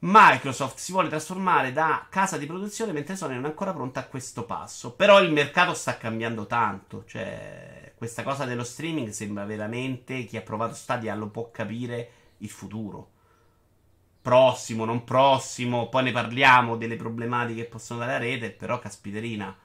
Microsoft 0.02 0.78
si 0.78 0.94
vuole 0.94 1.10
trasformare 1.10 1.74
da 1.74 2.08
casa 2.10 2.38
di 2.38 2.46
produzione 2.46 2.94
mentre 2.94 3.18
Sony 3.18 3.36
non 3.36 3.46
è 3.46 3.48
ancora 3.50 3.74
pronta 3.74 4.00
a 4.00 4.08
questo 4.08 4.46
passo. 4.46 4.94
Però 4.94 5.22
il 5.22 5.32
mercato 5.32 5.76
sta 5.76 5.98
cambiando 5.98 6.48
tanto. 6.48 7.04
Cioè, 7.06 7.94
questa 7.96 8.24
cosa 8.24 8.46
dello 8.46 8.64
streaming 8.64 9.10
sembra 9.10 9.46
veramente 9.46 10.24
chi 10.24 10.38
ha 10.38 10.42
provato 10.42 10.74
Stadia 10.74 11.14
lo 11.14 11.28
può 11.28 11.52
capire 11.52 12.12
il 12.38 12.50
futuro. 12.50 13.12
Prossimo, 14.22 14.86
non 14.86 15.04
prossimo, 15.04 15.90
poi 15.90 16.04
ne 16.04 16.12
parliamo 16.12 16.76
delle 16.76 16.98
problematiche 16.98 17.64
che 17.64 17.70
possono 17.70 18.00
dare 18.00 18.12
la 18.14 18.18
rete, 18.20 18.52
però 18.52 18.80
caspiterina. 18.80 19.56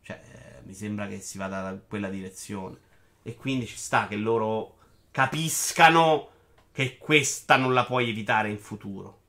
Cioè, 0.00 0.60
mi 0.64 0.74
sembra 0.74 1.06
che 1.06 1.20
si 1.20 1.38
vada 1.38 1.62
da 1.62 1.76
quella 1.76 2.08
direzione. 2.08 2.78
E 3.22 3.34
quindi 3.34 3.66
ci 3.66 3.76
sta 3.76 4.06
che 4.06 4.16
loro 4.16 4.76
capiscano 5.10 6.30
che 6.72 6.98
questa 6.98 7.56
non 7.56 7.74
la 7.74 7.84
puoi 7.84 8.08
evitare 8.08 8.50
in 8.50 8.58
futuro. 8.58 9.20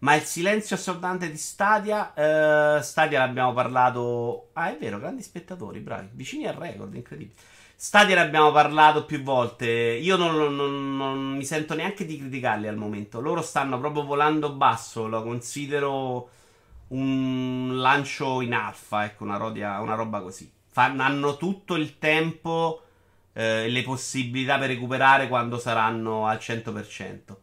Ma 0.00 0.14
il 0.14 0.22
silenzio 0.22 0.76
assordante 0.76 1.30
di 1.30 1.36
Stadia. 1.36 2.12
Uh, 2.14 2.82
Stadia 2.82 3.20
l'abbiamo 3.20 3.52
parlato. 3.52 4.50
Ah, 4.52 4.70
è 4.72 4.78
vero, 4.78 4.98
grandi 4.98 5.22
spettatori, 5.22 5.80
bravi. 5.80 6.10
Vicini 6.12 6.46
al 6.46 6.54
record, 6.54 6.94
incredibile. 6.94 7.40
Stadia 7.80 8.16
ne 8.16 8.22
abbiamo 8.22 8.50
parlato 8.50 9.04
più 9.04 9.22
volte. 9.22 9.68
Io 9.68 10.16
non, 10.16 10.34
non, 10.56 10.96
non, 10.96 11.36
mi 11.36 11.44
sento 11.44 11.76
neanche 11.76 12.04
di 12.04 12.18
criticarli 12.18 12.66
al 12.66 12.74
momento. 12.74 13.20
Loro 13.20 13.40
stanno 13.40 13.78
proprio 13.78 14.04
volando 14.04 14.50
basso. 14.50 15.06
Lo 15.06 15.22
considero 15.22 16.28
un 16.88 17.78
lancio 17.78 18.40
in 18.40 18.52
alfa. 18.52 19.04
Ecco, 19.04 19.22
una, 19.22 19.36
rodia, 19.36 19.78
una 19.78 19.94
roba 19.94 20.20
così. 20.22 20.50
Fanno, 20.66 21.04
hanno 21.04 21.36
tutto 21.36 21.76
il 21.76 21.98
tempo 21.98 22.82
e 23.32 23.44
eh, 23.44 23.68
le 23.68 23.82
possibilità 23.84 24.58
per 24.58 24.70
recuperare 24.70 25.28
quando 25.28 25.56
saranno 25.60 26.26
al 26.26 26.38
100%. 26.38 27.36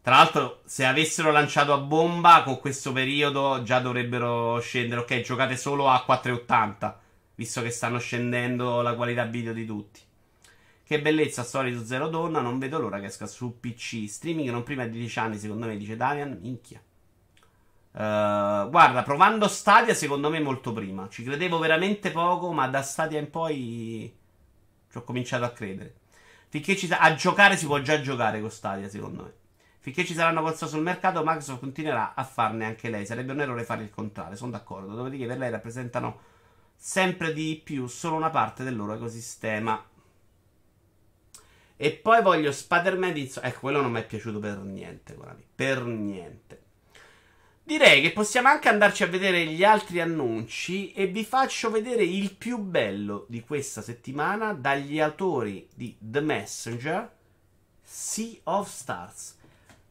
Tra 0.00 0.14
l'altro, 0.14 0.60
se 0.66 0.84
avessero 0.84 1.32
lanciato 1.32 1.72
a 1.72 1.78
bomba 1.78 2.42
con 2.44 2.60
questo 2.60 2.92
periodo, 2.92 3.64
già 3.64 3.80
dovrebbero 3.80 4.60
scendere. 4.60 5.00
Ok, 5.00 5.20
giocate 5.22 5.56
solo 5.56 5.88
a 5.88 6.00
480, 6.04 7.00
visto 7.38 7.62
che 7.62 7.70
stanno 7.70 7.98
scendendo 7.98 8.82
la 8.82 8.96
qualità 8.96 9.24
video 9.24 9.52
di 9.52 9.64
tutti. 9.64 10.00
Che 10.82 11.00
bellezza, 11.00 11.44
storia 11.44 11.72
su 11.72 11.84
Zero 11.84 12.08
Donna. 12.08 12.40
Non 12.40 12.58
vedo 12.58 12.80
l'ora 12.80 12.98
che 12.98 13.06
esca 13.06 13.26
su 13.26 13.60
PC. 13.60 14.08
Streaming 14.08 14.50
non 14.50 14.64
prima 14.64 14.86
di 14.86 14.98
10 14.98 15.18
anni, 15.20 15.38
secondo 15.38 15.66
me, 15.66 15.76
dice 15.76 15.94
Damian. 15.94 16.38
Minchia. 16.40 16.82
Uh, 17.92 18.68
guarda, 18.70 19.02
provando 19.04 19.46
Stadia, 19.46 19.94
secondo 19.94 20.30
me 20.30 20.40
molto 20.40 20.72
prima. 20.72 21.08
Ci 21.08 21.22
credevo 21.22 21.58
veramente 21.58 22.10
poco, 22.10 22.52
ma 22.52 22.66
da 22.66 22.82
Stadia 22.82 23.20
in 23.20 23.30
poi 23.30 24.12
ci 24.90 24.96
ho 24.96 25.04
cominciato 25.04 25.44
a 25.44 25.50
credere. 25.50 25.94
Finché 26.48 26.74
ci 26.76 26.88
sa- 26.88 26.98
a 26.98 27.14
giocare 27.14 27.56
si 27.56 27.66
può 27.66 27.80
già 27.80 28.00
giocare 28.00 28.40
con 28.40 28.50
Stadia, 28.50 28.88
secondo 28.88 29.22
me. 29.22 29.32
Finché 29.78 30.04
ci 30.04 30.14
saranno 30.14 30.42
console 30.42 30.70
sul 30.72 30.82
mercato, 30.82 31.22
Microsoft 31.24 31.60
continuerà 31.60 32.14
a 32.14 32.24
farne 32.24 32.64
anche 32.64 32.90
lei. 32.90 33.06
Sarebbe 33.06 33.30
un 33.30 33.40
errore 33.40 33.62
fare 33.62 33.84
il 33.84 33.90
contrario, 33.90 34.36
sono 34.36 34.50
d'accordo. 34.50 34.96
Dopodiché 34.96 35.26
per 35.26 35.38
lei 35.38 35.50
rappresentano 35.50 36.36
sempre 36.80 37.32
di 37.32 37.60
più 37.62 37.88
solo 37.88 38.14
una 38.14 38.30
parte 38.30 38.62
del 38.62 38.76
loro 38.76 38.94
ecosistema. 38.94 39.84
E 41.76 41.92
poi 41.92 42.22
voglio 42.22 42.52
Spider-Man 42.52 43.12
di... 43.12 43.30
Ecco, 43.42 43.60
quello 43.60 43.80
non 43.80 43.92
mi 43.92 44.00
è 44.00 44.06
piaciuto 44.06 44.38
per 44.38 44.58
niente, 44.58 45.14
guarda, 45.14 45.42
per 45.54 45.84
niente. 45.84 46.62
Direi 47.62 48.00
che 48.00 48.12
possiamo 48.12 48.48
anche 48.48 48.68
andarci 48.68 49.02
a 49.02 49.08
vedere 49.08 49.44
gli 49.44 49.62
altri 49.62 50.00
annunci 50.00 50.92
e 50.92 51.06
vi 51.06 51.24
faccio 51.24 51.70
vedere 51.70 52.02
il 52.02 52.34
più 52.34 52.58
bello 52.58 53.26
di 53.28 53.42
questa 53.42 53.82
settimana 53.82 54.54
dagli 54.54 54.98
autori 55.00 55.68
di 55.74 55.94
The 55.98 56.20
Messenger, 56.20 57.12
Sea 57.82 58.38
of 58.44 58.70
Stars. 58.70 59.36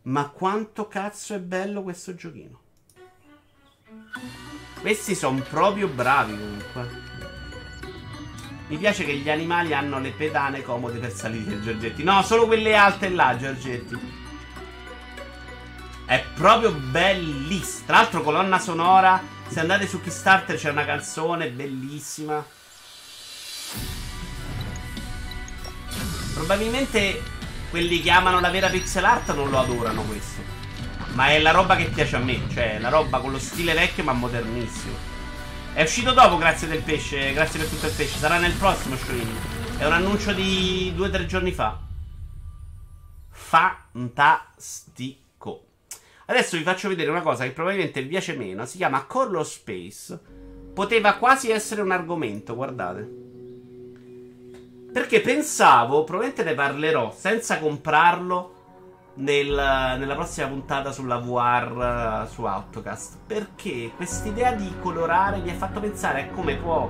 Ma 0.04 0.30
quanto 0.30 0.88
cazzo 0.88 1.36
è 1.36 1.40
bello 1.40 1.84
questo 1.84 2.16
giochino. 2.16 2.62
Questi 4.80 5.16
sono 5.16 5.42
proprio 5.42 5.88
bravi 5.88 6.38
comunque. 6.38 7.06
Mi 8.68 8.78
piace 8.78 9.06
che 9.06 9.16
gli 9.16 9.30
animali 9.30 9.74
hanno 9.74 10.00
le 10.00 10.12
pedane 10.12 10.62
comode 10.62 11.00
per 11.00 11.14
salire, 11.14 11.62
Giorgetti. 11.62 12.04
No, 12.04 12.22
solo 12.22 12.46
quelle 12.48 12.76
alte 12.76 13.10
là, 13.10 13.38
Giorgetti. 13.38 14.26
È 16.06 16.24
proprio 16.36 16.72
bellissimo. 16.72 17.86
Tra 17.86 17.98
l'altro, 17.98 18.22
colonna 18.22 18.60
sonora. 18.60 19.22
Se 19.48 19.60
andate 19.62 19.88
su 19.88 20.02
Kickstarter 20.02 20.58
c'è 20.58 20.70
una 20.70 20.86
canzone 20.86 21.50
bellissima. 21.50 22.44
Probabilmente 26.34 27.22
quelli 27.70 28.02
che 28.02 28.12
amano 28.12 28.40
la 28.40 28.50
vera 28.50 28.70
pixel 28.70 29.04
art 29.04 29.34
non 29.34 29.50
lo 29.50 29.60
adorano 29.60 30.04
questo. 30.04 30.47
Ma 31.18 31.30
è 31.30 31.40
la 31.40 31.50
roba 31.50 31.76
che 31.76 31.86
piace 31.86 32.16
a 32.16 32.20
me. 32.20 32.42
Cioè, 32.54 32.78
la 32.78 32.90
roba 32.90 33.18
con 33.18 33.32
lo 33.32 33.40
stile 33.40 33.74
vecchio 33.74 34.04
ma 34.04 34.14
modernissimo. 34.14 34.94
È 35.74 35.82
uscito 35.82 36.12
dopo, 36.12 36.38
grazie 36.38 36.68
del 36.68 36.84
pesce. 36.84 37.34
Grazie 37.34 37.60
per 37.60 37.70
tutto 37.70 37.88
il 37.88 37.94
pesce. 37.94 38.20
Sarà 38.20 38.38
nel 38.38 38.54
prossimo 38.54 38.96
stream. 38.96 39.28
È 39.80 39.86
un 39.88 39.94
annuncio 39.94 40.32
di 40.32 40.94
due 40.96 41.08
o 41.08 41.10
tre 41.10 41.26
giorni 41.26 41.52
fa. 41.52 41.80
Fantastico. 43.32 45.16
Adesso 46.28 46.56
vi 46.56 46.62
faccio 46.62 46.88
vedere 46.88 47.10
una 47.10 47.22
cosa 47.22 47.46
che 47.46 47.52
probabilmente 47.52 48.04
vi 48.04 48.10
piace 48.10 48.36
meno. 48.36 48.68
Si 48.68 48.78
chiama 48.78 49.06
Color 49.06 49.44
Space. 49.44 50.20
Poteva 50.72 51.16
quasi 51.16 51.50
essere 51.50 51.82
un 51.82 51.90
argomento, 51.90 52.54
guardate. 52.54 53.10
Perché 54.94 55.22
pensavo, 55.22 56.04
probabilmente 56.04 56.44
ne 56.44 56.54
parlerò 56.54 57.12
senza 57.12 57.58
comprarlo 57.58 58.57
nel, 59.18 59.96
nella 59.98 60.16
prossima 60.16 60.48
puntata 60.48 60.92
sulla 60.92 61.18
VR 61.18 62.24
uh, 62.26 62.32
su 62.32 62.44
Autocast. 62.44 63.18
Perché 63.26 63.92
quest'idea 63.96 64.54
di 64.54 64.72
colorare 64.82 65.40
mi 65.40 65.50
ha 65.50 65.56
fatto 65.56 65.80
pensare 65.80 66.24
a 66.24 66.28
come 66.34 66.56
può 66.56 66.90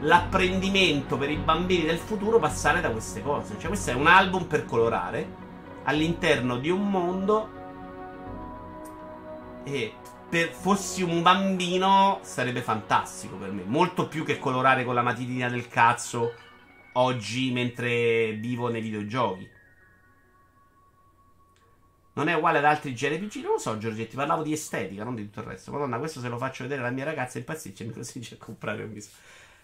l'apprendimento 0.00 1.16
per 1.16 1.30
i 1.30 1.36
bambini 1.36 1.84
del 1.84 1.98
futuro 1.98 2.38
passare 2.38 2.80
da 2.80 2.90
queste 2.90 3.22
cose. 3.22 3.56
Cioè, 3.58 3.68
questo 3.68 3.90
è 3.90 3.94
un 3.94 4.06
album 4.06 4.44
per 4.44 4.64
colorare 4.64 5.46
all'interno 5.84 6.56
di 6.56 6.70
un 6.70 6.88
mondo. 6.88 7.56
E 9.64 9.92
per 10.28 10.48
fossi 10.48 11.02
un 11.02 11.22
bambino 11.22 12.18
sarebbe 12.22 12.62
fantastico 12.62 13.36
per 13.36 13.50
me. 13.50 13.62
Molto 13.64 14.08
più 14.08 14.24
che 14.24 14.38
colorare 14.38 14.84
con 14.84 14.94
la 14.94 15.02
matitina 15.02 15.48
del 15.48 15.68
cazzo 15.68 16.32
oggi 16.92 17.52
mentre 17.52 18.32
vivo 18.32 18.68
nei 18.68 18.80
videogiochi. 18.80 19.48
Non 22.18 22.26
è 22.26 22.34
uguale 22.34 22.58
ad 22.58 22.64
altri 22.64 22.94
JRPG? 22.94 23.42
Non 23.42 23.52
lo 23.52 23.58
so, 23.58 23.78
Giorgetti. 23.78 24.16
Parlavo 24.16 24.42
di 24.42 24.52
estetica, 24.52 25.04
non 25.04 25.14
di 25.14 25.22
tutto 25.22 25.38
il 25.38 25.46
resto. 25.46 25.70
Madonna, 25.70 25.98
questo 25.98 26.18
se 26.18 26.26
lo 26.26 26.36
faccio 26.36 26.64
vedere 26.64 26.80
alla 26.80 26.90
mia 26.90 27.04
ragazza 27.04 27.38
impazzisce. 27.38 27.84
Mi 27.84 27.92
consiglia 27.92 28.34
a 28.34 28.44
comprare 28.44 28.82
un 28.82 28.92
viso. 28.92 29.10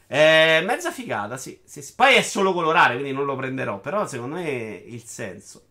Eh, 0.07 0.63
mezza 0.65 0.93
figata, 0.93 1.37
sì, 1.37 1.61
sì, 1.65 1.83
sì. 1.83 1.95
Poi 1.97 2.15
è 2.15 2.23
solo 2.23 2.53
colorare, 2.53 2.95
quindi 2.95 3.13
non 3.13 3.25
lo 3.25 3.35
prenderò. 3.35 3.81
Però 3.81 4.07
secondo 4.07 4.37
me 4.37 4.85
il 4.87 5.03
senso. 5.03 5.65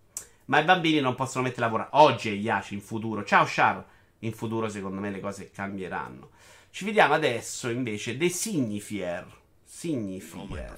Ma 0.46 0.60
i 0.60 0.66
bambini 0.66 1.00
non 1.00 1.16
possono 1.16 1.46
mettere 1.46 1.62
a 1.62 1.66
lavorare. 1.68 1.90
Oggi 1.94 2.28
è 2.28 2.34
Yashi, 2.34 2.74
in 2.74 2.82
futuro. 2.82 3.24
Ciao, 3.24 3.46
Char. 3.48 3.86
In 4.20 4.34
futuro, 4.34 4.68
secondo 4.68 5.00
me, 5.00 5.10
le 5.10 5.22
cose 5.22 5.52
cambieranno. 5.52 6.32
Ci 6.70 6.84
vediamo 6.84 7.14
adesso, 7.14 7.70
invece, 7.70 8.18
dei 8.18 8.30
Signifier. 8.30 9.26
Signifier. 9.64 10.76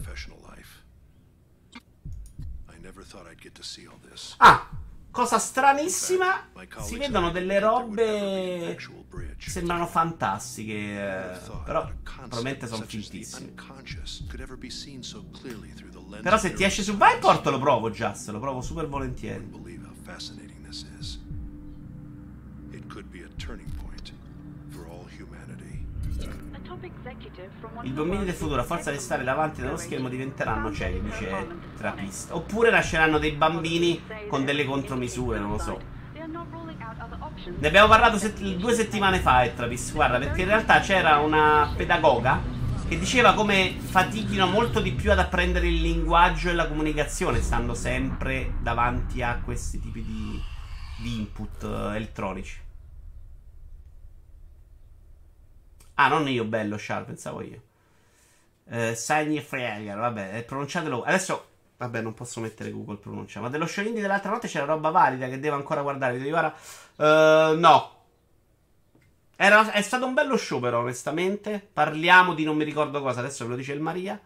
Ah, 4.37 4.69
cosa 5.15 5.39
stranissima. 5.39 6.49
Si 6.81 6.97
vedono 6.97 7.31
delle 7.31 7.57
robe. 7.59 8.77
Sembrano 9.37 9.87
fantastiche. 9.87 10.73
Eh, 10.73 11.39
però 11.63 11.89
probabilmente 12.03 12.67
sono 12.67 12.83
fintissime. 12.83 13.53
Però 16.21 16.37
se 16.37 16.53
ti 16.53 16.65
esce 16.65 16.83
su 16.83 16.97
Viport 16.97 17.45
lo 17.47 17.59
provo. 17.59 17.93
Se 17.93 18.31
lo 18.31 18.39
provo 18.39 18.59
super 18.59 18.87
volentieri. 18.89 19.49
It 22.71 22.87
could 22.89 23.07
be 23.09 23.23
a 23.23 23.29
turning 23.37 23.69
point. 23.69 23.84
I 27.81 27.89
bambini 27.89 28.25
del 28.25 28.33
futuro, 28.33 28.61
a 28.61 28.63
forza 28.63 28.91
di 28.91 28.99
stare 28.99 29.23
davanti 29.23 29.61
dallo 29.61 29.77
schermo, 29.77 30.09
diventeranno 30.09 30.71
ciechi, 30.73 31.01
dice 31.01 31.47
Trapista. 31.77 32.35
Oppure 32.35 32.71
nasceranno 32.71 33.17
dei 33.17 33.31
bambini 33.31 34.01
con 34.27 34.45
delle 34.45 34.65
contromisure, 34.65 35.39
non 35.39 35.51
lo 35.51 35.57
so. 35.59 35.79
Ne 37.59 37.67
abbiamo 37.67 37.87
parlato 37.87 38.17
set- 38.17 38.41
due 38.41 38.73
settimane 38.73 39.19
fa, 39.19 39.43
eh, 39.43 39.53
Travis. 39.53 39.93
Guarda, 39.93 40.17
perché 40.17 40.41
in 40.41 40.47
realtà 40.47 40.79
c'era 40.79 41.17
una 41.17 41.71
pedagoga 41.75 42.41
che 42.87 42.97
diceva 42.99 43.33
come 43.33 43.75
fatichino 43.79 44.47
molto 44.47 44.79
di 44.79 44.91
più 44.91 45.11
ad 45.11 45.19
apprendere 45.19 45.67
il 45.67 45.81
linguaggio 45.81 46.49
e 46.49 46.53
la 46.53 46.67
comunicazione, 46.67 47.41
stando 47.41 47.73
sempre 47.73 48.53
davanti 48.61 49.21
a 49.21 49.39
questi 49.43 49.79
tipi 49.79 50.03
di, 50.03 50.41
di 51.01 51.17
input 51.19 51.63
eh, 51.63 51.95
elettronici. 51.95 52.63
Ah, 55.95 56.07
non 56.07 56.27
io, 56.27 56.43
bello, 56.43 56.75
Char, 56.77 57.05
pensavo 57.05 57.41
io. 57.41 57.61
Eh, 58.67 58.95
Sagni 58.95 59.41
Freger, 59.41 59.97
vabbè, 59.97 60.43
pronunciatelo. 60.43 61.03
Adesso, 61.03 61.47
vabbè, 61.77 62.01
non 62.01 62.13
posso 62.13 62.41
mettere 62.41 62.71
Google 62.71 62.97
pronuncia. 62.97 63.39
Ma 63.39 63.49
dello 63.49 63.65
show 63.65 63.85
indie 63.85 64.01
dell'altra 64.01 64.31
notte 64.31 64.47
c'era 64.47 64.65
roba 64.65 64.89
valida 64.89 65.29
che 65.29 65.39
devo 65.39 65.55
ancora 65.55 65.81
guardare. 65.81 66.17
Video 66.17 66.37
ora. 66.37 66.53
Uh, 66.95 67.57
no. 67.57 67.93
Era, 69.37 69.71
è 69.71 69.81
stato 69.81 70.05
un 70.05 70.13
bello 70.13 70.37
show, 70.37 70.59
però, 70.59 70.79
onestamente. 70.79 71.65
Parliamo 71.71 72.33
di 72.33 72.43
non 72.43 72.57
mi 72.57 72.63
ricordo 72.63 73.01
cosa, 73.01 73.19
adesso 73.19 73.45
ve 73.45 73.51
lo 73.51 73.55
dice 73.55 73.73
il 73.73 73.81
Maria. 73.81 74.19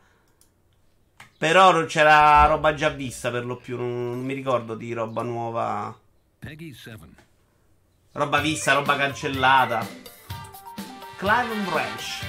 Però 1.37 1.85
c'era 1.85 2.45
roba 2.47 2.73
già 2.73 2.89
vista 2.89 3.29
per 3.29 3.45
lo 3.45 3.57
più. 3.57 3.77
Non, 3.77 4.09
non 4.09 4.25
mi 4.25 4.33
ricordo 4.33 4.75
di 4.75 4.91
roba 4.93 5.21
nuova. 5.21 5.97
Peggy 6.39 6.73
7. 6.73 7.27
Roba 8.13 8.39
vista, 8.39 8.73
roba 8.73 8.95
cancellata. 8.97 10.17
Clive 11.19 11.53
Branch. 11.69 12.27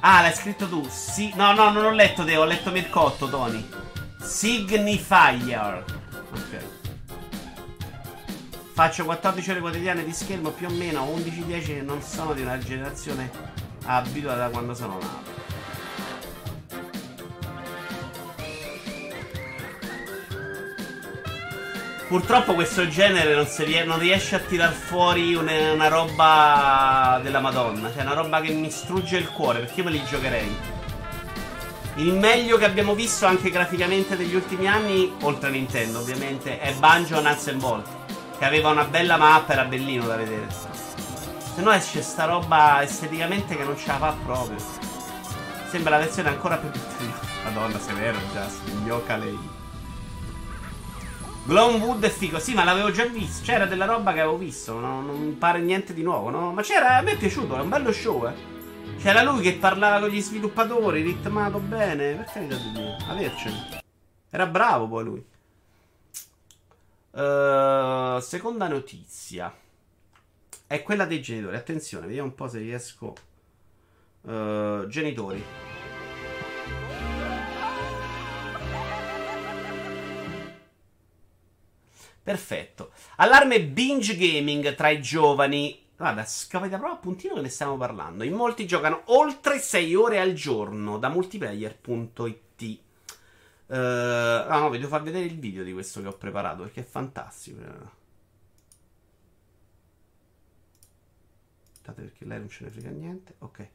Ah, 0.00 0.20
l'hai 0.20 0.34
scritto 0.34 0.68
tu? 0.68 0.86
Sì. 0.90 1.32
No, 1.34 1.54
no, 1.54 1.70
non 1.70 1.86
ho 1.86 1.90
letto 1.92 2.24
te, 2.24 2.36
ho 2.36 2.44
letto 2.44 2.70
Mircotto, 2.70 3.26
Tony. 3.30 3.66
Signifier. 4.20 5.82
Ok. 6.30 6.64
Faccio 8.74 9.06
14 9.06 9.50
ore 9.50 9.60
quotidiane 9.60 10.04
di 10.04 10.12
schermo 10.12 10.50
più 10.50 10.66
o 10.66 10.70
meno 10.72 11.06
11-10 11.06 11.64
che 11.64 11.80
non 11.80 12.02
sono 12.02 12.34
di 12.34 12.42
una 12.42 12.58
generazione 12.58 13.30
abituata 13.86 14.40
da 14.40 14.48
quando 14.50 14.74
sono 14.74 14.98
nato. 14.98 15.57
Purtroppo 22.08 22.54
questo 22.54 22.88
genere 22.88 23.34
non, 23.34 23.46
rie- 23.58 23.84
non 23.84 23.98
riesce 23.98 24.36
a 24.36 24.38
tirar 24.38 24.72
fuori 24.72 25.34
una, 25.34 25.72
una, 25.72 25.88
roba 25.88 27.20
della 27.22 27.40
Madonna. 27.40 27.92
Cioè, 27.92 28.00
una 28.00 28.14
roba 28.14 28.40
che 28.40 28.50
mi 28.50 28.70
strugge 28.70 29.18
il 29.18 29.28
cuore, 29.28 29.58
perché 29.58 29.80
io 29.80 29.84
me 29.84 29.90
li 29.90 30.02
giocherei. 30.08 30.56
Il 31.96 32.14
meglio 32.14 32.56
che 32.56 32.64
abbiamo 32.64 32.94
visto 32.94 33.26
anche 33.26 33.50
graficamente 33.50 34.16
degli 34.16 34.34
ultimi 34.34 34.66
anni, 34.66 35.12
oltre 35.20 35.48
a 35.48 35.52
Nintendo 35.52 35.98
ovviamente, 35.98 36.58
è 36.58 36.72
Banjo 36.72 37.20
Nuts 37.20 37.48
and 37.48 37.60
Bolt. 37.60 37.86
Che 38.38 38.44
aveva 38.44 38.70
una 38.70 38.84
bella 38.84 39.18
mappa, 39.18 39.52
era 39.52 39.64
bellino 39.64 40.06
da 40.06 40.16
vedere. 40.16 40.46
Se 41.54 41.60
no 41.60 41.72
esce 41.72 42.00
sta 42.00 42.24
roba 42.24 42.82
esteticamente 42.82 43.54
che 43.54 43.64
non 43.64 43.76
ce 43.76 43.88
la 43.88 43.98
fa 43.98 44.16
proprio. 44.24 44.56
Sembra 45.68 45.98
la 45.98 46.04
versione 46.04 46.30
ancora 46.30 46.56
più. 46.56 46.70
Madonna, 47.44 47.78
severo 47.78 48.18
già, 48.32 48.46
gnocca 48.82 49.16
lei. 49.16 49.66
Glownwood 51.48 52.04
è 52.04 52.10
figo. 52.10 52.38
Sì, 52.38 52.52
ma 52.52 52.62
l'avevo 52.62 52.90
già 52.90 53.06
visto. 53.06 53.42
C'era 53.42 53.64
della 53.64 53.86
roba 53.86 54.12
che 54.12 54.20
avevo 54.20 54.36
visto. 54.36 54.78
No, 54.78 55.00
non 55.00 55.38
pare 55.38 55.60
niente 55.60 55.94
di 55.94 56.02
nuovo, 56.02 56.28
no? 56.28 56.52
Ma 56.52 56.60
c'era. 56.60 56.98
A 56.98 57.00
me 57.00 57.12
è 57.12 57.16
piaciuto, 57.16 57.56
è 57.56 57.60
un 57.60 57.70
bello 57.70 57.90
show, 57.90 58.28
eh. 58.28 58.34
C'era 58.98 59.22
lui 59.22 59.40
che 59.40 59.54
parlava 59.54 59.98
con 59.98 60.10
gli 60.10 60.20
sviluppatori, 60.20 61.00
ritmato 61.00 61.58
bene. 61.58 62.16
Per 62.16 62.24
carità 62.26 62.54
di 62.54 62.72
Dio, 62.72 62.96
avercene. 63.08 63.82
Era 64.28 64.46
bravo 64.46 64.88
poi 64.88 65.04
lui. 65.04 65.26
Uh, 67.12 68.20
seconda 68.20 68.68
notizia. 68.68 69.50
È 70.66 70.82
quella 70.82 71.06
dei 71.06 71.22
genitori. 71.22 71.56
Attenzione, 71.56 72.06
vediamo 72.06 72.28
un 72.28 72.34
po' 72.34 72.48
se 72.48 72.58
riesco. 72.58 73.14
Uh, 74.20 74.86
genitori. 74.86 75.42
Perfetto. 82.28 82.90
Allarme 83.16 83.64
binge 83.64 84.14
gaming 84.14 84.74
tra 84.74 84.90
i 84.90 85.00
giovani. 85.00 85.86
Guarda, 85.96 86.26
scavate 86.26 86.76
proprio 86.76 86.92
a 86.92 86.96
puntino 86.96 87.32
che 87.36 87.40
ne 87.40 87.48
stiamo 87.48 87.78
parlando. 87.78 88.22
In 88.22 88.34
molti 88.34 88.66
giocano 88.66 89.00
oltre 89.06 89.58
6 89.58 89.94
ore 89.94 90.20
al 90.20 90.34
giorno 90.34 90.98
da 90.98 91.08
multiplayer.it. 91.08 92.60
Uh, 92.60 93.72
eh, 93.72 93.76
no, 93.76 94.46
ah, 94.46 94.58
no, 94.58 94.68
vi 94.68 94.76
devo 94.76 94.90
far 94.90 95.00
vedere 95.00 95.24
il 95.24 95.38
video 95.38 95.64
di 95.64 95.72
questo 95.72 96.02
che 96.02 96.08
ho 96.08 96.18
preparato 96.18 96.64
perché 96.64 96.80
è 96.80 96.84
fantastico. 96.84 97.62
Aspettate 101.62 102.02
perché 102.02 102.26
lei 102.26 102.40
non 102.40 102.50
ce 102.50 102.64
ne 102.64 102.70
frega 102.70 102.90
niente. 102.90 103.36
Ok. 103.38 103.68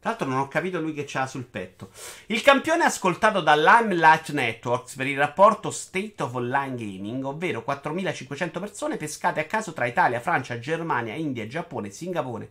Tra 0.00 0.10
l'altro 0.10 0.28
non 0.28 0.38
ho 0.38 0.46
capito 0.46 0.80
lui 0.80 0.94
che 0.94 1.04
c'ha 1.06 1.26
sul 1.26 1.44
petto. 1.44 1.90
Il 2.26 2.40
campione 2.40 2.84
ascoltato 2.84 3.40
da 3.40 3.56
Limelight 3.56 4.30
Networks 4.30 4.94
per 4.94 5.08
il 5.08 5.18
rapporto 5.18 5.72
State 5.72 6.22
of 6.22 6.34
Online 6.34 6.76
Gaming, 6.76 7.24
ovvero 7.24 7.64
4500 7.64 8.60
persone 8.60 8.96
pescate 8.96 9.40
a 9.40 9.46
caso 9.46 9.72
tra 9.72 9.86
Italia, 9.86 10.20
Francia, 10.20 10.60
Germania, 10.60 11.14
India, 11.14 11.48
Giappone, 11.48 11.90
Singapore, 11.90 12.48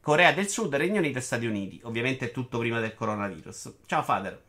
Corea 0.00 0.32
del 0.32 0.48
Sud, 0.48 0.74
Regno 0.74 0.98
Unito 0.98 1.18
e 1.18 1.22
Stati 1.22 1.46
Uniti. 1.46 1.80
Ovviamente 1.84 2.32
tutto 2.32 2.58
prima 2.58 2.80
del 2.80 2.94
coronavirus. 2.94 3.74
Ciao 3.86 4.02
Fader. 4.02 4.42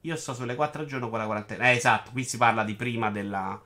Io 0.00 0.16
sto 0.16 0.34
sulle 0.34 0.56
4 0.56 0.84
giorni 0.84 1.08
con 1.08 1.18
la 1.18 1.26
quarantena. 1.26 1.70
Eh, 1.70 1.76
esatto, 1.76 2.10
qui 2.10 2.24
si 2.24 2.36
parla 2.36 2.64
di 2.64 2.74
prima 2.74 3.12
della, 3.12 3.60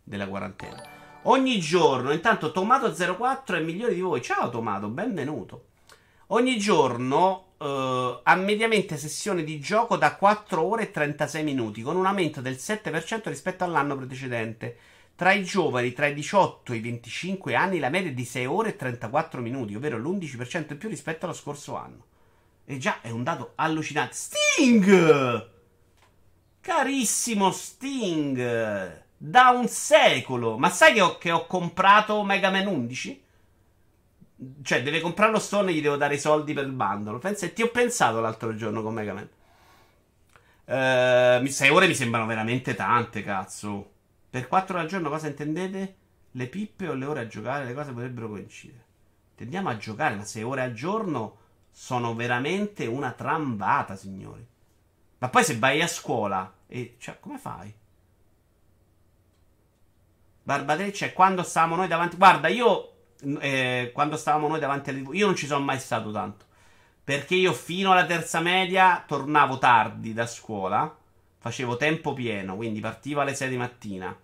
della 0.00 0.28
quarantena. 0.28 0.80
Ogni 1.22 1.58
giorno, 1.58 2.12
intanto 2.12 2.52
Tomato04 2.54 3.56
è 3.56 3.60
migliore 3.60 3.94
di 3.94 4.00
voi. 4.00 4.22
Ciao 4.22 4.48
Tomato, 4.48 4.86
benvenuto. 4.88 5.64
Ogni 6.30 6.58
giorno 6.58 7.52
uh, 7.58 7.64
ha 8.22 8.34
mediamente 8.34 8.96
sessione 8.96 9.44
di 9.44 9.60
gioco 9.60 9.96
da 9.96 10.16
4 10.16 10.60
ore 10.60 10.84
e 10.84 10.90
36 10.90 11.44
minuti, 11.44 11.82
con 11.82 11.94
un 11.94 12.04
aumento 12.04 12.40
del 12.40 12.54
7% 12.54 13.28
rispetto 13.28 13.62
all'anno 13.62 13.94
precedente. 13.96 14.76
Tra 15.14 15.30
i 15.32 15.44
giovani 15.44 15.92
tra 15.92 16.06
i 16.06 16.14
18 16.14 16.72
e 16.72 16.76
i 16.76 16.80
25 16.80 17.54
anni 17.54 17.78
la 17.78 17.90
media 17.90 18.10
è 18.10 18.12
di 18.12 18.24
6 18.24 18.44
ore 18.44 18.70
e 18.70 18.76
34 18.76 19.40
minuti, 19.40 19.76
ovvero 19.76 19.98
l'11% 19.98 20.72
in 20.72 20.78
più 20.78 20.88
rispetto 20.88 21.26
allo 21.26 21.34
scorso 21.34 21.76
anno. 21.76 22.04
E 22.64 22.76
già 22.78 23.00
è 23.02 23.10
un 23.10 23.22
dato 23.22 23.52
allucinante. 23.54 24.14
Sting! 24.14 25.50
Carissimo 26.60 27.52
Sting, 27.52 29.04
da 29.16 29.50
un 29.50 29.68
secolo. 29.68 30.58
Ma 30.58 30.70
sai 30.70 30.94
che 30.94 31.00
ho, 31.00 31.18
che 31.18 31.30
ho 31.30 31.46
comprato 31.46 32.24
Mega 32.24 32.50
Man 32.50 32.66
11? 32.66 33.22
Cioè, 34.62 34.82
deve 34.82 35.00
comprarlo 35.00 35.38
Stone 35.38 35.70
e 35.70 35.74
gli 35.74 35.82
devo 35.82 35.96
dare 35.96 36.14
i 36.14 36.18
soldi 36.18 36.52
per 36.52 36.66
il 36.66 36.72
bundle. 36.72 37.18
Pensa, 37.18 37.48
ti 37.48 37.62
ho 37.62 37.70
pensato 37.70 38.20
l'altro 38.20 38.54
giorno 38.54 38.82
con 38.82 38.94
Mega 38.94 39.14
Man. 39.14 39.28
Uh, 40.68 41.46
sei 41.46 41.70
ore 41.70 41.86
mi 41.86 41.94
sembrano 41.94 42.26
veramente 42.26 42.74
tante, 42.74 43.22
cazzo. 43.22 43.92
Per 44.28 44.48
4 44.48 44.74
ore 44.74 44.82
al 44.82 44.90
giorno 44.90 45.08
cosa 45.08 45.28
intendete? 45.28 45.96
Le 46.32 46.46
pippe 46.48 46.88
o 46.88 46.94
le 46.94 47.06
ore 47.06 47.20
a 47.20 47.26
giocare? 47.26 47.64
Le 47.64 47.72
cose 47.72 47.92
potrebbero 47.92 48.28
coincidere. 48.28 48.84
Tendiamo 49.36 49.68
a 49.68 49.76
giocare, 49.76 50.16
ma 50.16 50.24
6 50.24 50.42
ore 50.42 50.62
al 50.62 50.72
giorno 50.72 51.38
sono 51.70 52.14
veramente 52.14 52.86
una 52.86 53.12
trambata, 53.12 53.96
signori. 53.96 54.46
Ma 55.18 55.28
poi 55.28 55.44
se 55.44 55.58
vai 55.58 55.80
a 55.80 55.86
scuola 55.86 56.52
e 56.66 56.96
cioè, 56.98 57.18
come 57.20 57.38
fai? 57.38 57.72
Barbatreccia, 60.42 61.12
quando 61.12 61.42
stavamo 61.42 61.76
noi 61.76 61.88
davanti. 61.88 62.16
Guarda, 62.16 62.48
io. 62.48 62.92
Eh, 63.40 63.90
quando 63.92 64.16
stavamo 64.16 64.48
noi 64.48 64.60
davanti 64.60 64.90
alle 64.90 65.02
TV, 65.02 65.14
io 65.14 65.26
non 65.26 65.36
ci 65.36 65.46
sono 65.46 65.64
mai 65.64 65.78
stato 65.78 66.10
tanto. 66.12 66.44
Perché 67.02 67.34
io 67.34 67.52
fino 67.52 67.92
alla 67.92 68.04
terza 68.04 68.40
media 68.40 69.04
tornavo 69.06 69.58
tardi 69.58 70.12
da 70.12 70.26
scuola. 70.26 70.94
Facevo 71.38 71.76
tempo 71.76 72.12
pieno, 72.12 72.56
quindi 72.56 72.80
partivo 72.80 73.20
alle 73.20 73.34
6 73.34 73.48
di 73.48 73.56
mattina. 73.56 74.16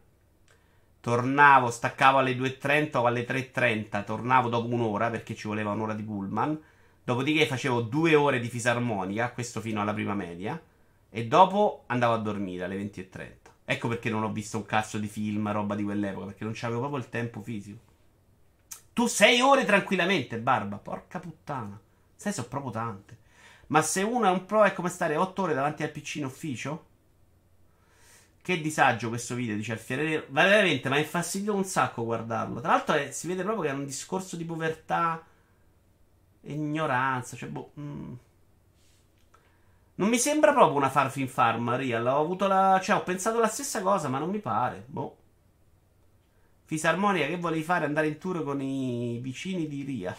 Tornavo, 1.00 1.70
staccavo 1.70 2.18
alle 2.18 2.34
2.30 2.34 2.96
o 2.98 3.06
alle 3.06 3.26
3.30. 3.26 4.04
Tornavo 4.04 4.48
dopo 4.48 4.72
un'ora 4.72 5.10
perché 5.10 5.34
ci 5.34 5.46
voleva 5.46 5.70
un'ora 5.72 5.94
di 5.94 6.02
pullman. 6.02 6.60
Dopodiché 7.04 7.46
facevo 7.46 7.80
due 7.82 8.14
ore 8.14 8.40
di 8.40 8.48
fisarmonica, 8.48 9.32
questo 9.32 9.60
fino 9.60 9.80
alla 9.80 9.94
prima 9.94 10.14
media. 10.14 10.60
E 11.10 11.26
dopo 11.26 11.84
andavo 11.86 12.14
a 12.14 12.18
dormire 12.18 12.64
alle 12.64 12.76
20.30. 12.76 13.32
Ecco 13.64 13.88
perché 13.88 14.10
non 14.10 14.22
ho 14.22 14.32
visto 14.32 14.56
un 14.56 14.66
cazzo 14.66 14.98
di 14.98 15.08
film, 15.08 15.50
roba 15.52 15.74
di 15.74 15.84
quell'epoca, 15.84 16.26
perché 16.26 16.44
non 16.44 16.52
c'avevo 16.54 16.80
proprio 16.80 17.00
il 17.00 17.08
tempo 17.08 17.40
fisico. 17.40 17.91
Tu 18.92 19.06
sei 19.06 19.40
ore 19.40 19.64
tranquillamente, 19.64 20.38
Barba. 20.38 20.76
Porca 20.76 21.18
puttana. 21.18 21.78
Sai, 22.14 22.32
sono 22.32 22.48
proprio 22.48 22.70
tante. 22.72 23.18
Ma 23.68 23.80
se 23.82 24.02
uno 24.02 24.26
è 24.26 24.30
un 24.30 24.44
pro 24.44 24.64
è 24.64 24.72
come 24.72 24.90
stare 24.90 25.16
8 25.16 25.42
ore 25.42 25.54
davanti 25.54 25.82
al 25.82 25.90
PC 25.90 26.16
in 26.16 26.26
ufficio? 26.26 26.86
Che 28.42 28.60
disagio 28.60 29.08
questo 29.08 29.34
video, 29.34 29.56
dice 29.56 29.72
Alfiere 29.72 30.04
Nero. 30.04 30.26
Veramente, 30.28 30.88
ma 30.88 30.96
è 30.96 31.04
fastidio 31.04 31.54
un 31.54 31.64
sacco 31.64 32.04
guardarlo. 32.04 32.60
Tra 32.60 32.72
l'altro 32.72 32.94
è, 32.96 33.10
si 33.12 33.26
vede 33.28 33.42
proprio 33.42 33.64
che 33.64 33.70
è 33.70 33.78
un 33.78 33.86
discorso 33.86 34.36
di 34.36 34.44
povertà 34.44 35.24
ignoranza. 36.42 37.36
Cioè, 37.36 37.48
boh... 37.48 37.72
Mm. 37.80 38.12
Non 39.94 40.08
mi 40.08 40.18
sembra 40.18 40.52
proprio 40.52 40.76
una 40.76 40.90
Farfin 40.90 41.28
Farm, 41.28 41.76
Real. 41.76 42.06
Ho 42.06 42.20
avuto 42.20 42.46
la. 42.46 42.80
Cioè, 42.82 42.96
ho 42.96 43.02
pensato 43.02 43.38
la 43.38 43.48
stessa 43.48 43.80
cosa, 43.80 44.08
ma 44.08 44.18
non 44.18 44.30
mi 44.30 44.40
pare. 44.40 44.84
Boh. 44.86 45.16
Fisarmonica, 46.72 47.26
che 47.26 47.36
volevi 47.36 47.62
fare? 47.62 47.84
Andare 47.84 48.06
in 48.06 48.16
tour 48.16 48.42
con 48.42 48.58
i 48.62 49.18
vicini 49.20 49.68
di 49.68 49.84
Real. 49.84 50.16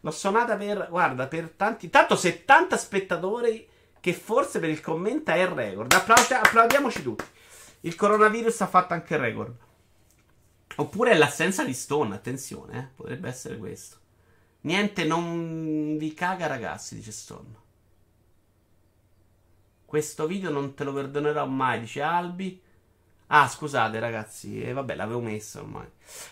L'ho 0.00 0.10
suonata 0.10 0.54
per. 0.58 0.88
Guarda, 0.90 1.26
per 1.26 1.48
tanti. 1.56 1.88
Tanto 1.88 2.16
70 2.16 2.76
spettatori. 2.76 3.66
Che 3.98 4.12
forse 4.12 4.60
per 4.60 4.68
il 4.68 4.82
commento 4.82 5.30
è 5.30 5.40
il 5.40 5.46
record. 5.46 5.90
Applaudi- 5.90 6.34
applaudiamoci 6.34 7.02
tutti. 7.02 7.24
Il 7.80 7.94
coronavirus 7.94 8.60
ha 8.60 8.66
fatto 8.66 8.92
anche 8.92 9.14
il 9.14 9.20
record. 9.20 9.54
Oppure 10.76 11.16
l'assenza 11.16 11.64
di 11.64 11.72
Stone. 11.72 12.14
Attenzione, 12.14 12.78
eh. 12.78 12.86
Potrebbe 12.94 13.28
essere 13.30 13.56
questo. 13.56 13.96
Niente, 14.62 15.04
non 15.04 15.96
vi 15.96 16.12
caga, 16.12 16.46
ragazzi, 16.46 16.94
dice 16.94 17.10
Stone. 17.10 17.54
Questo 19.86 20.26
video 20.26 20.50
non 20.50 20.74
te 20.74 20.84
lo 20.84 20.92
perdonerò 20.92 21.46
mai, 21.46 21.80
dice 21.80 22.02
Albi. 22.02 22.68
Ah, 23.32 23.46
scusate 23.46 24.00
ragazzi, 24.00 24.60
eh, 24.60 24.72
vabbè, 24.72 24.96
l'avevo 24.96 25.20
messo 25.20 25.60
ormai. 25.60 25.86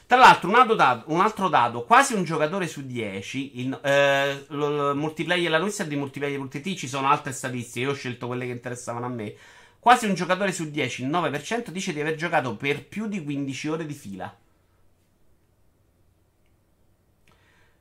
Tra 0.07 0.18
l'altro, 0.18 0.49
un 0.49 0.57
altro 0.57 0.74
dato, 0.74 1.12
un 1.12 1.20
altro 1.20 1.49
dato 1.49 1.84
quasi 1.84 2.14
un 2.14 2.24
giocatore 2.24 2.66
su 2.66 2.84
10, 2.84 3.61
il, 3.61 3.80
eh, 3.84 4.44
lo, 4.49 4.96
multiplayer, 4.96 5.49
la 5.49 5.59
notizia 5.59 5.84
di 5.84 5.94
multiplayer.it 5.94 6.74
ci 6.74 6.88
sono 6.88 7.09
altre 7.09 7.30
statistiche, 7.30 7.86
io 7.86 7.92
ho 7.92 7.94
scelto 7.94 8.26
quelle 8.26 8.46
che 8.46 8.51
interessavano 8.51 9.07
a 9.07 9.09
me. 9.11 9.32
Quasi 9.78 10.07
un 10.07 10.14
giocatore 10.14 10.51
su 10.51 10.70
10, 10.70 11.03
il 11.05 11.09
9%, 11.09 11.68
dice 11.70 11.92
di 11.92 12.01
aver 12.01 12.16
giocato 12.16 12.57
per 12.57 12.84
più 12.84 13.07
di 13.07 13.22
15 13.22 13.68
ore 13.68 13.86
di 13.86 13.94
fila. 13.94 14.36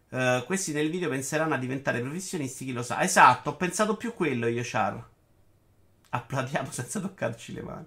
Uh, 0.10 0.44
questi 0.46 0.72
nel 0.74 0.92
video 0.92 1.10
penseranno 1.10 1.56
a 1.56 1.58
diventare 1.58 2.02
professionisti, 2.02 2.66
chi 2.66 2.72
lo 2.72 2.84
sa. 2.84 3.02
Esatto, 3.02 3.50
ho 3.50 3.56
pensato 3.56 3.96
più 3.98 4.14
quello 4.14 4.46
io, 4.46 4.62
Char. 4.64 5.04
Applaudiamo 6.10 6.70
senza 6.72 7.00
toccarci 7.00 7.54
le 7.54 7.62
mani. 7.64 7.86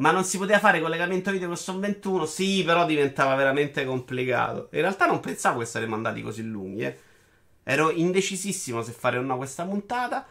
Ma 0.00 0.12
non 0.12 0.24
si 0.24 0.38
poteva 0.38 0.58
fare 0.58 0.80
collegamento 0.80 1.30
video 1.30 1.48
con 1.48 1.58
Son 1.58 1.78
21? 1.78 2.24
Sì, 2.24 2.62
però 2.64 2.86
diventava 2.86 3.34
veramente 3.34 3.84
complicato. 3.84 4.68
In 4.72 4.80
realtà 4.80 5.04
non 5.04 5.20
pensavo 5.20 5.58
che 5.58 5.66
saremmo 5.66 5.94
andati 5.94 6.22
così 6.22 6.42
lunghi, 6.42 6.84
eh. 6.84 6.98
Ero 7.62 7.90
indecisissimo 7.90 8.82
se 8.82 8.92
fare 8.92 9.18
o 9.18 9.22
no 9.22 9.36
questa 9.36 9.64
puntata. 9.64 10.26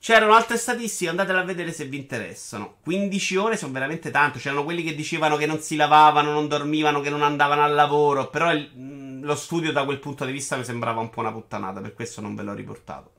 C'erano 0.00 0.34
altre 0.34 0.56
statistiche, 0.56 1.10
andatele 1.10 1.38
a 1.38 1.44
vedere 1.44 1.72
se 1.72 1.84
vi 1.84 1.96
interessano. 1.96 2.78
15 2.82 3.36
ore 3.36 3.56
sono 3.56 3.72
veramente 3.72 4.10
tanto. 4.10 4.38
C'erano 4.40 4.64
quelli 4.64 4.82
che 4.82 4.96
dicevano 4.96 5.36
che 5.36 5.46
non 5.46 5.60
si 5.60 5.76
lavavano, 5.76 6.32
non 6.32 6.48
dormivano, 6.48 7.00
che 7.00 7.10
non 7.10 7.22
andavano 7.22 7.62
al 7.62 7.72
lavoro. 7.72 8.28
Però 8.30 8.52
il, 8.52 9.20
lo 9.20 9.36
studio 9.36 9.70
da 9.70 9.84
quel 9.84 10.00
punto 10.00 10.24
di 10.24 10.32
vista 10.32 10.56
mi 10.56 10.64
sembrava 10.64 11.00
un 11.00 11.10
po' 11.10 11.20
una 11.20 11.32
puttanata, 11.32 11.80
per 11.80 11.94
questo 11.94 12.20
non 12.20 12.34
ve 12.34 12.42
l'ho 12.42 12.54
riportato. 12.54 13.15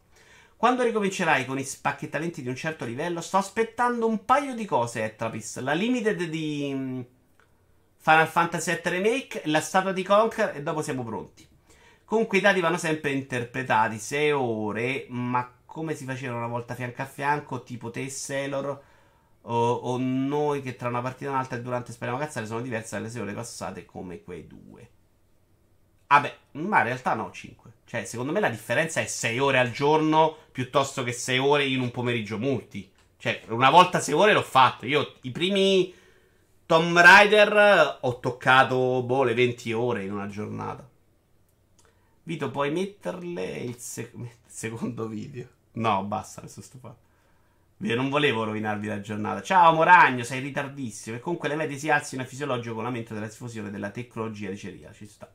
Quando 0.58 0.82
ricomincerai 0.82 1.46
con 1.46 1.60
i 1.60 1.64
spacchettamenti 1.64 2.42
di 2.42 2.48
un 2.50 2.56
certo 2.56 2.84
livello, 2.84 3.22
sto 3.22 3.38
aspettando 3.38 4.08
un 4.08 4.26
paio 4.26 4.56
di 4.56 4.66
cose, 4.66 5.04
Etrapis. 5.04 5.60
La 5.60 5.74
limited 5.74 6.24
di 6.24 6.72
mm, 6.74 7.02
Final 7.98 8.28
Fantasy 8.28 8.72
VII 8.72 8.82
Remake, 8.92 9.42
la 9.46 9.62
statua 9.62 9.92
di 9.92 10.02
Conquer 10.02 10.56
e 10.56 10.64
dopo 10.64 10.82
siamo 10.82 11.04
pronti. 11.04 11.48
Comunque 12.04 12.40
i 12.40 12.42
dati 12.42 12.60
vanno 12.60 12.80
sempre 12.80 13.12
interpretati, 13.12 14.00
6 14.00 14.32
ore, 14.32 15.06
ma 15.10 15.48
come 15.64 15.94
si 15.94 16.06
faceva 16.06 16.38
una 16.38 16.48
volta 16.48 16.74
fianco 16.74 17.04
a 17.04 17.06
fianco, 17.06 17.62
tipo 17.62 17.92
te 17.92 18.06
e 18.06 18.10
Sailor, 18.10 18.84
o, 19.42 19.72
o, 19.74 19.98
noi 20.00 20.64
che 20.64 20.76
tra 20.76 20.90
una 20.90 21.02
partita 21.02 21.30
e 21.30 21.34
un'altra 21.34 21.58
e 21.58 21.62
durante 21.62 21.92
speriamo 21.92 22.20
cazzare 22.20 22.48
sono 22.48 22.62
diverse 22.62 22.96
dalle 22.96 23.12
6 23.12 23.22
ore 23.22 23.34
passate 23.34 23.86
come 23.86 24.24
quei 24.24 24.48
due. 24.48 24.90
Vabbè, 26.08 26.36
ma 26.54 26.78
in 26.80 26.84
realtà 26.84 27.14
no, 27.14 27.30
5. 27.30 27.77
Cioè, 27.88 28.04
secondo 28.04 28.34
me 28.34 28.42
la 28.42 28.50
differenza 28.50 29.00
è 29.00 29.06
6 29.06 29.40
ore 29.40 29.60
al 29.60 29.72
giorno 29.72 30.36
piuttosto 30.52 31.04
che 31.04 31.14
6 31.14 31.38
ore 31.38 31.66
in 31.66 31.80
un 31.80 31.90
pomeriggio 31.90 32.38
multi. 32.38 32.92
Cioè, 33.18 33.44
una 33.48 33.70
volta 33.70 34.02
6 34.02 34.14
ore 34.14 34.34
l'ho 34.34 34.42
fatto. 34.42 34.86
Io 34.86 35.14
i 35.22 35.32
primi 35.32 35.94
Tomb 36.66 36.98
Raider 36.98 38.00
ho 38.02 38.20
toccato, 38.20 39.04
boh, 39.04 39.24
le 39.24 39.34
20 39.34 39.72
ore 39.72 40.04
in 40.04 40.12
una 40.12 40.28
giornata. 40.28 40.86
Vito, 42.24 42.52
puoi 42.52 42.72
metterle 42.72 43.46
il, 43.60 43.78
sec- 43.78 44.14
secondo 44.46 45.08
video? 45.08 45.48
No, 45.74 46.04
basta, 46.04 46.42
adesso 46.42 46.62
sto 46.62 46.80
fatto. 46.80 47.06
Non 47.78 48.10
volevo 48.10 48.44
rovinarvi 48.44 48.88
la 48.88 49.00
giornata. 49.00 49.42
Ciao 49.42 49.72
Moragno, 49.74 50.24
sei 50.24 50.42
ritardissimo. 50.42 51.16
E 51.16 51.20
comunque 51.22 51.48
le 51.48 51.56
medie 51.56 51.78
si 51.78 51.90
alzino 51.90 52.24
è 52.24 52.26
fisiologico 52.26 52.74
con 52.74 52.84
l'aumento 52.84 53.14
della 53.14 53.28
diffusione 53.28 53.72
della 53.72 53.92
tecnologia 53.92 54.50
di 54.50 54.58
ceria. 54.58 54.92
Ci 54.92 55.08
sta. 55.08 55.32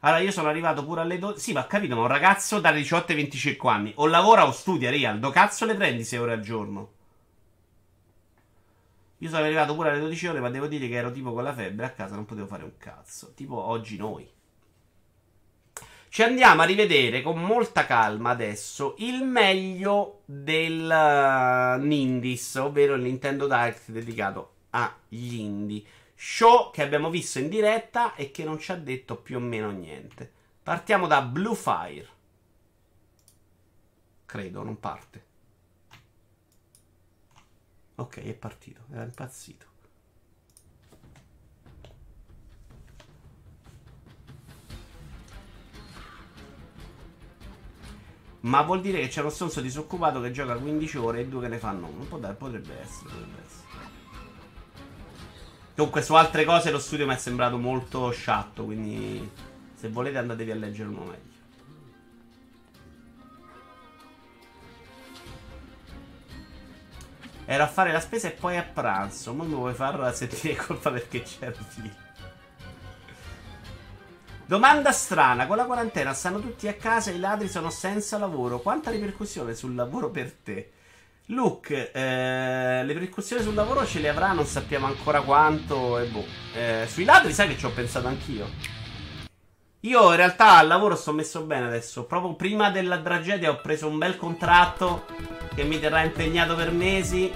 Allora, 0.00 0.20
io 0.20 0.30
sono 0.30 0.48
arrivato 0.48 0.84
pure 0.84 1.02
alle 1.02 1.18
12. 1.18 1.40
Sì, 1.40 1.52
ma 1.52 1.66
capito, 1.66 1.94
ma 1.94 2.02
un 2.02 2.06
ragazzo 2.06 2.58
dalle 2.58 2.78
18 2.78 3.12
ai 3.12 3.18
25 3.18 3.70
anni 3.70 3.92
o 3.96 4.06
lavora 4.06 4.46
o 4.46 4.52
studia, 4.52 4.90
Real. 4.90 5.18
Do 5.18 5.30
cazzo 5.30 5.66
le 5.66 5.74
prendi 5.74 6.04
6 6.04 6.18
ore 6.18 6.32
al 6.32 6.40
giorno? 6.40 6.92
Io 9.18 9.28
sono 9.28 9.44
arrivato 9.44 9.74
pure 9.74 9.90
alle 9.90 10.00
12 10.00 10.26
ore, 10.28 10.40
ma 10.40 10.48
devo 10.48 10.66
dire 10.66 10.88
che 10.88 10.94
ero 10.94 11.12
tipo 11.12 11.32
con 11.32 11.42
la 11.42 11.52
febbre 11.52 11.84
a 11.84 11.90
casa, 11.90 12.14
non 12.14 12.24
potevo 12.24 12.46
fare 12.46 12.64
un 12.64 12.78
cazzo. 12.78 13.34
Tipo 13.34 13.56
oggi 13.56 13.98
noi. 13.98 14.26
Ci 16.08 16.22
andiamo 16.22 16.62
a 16.62 16.64
rivedere 16.64 17.20
con 17.20 17.40
molta 17.40 17.84
calma 17.84 18.30
adesso 18.30 18.94
il 18.98 19.22
meglio 19.22 20.22
del 20.24 20.88
uh, 20.90 21.80
Nindis, 21.80 22.54
ovvero 22.56 22.94
il 22.94 23.02
Nintendo 23.02 23.46
Direct 23.46 23.90
dedicato 23.90 24.54
agli 24.70 25.34
indie. 25.34 25.82
Show 26.22 26.70
che 26.70 26.82
abbiamo 26.82 27.08
visto 27.08 27.38
in 27.38 27.48
diretta 27.48 28.14
e 28.14 28.30
che 28.30 28.44
non 28.44 28.58
ci 28.58 28.72
ha 28.72 28.76
detto 28.76 29.16
più 29.16 29.38
o 29.38 29.40
meno 29.40 29.70
niente. 29.70 30.30
Partiamo 30.62 31.06
da 31.06 31.22
Blue 31.22 31.54
Fire. 31.54 32.08
Credo, 34.26 34.62
non 34.62 34.78
parte. 34.78 35.24
Ok, 37.94 38.18
è 38.18 38.34
partito, 38.34 38.82
era 38.92 39.04
impazzito. 39.04 39.66
Ma 48.40 48.60
vuol 48.60 48.82
dire 48.82 49.00
che 49.00 49.08
c'è 49.08 49.20
uno 49.20 49.30
stronzo 49.30 49.62
disoccupato 49.62 50.20
che 50.20 50.32
gioca 50.32 50.58
15 50.58 50.98
ore 50.98 51.20
e 51.20 51.28
due 51.28 51.40
che 51.40 51.48
ne 51.48 51.58
fanno 51.58 51.86
uno. 51.86 52.04
Potrebbe, 52.04 52.78
essere, 52.78 53.08
potrebbe 53.08 53.40
essere. 53.42 53.89
Comunque 55.74 56.02
su 56.02 56.14
altre 56.14 56.44
cose 56.44 56.70
lo 56.70 56.78
studio 56.78 57.06
mi 57.06 57.14
è 57.14 57.16
sembrato 57.16 57.56
molto 57.56 58.10
sciatto, 58.10 58.64
quindi 58.64 59.30
se 59.74 59.88
volete 59.88 60.18
andatevi 60.18 60.50
a 60.50 60.54
leggere 60.54 60.88
uno 60.88 61.04
meglio. 61.04 61.28
Ero 67.46 67.64
a 67.64 67.66
fare 67.66 67.90
la 67.90 67.98
spesa 67.98 68.28
e 68.28 68.30
poi 68.30 68.56
a 68.56 68.62
pranzo. 68.62 69.32
Ma 69.34 69.42
mi 69.42 69.54
vuoi 69.54 69.74
farlo 69.74 70.08
sentire 70.12 70.54
colpa 70.54 70.92
perché 70.92 71.22
c'era 71.22 71.50
figlio. 71.52 72.08
Domanda 74.46 74.92
strana, 74.92 75.46
con 75.46 75.56
la 75.56 75.64
quarantena 75.64 76.12
stanno 76.12 76.40
tutti 76.40 76.68
a 76.68 76.74
casa 76.74 77.10
e 77.10 77.14
i 77.14 77.18
ladri 77.18 77.48
sono 77.48 77.70
senza 77.70 78.18
lavoro. 78.18 78.60
Quanta 78.60 78.90
ripercussione 78.90 79.54
sul 79.54 79.74
lavoro 79.74 80.10
per 80.10 80.32
te? 80.32 80.72
Luke, 81.30 81.92
eh, 81.92 82.82
le 82.84 82.92
ripercussioni 82.92 83.42
sul 83.42 83.54
lavoro 83.54 83.86
ce 83.86 84.00
le 84.00 84.08
avrà, 84.08 84.32
non 84.32 84.46
sappiamo 84.46 84.86
ancora 84.86 85.20
quanto. 85.20 85.98
E 85.98 86.06
boh. 86.06 86.24
Eh, 86.54 86.86
sui 86.88 87.04
ladri 87.04 87.32
sai 87.32 87.48
che 87.48 87.58
ci 87.58 87.66
ho 87.66 87.70
pensato 87.70 88.08
anch'io. 88.08 88.48
Io 89.80 90.10
in 90.10 90.16
realtà 90.16 90.58
al 90.58 90.66
lavoro 90.66 90.96
sto 90.96 91.12
messo 91.12 91.42
bene 91.42 91.66
adesso. 91.66 92.04
Proprio 92.04 92.34
prima 92.34 92.70
della 92.70 92.98
tragedia 92.98 93.50
ho 93.50 93.60
preso 93.60 93.86
un 93.86 93.98
bel 93.98 94.16
contratto 94.16 95.06
che 95.54 95.62
mi 95.62 95.78
terrà 95.78 96.02
impegnato 96.02 96.54
per 96.54 96.72
mesi 96.72 97.32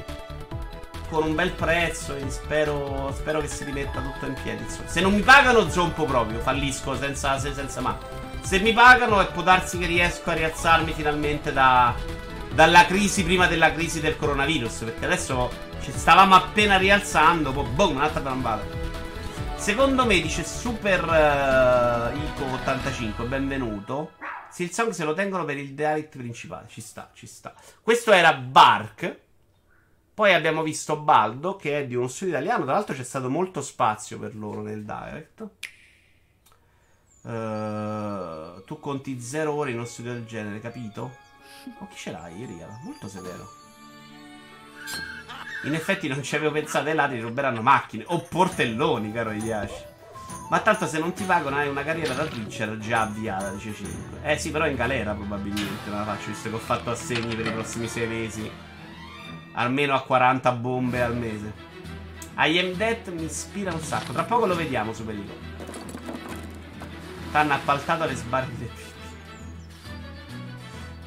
con 1.09 1.23
un 1.23 1.35
bel 1.35 1.53
prezzo 1.53 2.17
e 2.17 2.29
spero, 2.31 3.13
spero 3.17 3.41
che 3.41 3.47
si 3.47 3.63
rimetta 3.65 4.01
tutto 4.01 4.27
in 4.27 4.35
piedi. 4.43 4.65
Insomma. 4.65 4.89
Se 4.89 5.01
non 5.01 5.15
mi 5.15 5.23
pagano 5.23 5.71
zompo 5.71 6.05
proprio, 6.05 6.41
fallisco 6.41 6.97
senza 6.97 7.39
se, 7.39 7.55
senza 7.55 7.81
ma. 7.81 7.97
Se 8.41 8.59
mi 8.59 8.73
pagano 8.73 9.23
e 9.23 9.27
può 9.27 9.43
darsi 9.43 9.79
che 9.79 9.87
riesco 9.87 10.31
a 10.31 10.35
rialzarmi 10.35 10.93
finalmente 10.93 11.51
da, 11.53 11.95
dalla 12.55 12.87
crisi 12.87 13.25
prima 13.25 13.49
della 13.49 13.73
crisi 13.73 14.01
del 14.01 14.17
coronavirus, 14.17 14.85
perché 14.85 15.05
adesso 15.07 15.51
ci 15.81 15.91
stavamo 15.91 16.37
appena 16.37 16.77
rialzando, 16.77 17.53
poi 17.53 17.67
boom, 17.67 17.97
un'altra 17.97 18.21
trambata. 18.21 18.65
Secondo 19.57 20.07
me, 20.07 20.21
dice 20.21 20.45
Super 20.45 21.03
uh, 21.03 22.17
Ico 22.17 22.45
85, 22.45 23.25
benvenuto. 23.25 24.13
Sì, 24.51 24.63
il 24.63 24.73
song 24.73 24.91
se 24.91 25.05
lo 25.05 25.15
tengono 25.15 25.45
per 25.45 25.59
il 25.59 25.75
direct 25.75 26.17
principale. 26.17 26.69
Ci 26.69 26.81
sta, 26.81 27.11
ci 27.13 27.27
sta. 27.27 27.55
Questo 27.83 28.13
era 28.13 28.33
Bark. 28.35 29.23
Poi 30.15 30.33
abbiamo 30.33 30.63
visto 30.63 30.97
Baldo, 30.97 31.57
che 31.57 31.81
è 31.81 31.87
di 31.87 31.97
uno 31.97 32.07
studio 32.07 32.35
italiano. 32.35 32.65
Tra 32.65 32.75
l'altro 32.75 32.95
c'è 32.95 33.03
stato 33.03 33.29
molto 33.29 33.63
spazio 33.63 34.17
per 34.21 34.37
loro 34.37 34.63
nel 34.63 34.85
direct. 34.85 35.49
Uh, 37.23 38.63
tu 38.65 38.79
conti 38.79 39.21
zero 39.21 39.55
ore 39.55 39.71
in 39.71 39.77
uno 39.77 39.87
studio 39.87 40.13
del 40.13 40.25
genere, 40.25 40.61
capito? 40.61 41.24
Oh, 41.79 41.89
chi 41.89 41.97
ce 41.97 42.11
l'hai, 42.11 42.45
Ria? 42.45 42.67
Molto 42.83 43.09
severo. 43.09 43.49
In 45.65 45.75
effetti 45.75 46.09
non 46.09 46.23
ci 46.23 46.37
avevo 46.37 46.53
pensato, 46.53 46.89
ai 46.89 46.95
ladri 46.95 47.21
ruberanno 47.21 47.63
macchine 47.63 48.05
o 48.07 48.21
portelloni, 48.21 49.13
caro 49.13 49.31
Iliashi. 49.31 49.93
Ma 50.51 50.61
tanto 50.61 50.87
se 50.87 50.99
non 50.99 51.15
ti 51.15 51.25
pagano 51.25 51.57
hai 51.57 51.69
una 51.69 51.83
carriera 51.83 52.13
da 52.13 52.27
Twitcher 52.27 52.77
già 52.79 53.03
avviata, 53.03 53.51
dice 53.51 53.73
5. 53.73 54.21
Eh 54.23 54.39
sì, 54.39 54.51
però 54.51 54.67
in 54.67 54.77
galera 54.77 55.15
probabilmente 55.15 55.89
non 55.89 56.01
la 56.01 56.05
faccio, 56.05 56.29
visto 56.29 56.51
che 56.51 56.55
ho 56.55 56.59
fatto 56.59 56.91
assegni 56.91 57.35
per 57.35 57.47
i 57.47 57.53
prossimi 57.53 57.89
6 57.89 58.07
mesi 58.07 58.51
almeno 59.55 59.95
a 59.95 60.03
40 60.03 60.53
bombe 60.53 61.03
al 61.03 61.17
mese. 61.17 61.53
I 62.37 62.59
am 62.59 62.73
dead 62.75 63.07
mi 63.09 63.25
ispira 63.25 63.73
un 63.73 63.81
sacco. 63.81 64.13
Tra 64.13 64.25
poco 64.25 64.47
lo 64.47 64.55
vediamo, 64.55 64.93
Superico. 64.93 65.33
T'hanno 67.31 67.55
appaltato 67.55 68.05
le 68.05 68.15
sbarche 68.15 68.59
del 68.59 68.71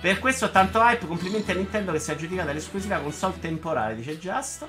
Per 0.07 0.19
questo 0.19 0.51
tanto 0.51 0.79
hype, 0.79 1.05
complimenti 1.05 1.51
a 1.51 1.53
Nintendo 1.53 1.91
che 1.91 1.99
si 1.99 2.11
è 2.11 2.13
aggiudicata 2.13 2.53
l'esclusiva 2.53 2.97
console 2.99 3.41
temporale, 3.41 3.93
dice 3.93 4.17
Just. 4.17 4.65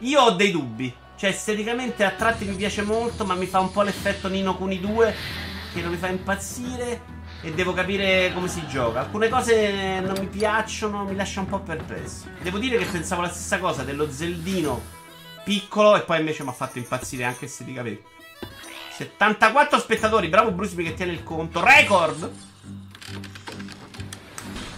Io 0.00 0.20
ho 0.20 0.32
dei 0.32 0.50
dubbi. 0.50 0.94
Cioè, 1.16 1.30
esteticamente 1.30 2.04
a 2.04 2.10
tratti 2.10 2.44
mi 2.44 2.56
piace 2.56 2.82
molto, 2.82 3.24
ma 3.24 3.32
mi 3.32 3.46
fa 3.46 3.58
un 3.58 3.70
po' 3.70 3.80
l'effetto 3.80 4.28
Nino 4.28 4.58
Kuni 4.58 4.78
2, 4.78 5.14
che 5.72 5.80
non 5.80 5.92
mi 5.92 5.96
fa 5.96 6.08
impazzire 6.08 7.00
e 7.40 7.54
devo 7.54 7.72
capire 7.72 8.34
come 8.34 8.48
si 8.48 8.66
gioca. 8.66 9.00
Alcune 9.00 9.30
cose 9.30 10.00
non 10.00 10.16
mi 10.18 10.26
piacciono, 10.26 11.04
mi 11.04 11.16
lascia 11.16 11.40
un 11.40 11.46
po' 11.46 11.60
perplesso. 11.60 12.26
Devo 12.42 12.58
dire 12.58 12.76
che 12.76 12.84
pensavo 12.84 13.22
la 13.22 13.30
stessa 13.30 13.58
cosa 13.58 13.82
dello 13.82 14.12
Zeldino 14.12 14.78
piccolo 15.42 15.96
e 15.96 16.02
poi 16.02 16.18
invece 16.18 16.42
mi 16.42 16.50
ha 16.50 16.52
fatto 16.52 16.76
impazzire 16.76 17.24
anche 17.24 17.46
esteticamente. 17.46 18.02
74 18.98 19.78
spettatori, 19.78 20.28
bravo 20.28 20.50
Bruce 20.50 20.76
che 20.76 20.92
tiene 20.92 21.12
il 21.12 21.22
conto. 21.22 21.64
Record! 21.64 22.49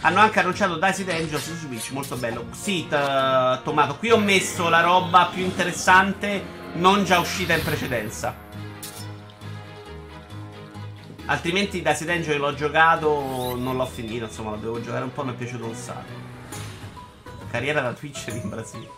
Hanno 0.04 0.18
anche 0.18 0.40
annunciato 0.40 0.78
Dicey 0.78 1.08
Angels 1.08 1.44
su 1.44 1.54
Switch, 1.54 1.90
molto 1.92 2.16
bello. 2.16 2.46
Sì, 2.50 2.86
Tomato, 2.88 3.96
qui 3.98 4.10
ho 4.10 4.18
messo 4.18 4.68
la 4.68 4.80
roba 4.80 5.30
più 5.32 5.44
interessante 5.44 6.60
non 6.74 7.04
già 7.04 7.20
uscita 7.20 7.54
in 7.54 7.62
precedenza. 7.62 8.34
Altrimenti 11.26 11.82
da 11.82 11.94
Seed 11.94 12.10
Angel 12.10 12.38
l'ho 12.40 12.52
giocato, 12.52 13.54
non 13.56 13.76
l'ho 13.76 13.86
finito, 13.86 14.24
insomma 14.24 14.50
lo 14.50 14.56
devo 14.56 14.80
giocare 14.82 15.04
un 15.04 15.12
po', 15.12 15.24
mi 15.24 15.32
è 15.32 15.34
piaciuto 15.34 15.66
un 15.66 15.74
sacco. 15.74 16.30
Carriera 17.50 17.80
da 17.80 17.92
Twitch 17.92 18.26
in 18.26 18.48
Brasile. 18.48 18.88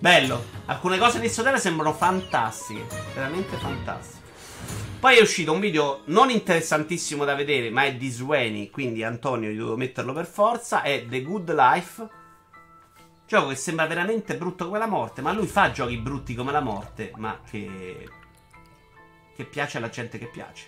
Bello, 0.00 0.44
alcune 0.66 0.98
cose 0.98 1.20
di 1.20 1.28
Sotera 1.28 1.58
sembrano 1.58 1.92
fantastiche, 1.92 2.86
veramente 3.14 3.56
fantastiche. 3.56 4.16
Poi 5.00 5.16
è 5.16 5.20
uscito 5.20 5.52
un 5.52 5.60
video 5.60 6.02
non 6.06 6.28
interessantissimo 6.28 7.24
da 7.24 7.36
vedere, 7.36 7.70
ma 7.70 7.84
è 7.84 7.94
di 7.94 8.10
Sweni, 8.10 8.68
quindi 8.68 9.04
Antonio 9.04 9.48
io 9.48 9.62
devo 9.62 9.76
metterlo 9.76 10.12
per 10.12 10.26
forza, 10.26 10.82
è 10.82 11.06
The 11.06 11.22
Good 11.22 11.54
Life. 11.54 12.08
Gioco 13.24 13.48
che 13.50 13.54
sembra 13.54 13.86
veramente 13.86 14.36
brutto 14.36 14.64
come 14.64 14.78
la 14.80 14.88
morte, 14.88 15.22
ma 15.22 15.32
lui 15.32 15.46
fa 15.46 15.70
giochi 15.70 15.98
brutti 15.98 16.34
come 16.34 16.50
la 16.50 16.60
morte, 16.60 17.12
ma 17.14 17.38
che... 17.48 18.08
che 19.36 19.44
piace 19.44 19.78
alla 19.78 19.88
gente 19.88 20.18
che 20.18 20.26
piace. 20.26 20.66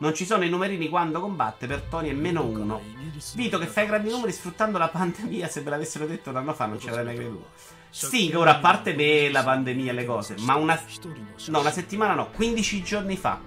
Non 0.00 0.14
ci 0.14 0.26
sono 0.26 0.44
i 0.44 0.50
numerini 0.50 0.90
quando 0.90 1.18
combatte, 1.20 1.66
per 1.66 1.80
Tony 1.88 2.10
è 2.10 2.14
meno 2.14 2.44
uno. 2.44 2.82
Vito 3.34 3.56
che 3.56 3.66
fai 3.66 3.86
grandi 3.86 4.10
numeri 4.10 4.32
sfruttando 4.32 4.76
la 4.76 4.88
pandemia, 4.88 5.48
se 5.48 5.62
ve 5.62 5.70
l'avessero 5.70 6.04
detto 6.04 6.28
un 6.28 6.36
anno 6.36 6.52
fa 6.52 6.66
non 6.66 6.78
ci 6.78 6.88
avrei 6.88 7.06
mai 7.06 7.14
creduto. 7.14 7.78
Sì, 7.90 8.32
ora 8.34 8.52
a 8.52 8.58
parte 8.58 8.94
me 8.94 9.28
la 9.30 9.42
pandemia 9.42 9.90
e 9.90 9.94
le 9.94 10.04
cose, 10.04 10.36
ma 10.38 10.54
una... 10.54 10.80
No, 11.46 11.60
una 11.60 11.70
settimana 11.70 12.14
no, 12.14 12.30
15 12.30 12.82
giorni 12.82 13.16
fa. 13.16 13.40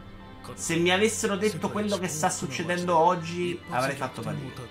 Se 0.55 0.75
mi 0.75 0.91
avessero 0.91 1.37
detto 1.37 1.69
quello 1.69 1.97
che 1.97 2.09
sta 2.09 2.29
succedendo 2.29 2.97
oggi, 2.97 3.59
avrei 3.69 3.95
fatto 3.95 4.21
fatica. 4.21 4.61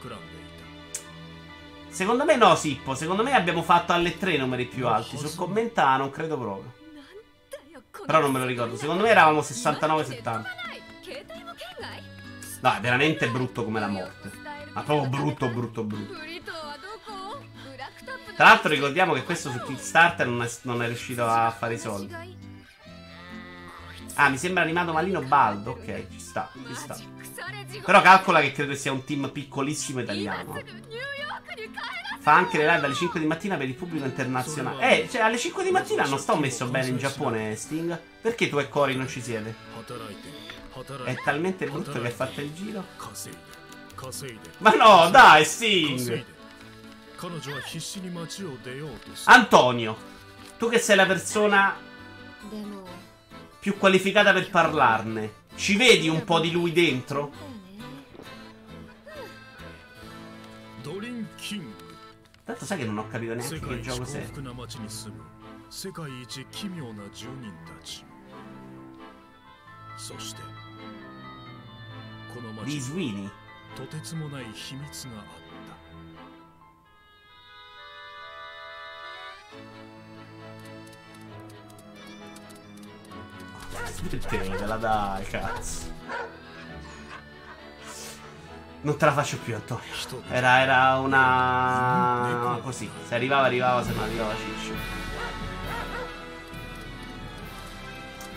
Secondo 1.89 2.25
me 2.25 2.37
no, 2.37 2.55
Sippo. 2.55 2.95
Secondo 2.95 3.23
me 3.23 3.33
abbiamo 3.35 3.63
fatto 3.63 3.93
alle 3.93 4.17
3 4.17 4.37
numeri 4.37 4.67
più 4.67 4.87
alti. 4.87 5.17
Sul 5.17 5.35
commenta 5.35 5.97
non 5.97 6.11
credo 6.11 6.39
proprio. 6.39 6.73
Però 8.07 8.21
non 8.21 8.33
me 8.33 8.39
lo 8.39 8.47
ricordo. 8.47 8.77
Secondo 8.77 9.03
me 9.03 9.11
eravamo 9.11 9.41
69-70. 9.41 10.43
No, 12.61 12.75
è 12.75 12.81
veramente 12.81 13.29
brutto 13.29 13.65
come 13.65 13.81
la 13.81 13.89
morte. 13.89 14.31
Ma 14.73 14.83
proprio 14.83 15.09
brutto, 15.09 15.49
brutto, 15.49 15.85
brutto. 15.85 16.17
Tra 18.35 18.45
l'altro 18.47 18.71
ricordiamo 18.71 19.13
che 19.13 19.23
questo 19.25 19.51
su 19.51 19.61
Kickstarter 19.61 20.27
non 20.27 20.43
è, 20.43 20.51
non 20.63 20.83
è 20.83 20.87
riuscito 20.87 21.27
a 21.27 21.51
fare 21.51 21.75
i 21.75 21.79
soldi. 21.79 22.15
Ah, 24.15 24.29
mi 24.29 24.37
sembra 24.37 24.63
animato 24.63 24.93
malino 24.93 25.21
Baldo. 25.23 25.73
Ok, 25.73 26.07
ci 26.11 26.19
sta, 26.21 26.51
ci 26.67 26.75
sta. 26.75 26.97
Però 27.85 28.01
calcola 28.03 28.41
che 28.41 28.53
credo 28.53 28.75
sia 28.75 28.93
un 28.93 29.05
team 29.05 29.31
piccolissimo 29.31 30.01
italiano. 30.01 30.61
Fa 32.21 32.35
anche 32.35 32.57
le 32.57 32.67
live 32.67 32.87
alle 32.87 32.95
5 32.95 33.19
di 33.19 33.27
mattina 33.27 33.57
per 33.57 33.67
il 33.67 33.75
pubblico 33.75 34.05
internazionale. 34.05 35.03
Eh, 35.03 35.09
cioè 35.11 35.23
alle 35.23 35.39
5 35.39 35.65
di 35.65 35.71
mattina 35.71 36.05
non 36.05 36.19
sto 36.19 36.37
messo 36.37 36.67
bene 36.67 36.89
in 36.89 36.99
Giappone, 36.99 37.57
Sting. 37.57 37.99
Perché 38.21 38.49
tu 38.49 38.59
e 38.59 38.69
Cory 38.69 38.95
non 38.97 39.09
ci 39.09 39.21
siete? 39.21 39.55
È 41.05 41.15
talmente 41.25 41.67
brutto 41.67 42.01
che 42.01 42.07
ha 42.07 42.11
fatto 42.11 42.41
il 42.41 42.53
giro. 42.55 42.85
Ma 44.59 44.75
no, 44.75 45.11
dai, 45.11 45.45
Sting! 45.45 46.25
Antonio, 49.31 49.97
tu 50.59 50.69
che 50.69 50.79
sei 50.79 50.97
la 50.97 51.07
persona 51.07 51.77
più 53.61 53.77
qualificata 53.79 54.33
per 54.33 54.51
parlarne, 54.51 55.33
ci 55.55 55.77
vedi 55.77 56.09
un 56.09 56.25
po' 56.25 56.41
di 56.41 56.51
lui 56.51 56.73
dentro? 56.73 57.33
Tanto 62.45 62.65
sai 62.65 62.79
che 62.79 62.85
non 62.85 62.99
ho 62.99 63.07
capito 63.09 63.35
neanche 63.35 63.61
che 63.69 63.81
gioco 63.83 64.05
sei. 64.05 64.23
Di 72.65 72.81
Sweeney. 72.81 73.31
Perché 84.09 84.49
me 84.49 84.67
la 84.67 84.77
dai, 84.77 85.25
cazzo? 85.27 85.91
Non 88.83 88.97
te 88.97 89.05
la 89.05 89.13
faccio 89.13 89.39
più, 89.39 89.55
Antonio. 89.55 89.85
Era, 90.29 90.61
era 90.61 90.99
una... 90.99 92.59
Così. 92.63 92.91
Se 93.07 93.15
arrivava, 93.15 93.47
arrivava, 93.47 93.85
se 93.85 93.93
non 93.93 94.03
arrivava, 94.03 94.35
ciccio. 94.35 94.75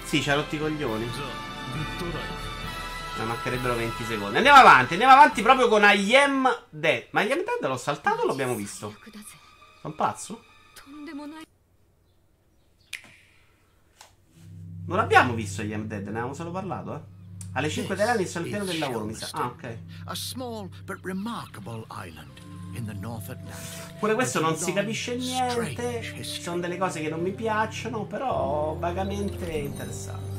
Sì, 0.04 0.22
ci 0.22 0.30
ha 0.30 0.36
rotti 0.36 0.56
i 0.56 0.60
coglioni. 0.60 1.10
Ma 3.18 3.24
mancherebbero 3.24 3.76
20 3.76 4.04
secondi. 4.04 4.38
Andiamo 4.38 4.60
avanti, 4.60 4.94
andiamo 4.94 5.14
avanti 5.14 5.42
proprio 5.42 5.68
con 5.68 5.82
I 5.84 6.16
am 6.16 6.66
dead. 6.70 7.08
Ma 7.10 7.22
I 7.24 7.32
am 7.32 7.44
dead 7.44 7.68
l'ho 7.68 7.78
saltato 7.78 8.22
o 8.22 8.26
l'abbiamo 8.28 8.54
visto? 8.54 8.96
Sono 9.82 9.94
pazzo? 9.96 10.44
Non 14.86 15.00
abbiamo 15.00 15.34
visto 15.34 15.62
I 15.64 15.74
Am 15.74 15.88
Dead, 15.88 16.04
ne 16.04 16.10
avevamo 16.10 16.34
solo 16.34 16.52
parlato, 16.52 16.96
eh. 16.96 17.00
Alle 17.54 17.70
5 17.70 17.96
dell'anno 17.96 18.24
pieno 18.44 18.66
del 18.66 18.78
lavoro, 18.80 19.06
mi 19.06 19.14
sa. 19.14 19.30
Ah, 19.32 19.46
ok. 19.46 19.78
Pure 24.00 24.14
questo 24.14 24.42
non 24.42 24.58
si 24.58 24.74
capisce 24.74 25.16
niente. 25.16 26.02
Ci 26.22 26.42
sono 26.42 26.60
delle 26.60 26.78
cose 26.78 27.02
che 27.02 27.10
non 27.10 27.22
mi 27.22 27.32
piacciono, 27.32 28.04
però 28.04 28.76
vagamente 28.78 29.50
interessante. 29.52 30.34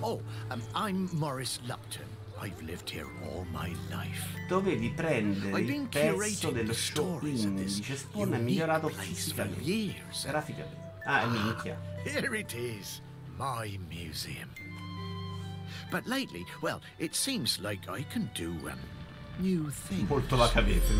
Oh, 0.00 0.20
um, 0.50 0.62
I'm 0.74 1.08
Morris 1.12 1.60
Lupton. 1.62 2.04
I've 2.42 2.60
lived 2.62 2.90
here 2.90 3.06
all 3.22 3.46
my 3.52 3.74
life. 3.88 4.26
Dovevi 4.48 4.90
prendere 4.90 5.60
il 5.60 5.86
pezzo 5.88 6.50
dello 6.50 6.74
show 6.74 7.16
stories 7.16 7.40
of 7.40 7.46
indie, 7.46 7.64
this 7.64 7.76
dice 7.76 7.96
Spawn 7.96 8.32
è 8.34 8.38
migliorato 8.38 8.88
fisicamente. 8.88 9.62
years. 9.62 10.26
Graficamente. 10.26 10.76
Ah, 11.06 11.22
è 11.22 11.26
minchia. 11.26 11.80
Here 12.02 12.36
it 12.36 12.52
is, 12.52 13.00
my 13.38 13.78
museum. 13.88 14.48
But 15.90 16.06
lately, 16.06 16.44
well, 16.60 16.80
it 16.98 17.14
seems 17.14 17.60
like 17.60 17.88
I 17.88 18.04
can 18.10 18.30
do 18.34 18.50
um, 18.68 18.78
new 19.38 19.70
things. 19.70 20.08
Molto 20.08 20.36
vagamente. 20.36 20.92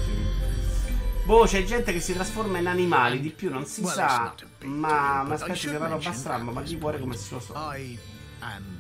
Boh, 1.25 1.47
c'è 1.47 1.65
gente 1.65 1.93
che 1.93 2.01
si 2.01 2.13
trasforma 2.13 2.59
in 2.59 2.67
animali, 2.67 3.21
di 3.21 3.31
più 3.31 3.51
non 3.51 3.65
si 3.65 3.81
Well, 3.81 3.95
sa. 3.95 4.35
Ma 4.65 5.23
ma 5.23 5.35
aspetta, 5.35 5.55
c'è 5.55 5.77
una 5.77 5.89
roba 5.89 6.13
strana, 6.13 6.51
ma 6.51 6.61
di 6.63 6.79
cuore 6.79 6.99
come 6.99 7.17
se 7.17 7.35
lo 7.35 7.41
so. 7.41 7.55
I 7.57 7.99
am 8.41 8.79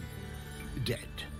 dead. 0.82 1.32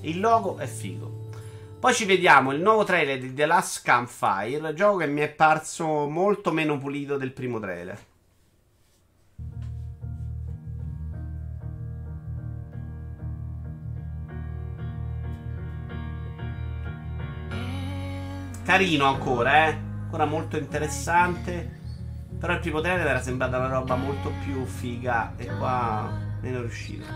Il 0.00 0.18
logo 0.18 0.58
è 0.58 0.66
figo. 0.66 1.30
Poi 1.78 1.94
ci 1.94 2.04
vediamo 2.04 2.52
il 2.52 2.60
nuovo 2.60 2.84
trailer 2.84 3.18
di 3.18 3.32
The 3.32 3.46
Last 3.46 3.82
Campfire, 3.84 4.74
gioco 4.74 4.98
che 4.98 5.06
mi 5.06 5.20
è 5.20 5.28
parso 5.28 6.08
molto 6.08 6.52
meno 6.52 6.78
pulito 6.78 7.16
del 7.16 7.32
primo 7.32 7.60
trailer. 7.60 8.10
Carino 18.64 19.06
ancora, 19.06 19.68
eh? 19.68 19.78
Ancora 20.04 20.24
molto 20.24 20.56
interessante. 20.56 21.80
Però 22.38 22.52
il 22.52 22.60
primo 22.60 22.80
trailer 22.80 23.06
era 23.06 23.20
sembrata 23.20 23.58
una 23.58 23.68
roba 23.68 23.94
molto 23.94 24.32
più 24.44 24.64
figa 24.64 25.34
e 25.36 25.46
qua 25.56 26.10
meno 26.40 26.60
riuscita. 26.60 27.06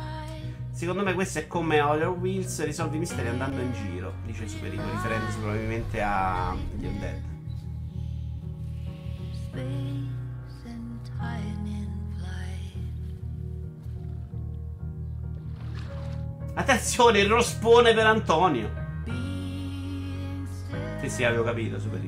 Secondo 0.71 1.03
me 1.03 1.15
questo 1.15 1.39
è 1.39 1.47
come 1.47 1.81
Other 1.81 2.09
Wheels, 2.09 2.65
risolvi 2.65 2.97
i 2.97 2.99
misteri 2.99 3.29
andando 3.29 3.61
in 3.61 3.73
giro, 3.73 4.13
dice 4.27 4.47
Superico, 4.47 4.83
riferendosi 4.91 5.39
probabilmente 5.39 6.03
a 6.03 6.55
The 6.75 6.87
Undead. 6.87 7.23
Attenzione, 16.55 17.21
il 17.21 17.29
rospone 17.29 17.93
per 17.93 18.07
Antonio. 18.07 18.86
Sì, 21.07 21.13
sì, 21.13 21.25
avevo 21.25 21.45
capito, 21.45 21.77
drop 21.77 22.01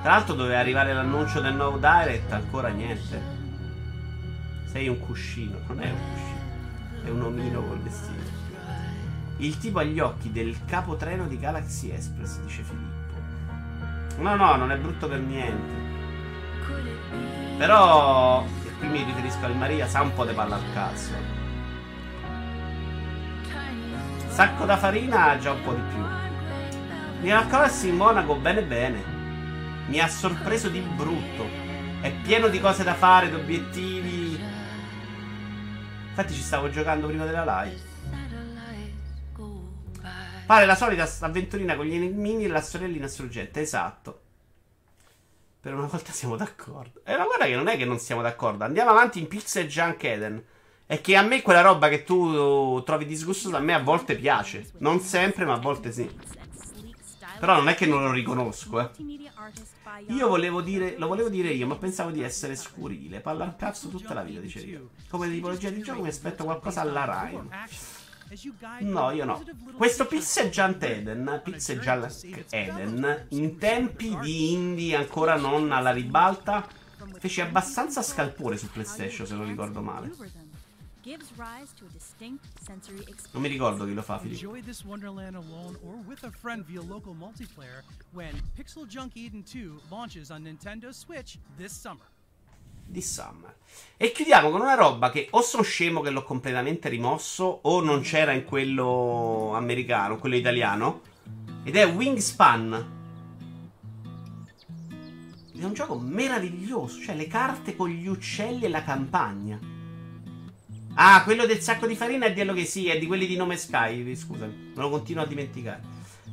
Tra 0.00 0.12
l'altro 0.12 0.34
doveva 0.34 0.58
arrivare 0.60 0.94
l'annuncio 0.94 1.42
del 1.42 1.54
nuovo 1.54 1.76
Direct, 1.76 2.32
ancora 2.32 2.68
niente. 2.68 3.20
Sei 4.64 4.88
un 4.88 4.98
cuscino, 4.98 5.58
non 5.66 5.82
è 5.82 5.90
un 5.90 5.98
cuscino, 6.12 7.04
è 7.04 7.10
un 7.10 7.20
omino 7.20 7.62
col 7.62 7.80
vestito. 7.80 8.30
Il 9.38 9.58
tipo 9.58 9.80
ha 9.80 9.84
gli 9.84 10.00
occhi 10.00 10.32
del 10.32 10.56
capotreno 10.64 11.26
di 11.26 11.38
Galaxy 11.38 11.90
Express, 11.90 12.40
dice 12.40 12.62
Filippo. 12.62 14.22
No, 14.22 14.36
no, 14.36 14.56
non 14.56 14.72
è 14.72 14.78
brutto 14.78 15.06
per 15.06 15.20
niente. 15.20 15.83
Però, 17.56 18.44
e 18.64 18.72
qui 18.78 18.88
mi 18.88 19.04
riferisco 19.04 19.44
al 19.44 19.56
Maria, 19.56 19.86
sa 19.86 20.02
un 20.02 20.12
po' 20.12 20.24
di 20.24 20.32
palla 20.32 20.56
al 20.56 20.72
cazzo. 20.72 21.12
Sacco 24.28 24.64
da 24.64 24.76
farina 24.76 25.38
già 25.38 25.52
un 25.52 25.62
po' 25.62 25.72
di 25.72 25.82
più. 25.88 26.02
Miracle 27.20 27.48
Crossing 27.48 27.92
in 27.92 27.96
Monaco, 27.96 28.34
bene 28.34 28.62
bene. 28.62 29.02
Mi 29.86 30.00
ha 30.00 30.08
sorpreso 30.08 30.68
di 30.68 30.80
brutto. 30.80 31.46
È 32.00 32.12
pieno 32.22 32.48
di 32.48 32.60
cose 32.60 32.82
da 32.82 32.94
fare, 32.94 33.28
di 33.28 33.36
obiettivi. 33.36 34.38
Infatti 36.08 36.34
ci 36.34 36.42
stavo 36.42 36.68
giocando 36.68 37.06
prima 37.06 37.24
della 37.24 37.62
live. 37.62 37.92
Pare 40.46 40.66
la 40.66 40.74
solita 40.74 41.08
avventurina 41.20 41.76
con 41.76 41.86
gli 41.86 41.94
enigmini 41.94 42.44
e 42.44 42.48
la 42.48 42.60
sorellina 42.60 43.06
struggetta, 43.06 43.60
esatto. 43.60 44.23
Per 45.64 45.72
una 45.72 45.86
volta 45.86 46.12
siamo 46.12 46.36
d'accordo. 46.36 47.00
E 47.06 47.16
ma 47.16 47.24
guarda 47.24 47.46
che 47.46 47.54
non 47.54 47.68
è 47.68 47.78
che 47.78 47.86
non 47.86 47.98
siamo 47.98 48.20
d'accordo. 48.20 48.64
Andiamo 48.64 48.90
avanti 48.90 49.18
in 49.18 49.28
Pixel 49.28 49.66
Junk 49.66 50.04
Eden. 50.04 50.44
È 50.84 51.00
che 51.00 51.16
a 51.16 51.22
me 51.22 51.40
quella 51.40 51.62
roba 51.62 51.88
che 51.88 52.04
tu 52.04 52.82
trovi 52.82 53.06
disgustosa 53.06 53.56
a 53.56 53.60
me 53.60 53.72
a 53.72 53.82
volte 53.82 54.14
piace. 54.14 54.72
Non 54.80 55.00
sempre, 55.00 55.46
ma 55.46 55.54
a 55.54 55.58
volte 55.58 55.90
sì. 55.90 56.06
Però 57.40 57.54
non 57.54 57.70
è 57.70 57.74
che 57.74 57.86
non 57.86 58.04
lo 58.04 58.10
riconosco, 58.10 58.78
eh. 58.78 58.90
Io 60.08 60.28
volevo 60.28 60.60
dire, 60.60 60.96
lo 60.98 61.06
volevo 61.06 61.30
dire 61.30 61.48
io, 61.48 61.66
ma 61.66 61.76
pensavo 61.76 62.10
di 62.10 62.22
essere 62.22 62.56
scurile. 62.56 63.20
Palla 63.20 63.44
al 63.44 63.56
cazzo 63.56 63.88
tutta 63.88 64.12
la 64.12 64.22
vita, 64.22 64.40
dice 64.40 64.58
io. 64.58 64.90
Come 65.08 65.30
tipologia 65.30 65.70
di 65.70 65.80
gioco 65.80 66.02
mi 66.02 66.08
aspetto 66.08 66.44
qualcosa 66.44 66.82
alla 66.82 67.04
Ryan. 67.06 67.48
No, 68.80 69.10
io 69.10 69.24
no. 69.24 69.42
Questo 69.76 70.06
Junk 70.48 70.82
Eden, 70.82 71.42
Junk 71.44 72.44
Eden, 72.50 73.26
in 73.30 73.58
tempi 73.58 74.16
di 74.20 74.52
indie 74.52 74.96
ancora 74.96 75.36
non 75.36 75.72
alla 75.72 75.92
ribalta, 75.92 76.66
fece 77.18 77.42
abbastanza 77.42 78.02
scalpore 78.02 78.56
su 78.56 78.70
PlayStation, 78.70 79.26
se 79.26 79.34
non 79.34 79.46
ricordo 79.46 79.80
male. 79.80 80.10
Non 83.32 83.42
mi 83.42 83.48
ricordo 83.48 83.84
chi 83.84 83.92
lo 83.92 84.00
fa, 84.00 84.18
Filippo. 84.18 84.42
Enjoy 84.42 84.62
this 84.62 84.84
Wonderland 84.84 85.34
alone 85.34 85.76
or 85.82 85.96
with 86.06 86.24
a 86.24 86.30
Pixel 88.56 88.86
Junk 88.86 89.14
Eden 89.14 89.42
2 89.42 89.82
launches 89.90 90.30
on 90.30 90.44
Nintendo 90.44 90.92
Switch 90.92 91.38
this 91.58 91.72
summer. 91.78 92.06
Di 92.84 93.00
Summer. 93.00 93.56
E 93.96 94.12
chiudiamo 94.12 94.50
con 94.50 94.60
una 94.60 94.74
roba 94.74 95.10
che 95.10 95.28
o 95.30 95.40
sono 95.40 95.62
scemo 95.62 96.00
che 96.00 96.10
l'ho 96.10 96.24
completamente 96.24 96.88
rimosso 96.88 97.60
o 97.62 97.80
non 97.80 98.00
c'era 98.02 98.32
in 98.32 98.44
quello 98.44 99.52
americano, 99.54 100.18
quello 100.18 100.36
italiano. 100.36 101.00
Ed 101.62 101.76
è 101.76 101.86
Wingspan. 101.86 102.92
È 105.56 105.64
un 105.64 105.72
gioco 105.72 105.98
meraviglioso, 105.98 107.00
cioè 107.00 107.14
le 107.14 107.28
carte 107.28 107.76
con 107.76 107.88
gli 107.88 108.06
uccelli 108.06 108.64
e 108.64 108.68
la 108.68 108.82
campagna. 108.82 109.58
Ah, 110.96 111.22
quello 111.24 111.46
del 111.46 111.60
sacco 111.60 111.86
di 111.86 111.96
farina 111.96 112.26
è 112.26 112.32
di 112.32 112.44
che 112.52 112.64
sì, 112.64 112.88
è 112.88 112.98
di 112.98 113.06
quelli 113.06 113.26
di 113.26 113.36
nome 113.36 113.56
Sky, 113.56 114.14
scusami, 114.14 114.72
me 114.74 114.82
lo 114.82 114.90
continuo 114.90 115.22
a 115.22 115.26
dimenticare. 115.26 115.82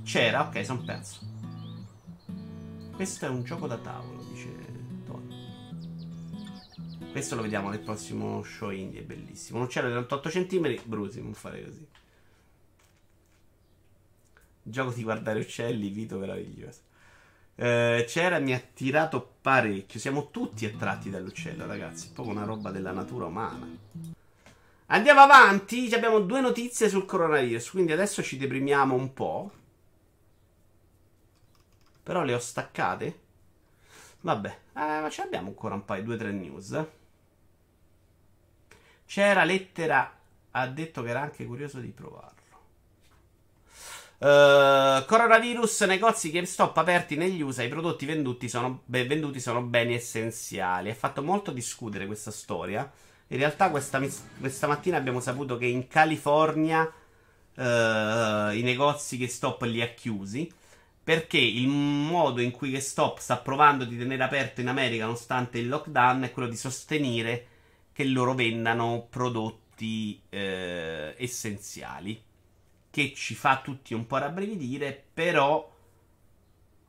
C'era, 0.03 0.41
ok, 0.41 0.65
sono 0.65 0.81
perso. 0.83 1.19
Questo 2.95 3.25
è 3.25 3.29
un 3.29 3.43
gioco 3.43 3.67
da 3.67 3.77
tavolo. 3.77 4.20
Questo 7.11 7.35
lo 7.35 7.41
vediamo 7.41 7.69
nel 7.69 7.81
prossimo 7.81 8.41
show 8.41 8.69
indie, 8.69 9.01
è 9.01 9.03
bellissimo. 9.03 9.59
Un 9.59 9.65
uccello 9.65 9.87
di 9.87 9.93
38 9.93 10.29
cm, 10.29 10.81
brusi, 10.85 11.21
non 11.21 11.33
fare 11.33 11.65
così. 11.65 11.85
Gioco 14.63 14.91
di 14.91 15.03
guardare 15.03 15.39
uccelli, 15.41 15.89
Vito 15.89 16.17
meraviglioso. 16.17 16.79
Eh, 17.55 18.05
c'era 18.07 18.39
mi 18.39 18.53
ha 18.53 18.55
attirato 18.55 19.35
parecchio. 19.41 19.99
Siamo 19.99 20.31
tutti 20.31 20.65
attratti 20.65 21.09
dall'uccello, 21.09 21.65
ragazzi. 21.65 22.07
È 22.07 22.11
proprio 22.13 22.33
una 22.33 22.45
roba 22.45 22.71
della 22.71 22.91
natura 22.91 23.25
umana. 23.25 23.67
Andiamo 24.85 25.19
avanti. 25.19 25.93
Abbiamo 25.93 26.21
due 26.21 26.39
notizie 26.39 26.87
sul 26.87 27.05
coronavirus. 27.05 27.71
Quindi 27.71 27.91
adesso 27.91 28.23
ci 28.23 28.37
deprimiamo 28.37 28.95
un 28.95 29.13
po'. 29.13 29.51
Però 32.03 32.23
le 32.23 32.33
ho 32.33 32.39
staccate. 32.39 33.19
Vabbè, 34.21 34.49
eh, 34.75 35.01
ma 35.01 35.09
ce 35.09 35.23
l'abbiamo 35.23 35.49
ancora 35.49 35.75
un 35.75 35.83
paio, 35.83 36.03
due 36.03 36.15
tre 36.15 36.31
news. 36.31 36.85
C'era 39.11 39.43
lettera. 39.43 40.09
Ha 40.51 40.67
detto 40.67 41.03
che 41.03 41.09
era 41.09 41.19
anche 41.19 41.45
curioso 41.45 41.79
di 41.79 41.89
provarlo. 41.89 42.31
Eh, 44.19 45.05
coronavirus, 45.05 45.81
negozi 45.81 46.31
GameStop 46.31 46.77
aperti 46.77 47.17
negli 47.17 47.41
USA, 47.41 47.63
i 47.63 47.67
prodotti 47.67 48.05
venduti 48.05 48.47
sono, 48.47 48.83
beh, 48.85 49.07
venduti 49.07 49.41
sono 49.41 49.63
beni 49.63 49.95
essenziali. 49.95 50.89
Ha 50.89 50.95
fatto 50.95 51.21
molto 51.23 51.51
discutere 51.51 52.05
questa 52.05 52.31
storia. 52.31 52.89
In 53.27 53.37
realtà 53.37 53.69
questa, 53.69 53.99
questa 54.39 54.67
mattina 54.67 54.95
abbiamo 54.95 55.19
saputo 55.19 55.57
che 55.57 55.65
in 55.65 55.89
California 55.89 56.89
eh, 57.53 58.51
i 58.53 58.61
negozi 58.61 59.17
GameStop 59.17 59.63
li 59.63 59.81
ha 59.81 59.89
chiusi 59.89 60.49
perché 61.03 61.37
il 61.37 61.67
modo 61.67 62.39
in 62.39 62.51
cui 62.51 62.69
GameStop 62.69 63.17
sta 63.17 63.35
provando 63.35 63.83
di 63.83 63.97
tenere 63.97 64.23
aperto 64.23 64.61
in 64.61 64.69
America 64.69 65.03
nonostante 65.03 65.57
il 65.57 65.67
lockdown 65.67 66.21
è 66.21 66.31
quello 66.31 66.47
di 66.47 66.55
sostenere 66.55 67.47
che 67.93 68.05
loro 68.05 68.33
vendano 68.33 69.07
prodotti 69.09 70.21
eh, 70.29 71.15
essenziali 71.17 72.21
che 72.89 73.13
ci 73.15 73.35
fa 73.35 73.61
tutti 73.61 73.93
un 73.93 74.05
po' 74.05 74.17
rabbrividire, 74.17 75.05
però 75.13 75.69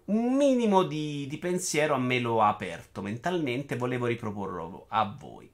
un 0.04 0.34
minimo 0.34 0.82
di, 0.82 1.26
di 1.28 1.38
pensiero 1.38 1.94
a 1.94 1.98
me 1.98 2.18
lo 2.18 2.42
ha 2.42 2.48
aperto 2.48 3.00
mentalmente, 3.00 3.76
volevo 3.76 4.06
riproporlo 4.06 4.86
a 4.88 5.16
voi. 5.16 5.48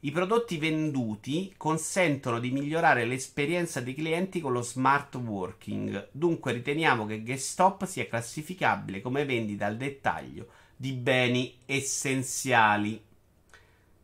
I 0.00 0.10
prodotti 0.12 0.58
venduti 0.58 1.54
consentono 1.56 2.38
di 2.38 2.50
migliorare 2.50 3.04
l'esperienza 3.04 3.80
dei 3.80 3.94
clienti 3.94 4.40
con 4.40 4.52
lo 4.52 4.62
smart 4.62 5.14
working, 5.16 6.08
dunque 6.12 6.52
riteniamo 6.52 7.06
che 7.06 7.22
GameStop 7.22 7.84
sia 7.84 8.06
classificabile 8.06 9.00
come 9.00 9.24
vendita 9.24 9.66
al 9.66 9.76
dettaglio 9.76 10.48
di 10.76 10.92
beni 10.92 11.58
essenziali. 11.66 13.02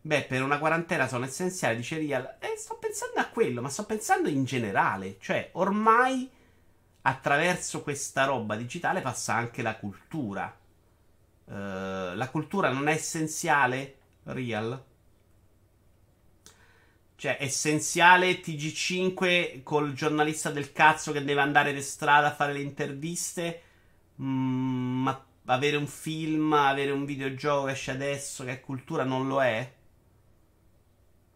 Beh, 0.06 0.24
per 0.24 0.42
una 0.42 0.58
quarantena 0.58 1.08
sono 1.08 1.24
essenziali, 1.24 1.76
dice 1.76 1.96
Real. 1.96 2.36
E 2.38 2.56
sto 2.58 2.76
pensando 2.76 3.20
a 3.20 3.28
quello, 3.28 3.62
ma 3.62 3.70
sto 3.70 3.86
pensando 3.86 4.28
in 4.28 4.44
generale. 4.44 5.16
Cioè, 5.18 5.48
ormai 5.52 6.30
attraverso 7.02 7.82
questa 7.82 8.24
roba 8.26 8.54
digitale 8.56 9.00
passa 9.00 9.34
anche 9.34 9.62
la 9.62 9.76
cultura. 9.76 10.54
Eh, 11.46 11.52
la 12.14 12.28
cultura 12.30 12.70
non 12.70 12.88
è 12.88 12.92
essenziale, 12.92 13.96
Real? 14.24 14.84
Cioè, 17.16 17.38
essenziale 17.40 18.40
TG5 18.40 19.62
col 19.62 19.92
giornalista 19.94 20.50
del 20.50 20.72
cazzo 20.72 21.12
che 21.12 21.24
deve 21.24 21.40
andare 21.40 21.72
per 21.72 21.80
strada 21.82 22.28
a 22.28 22.34
fare 22.34 22.52
le 22.52 22.60
interviste. 22.60 23.62
Mm, 24.20 25.02
ma 25.02 25.24
avere 25.46 25.76
un 25.76 25.86
film, 25.86 26.52
avere 26.52 26.90
un 26.90 27.04
videogioco 27.04 27.66
che 27.66 27.72
esce 27.72 27.90
adesso, 27.92 28.44
che 28.44 28.52
è 28.52 28.60
cultura, 28.60 29.04
non 29.04 29.26
lo 29.28 29.42
è? 29.42 29.72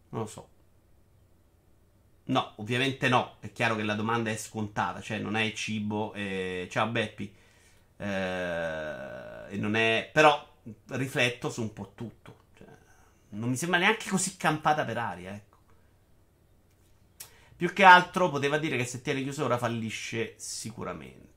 Non 0.09 0.21
lo 0.21 0.27
so. 0.27 0.49
No, 2.25 2.53
ovviamente 2.57 3.09
no. 3.09 3.37
È 3.39 3.51
chiaro 3.51 3.75
che 3.75 3.83
la 3.83 3.95
domanda 3.95 4.29
è 4.29 4.37
scontata, 4.37 5.01
cioè 5.01 5.17
non 5.19 5.35
è 5.35 5.41
il 5.41 5.53
cibo. 5.55 6.13
eh, 6.13 6.67
Ciao 6.69 6.87
Beppi. 6.87 7.33
Eh, 7.97 9.53
e 9.53 9.57
non 9.57 9.75
è. 9.75 10.09
Però 10.13 10.47
rifletto 10.89 11.49
su 11.49 11.61
un 11.61 11.73
po' 11.73 11.93
tutto. 11.95 12.37
Cioè, 12.57 12.67
non 13.29 13.49
mi 13.49 13.55
sembra 13.57 13.79
neanche 13.79 14.09
così 14.09 14.37
campata 14.37 14.85
per 14.85 14.97
aria, 14.97 15.33
ecco. 15.33 15.57
Più 17.55 17.73
che 17.73 17.83
altro 17.83 18.29
poteva 18.29 18.57
dire 18.57 18.75
che 18.75 18.85
se 18.85 19.01
tiene 19.01 19.21
chiuso 19.21 19.45
ora 19.45 19.57
fallisce 19.57 20.33
sicuramente. 20.37 21.28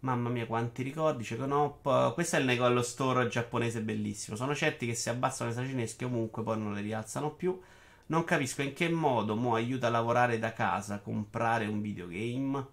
Mamma 0.00 0.28
mia, 0.28 0.46
quanti 0.46 0.84
ricordi. 0.84 1.24
C'è 1.24 1.36
Conop. 1.36 2.14
Questo 2.14 2.36
è 2.36 2.38
il 2.38 2.44
negozio 2.44 2.70
allo 2.70 2.82
store 2.82 3.26
giapponese 3.26 3.80
bellissimo. 3.80 4.36
Sono 4.36 4.54
certi 4.54 4.86
che 4.86 4.94
se 4.94 5.10
abbassano 5.10 5.50
le 5.50 5.56
sacinesche 5.56 6.04
ovunque 6.04 6.42
poi 6.44 6.58
non 6.58 6.72
le 6.72 6.82
rialzano 6.82 7.30
più. 7.32 7.60
Non 8.06 8.24
capisco 8.24 8.62
in 8.62 8.74
che 8.74 8.88
modo 8.88 9.34
mo 9.34 9.54
aiuta 9.54 9.88
a 9.88 9.90
lavorare 9.90 10.38
da 10.38 10.52
casa, 10.52 11.00
comprare 11.00 11.66
un 11.66 11.80
videogame, 11.82 12.66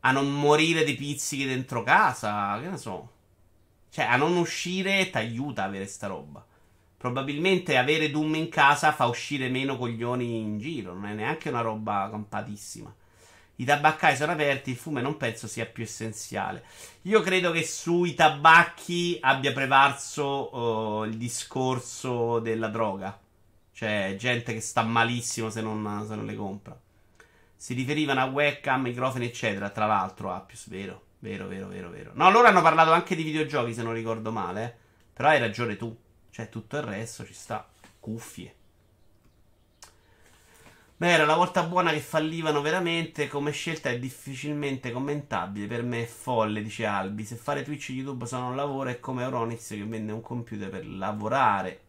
a 0.00 0.10
non 0.10 0.32
morire 0.32 0.84
di 0.84 0.94
pizzichi 0.94 1.46
dentro 1.46 1.82
casa, 1.82 2.58
che 2.60 2.68
ne 2.68 2.76
so. 2.78 3.10
Cioè, 3.90 4.06
a 4.06 4.16
non 4.16 4.36
uscire 4.36 5.10
ti 5.10 5.16
aiuta 5.18 5.64
avere 5.64 5.86
sta 5.86 6.06
roba. 6.06 6.44
Probabilmente 6.96 7.76
avere 7.76 8.10
Doom 8.10 8.34
in 8.36 8.48
casa 8.48 8.92
fa 8.92 9.06
uscire 9.06 9.48
meno 9.48 9.76
coglioni 9.76 10.38
in 10.40 10.58
giro, 10.58 10.94
non 10.94 11.06
è 11.06 11.14
neanche 11.14 11.50
una 11.50 11.60
roba 11.60 12.08
campatissima. 12.10 12.92
I 13.60 13.64
tabaccai 13.64 14.14
sono 14.14 14.32
aperti, 14.32 14.70
il 14.70 14.76
fumo 14.76 15.00
non 15.00 15.16
penso 15.16 15.48
sia 15.48 15.66
più 15.66 15.82
essenziale. 15.82 16.64
Io 17.02 17.20
credo 17.22 17.50
che 17.50 17.64
sui 17.64 18.14
tabacchi 18.14 19.18
abbia 19.20 19.52
prevalso 19.52 21.02
eh, 21.02 21.08
il 21.08 21.16
discorso 21.16 22.38
della 22.38 22.68
droga. 22.68 23.18
Cioè, 23.72 24.14
gente 24.16 24.52
che 24.52 24.60
sta 24.60 24.82
malissimo 24.82 25.50
se 25.50 25.60
non, 25.60 26.04
se 26.06 26.14
non 26.14 26.24
le 26.24 26.36
compra. 26.36 26.78
Si 27.56 27.74
riferivano 27.74 28.20
a 28.20 28.26
webcam, 28.26 28.82
microfoni, 28.82 29.26
eccetera. 29.26 29.70
Tra 29.70 29.86
l'altro, 29.86 30.32
ah, 30.32 30.40
più 30.40 30.56
vero, 30.66 31.02
vero, 31.18 31.48
vero, 31.48 31.66
vero, 31.66 31.90
vero. 31.90 32.10
No, 32.14 32.30
loro 32.30 32.46
hanno 32.46 32.62
parlato 32.62 32.92
anche 32.92 33.16
di 33.16 33.24
videogiochi, 33.24 33.74
se 33.74 33.82
non 33.82 33.92
ricordo 33.92 34.30
male. 34.30 34.64
eh. 34.64 34.74
Però 35.14 35.30
hai 35.30 35.40
ragione 35.40 35.76
tu. 35.76 35.96
Cioè, 36.30 36.48
tutto 36.48 36.76
il 36.76 36.82
resto 36.82 37.24
ci 37.24 37.34
sta. 37.34 37.68
Cuffie. 37.98 38.54
Beh, 41.00 41.12
era 41.12 41.24
la 41.24 41.36
volta 41.36 41.62
buona 41.62 41.92
che 41.92 42.00
fallivano 42.00 42.60
veramente. 42.60 43.28
Come 43.28 43.52
scelta 43.52 43.88
è 43.88 44.00
difficilmente 44.00 44.90
commentabile. 44.90 45.68
Per 45.68 45.84
me 45.84 46.02
è 46.02 46.06
folle, 46.06 46.60
dice 46.60 46.86
Albi. 46.86 47.24
Se 47.24 47.36
fare 47.36 47.62
Twitch 47.62 47.90
e 47.90 47.92
YouTube 47.92 48.26
sono 48.26 48.48
un 48.48 48.56
lavoro, 48.56 48.90
è 48.90 48.98
come 48.98 49.22
Euronix 49.22 49.68
che 49.68 49.84
vende 49.84 50.10
un 50.10 50.20
computer 50.20 50.68
per 50.68 50.84
lavorare. 50.88 51.80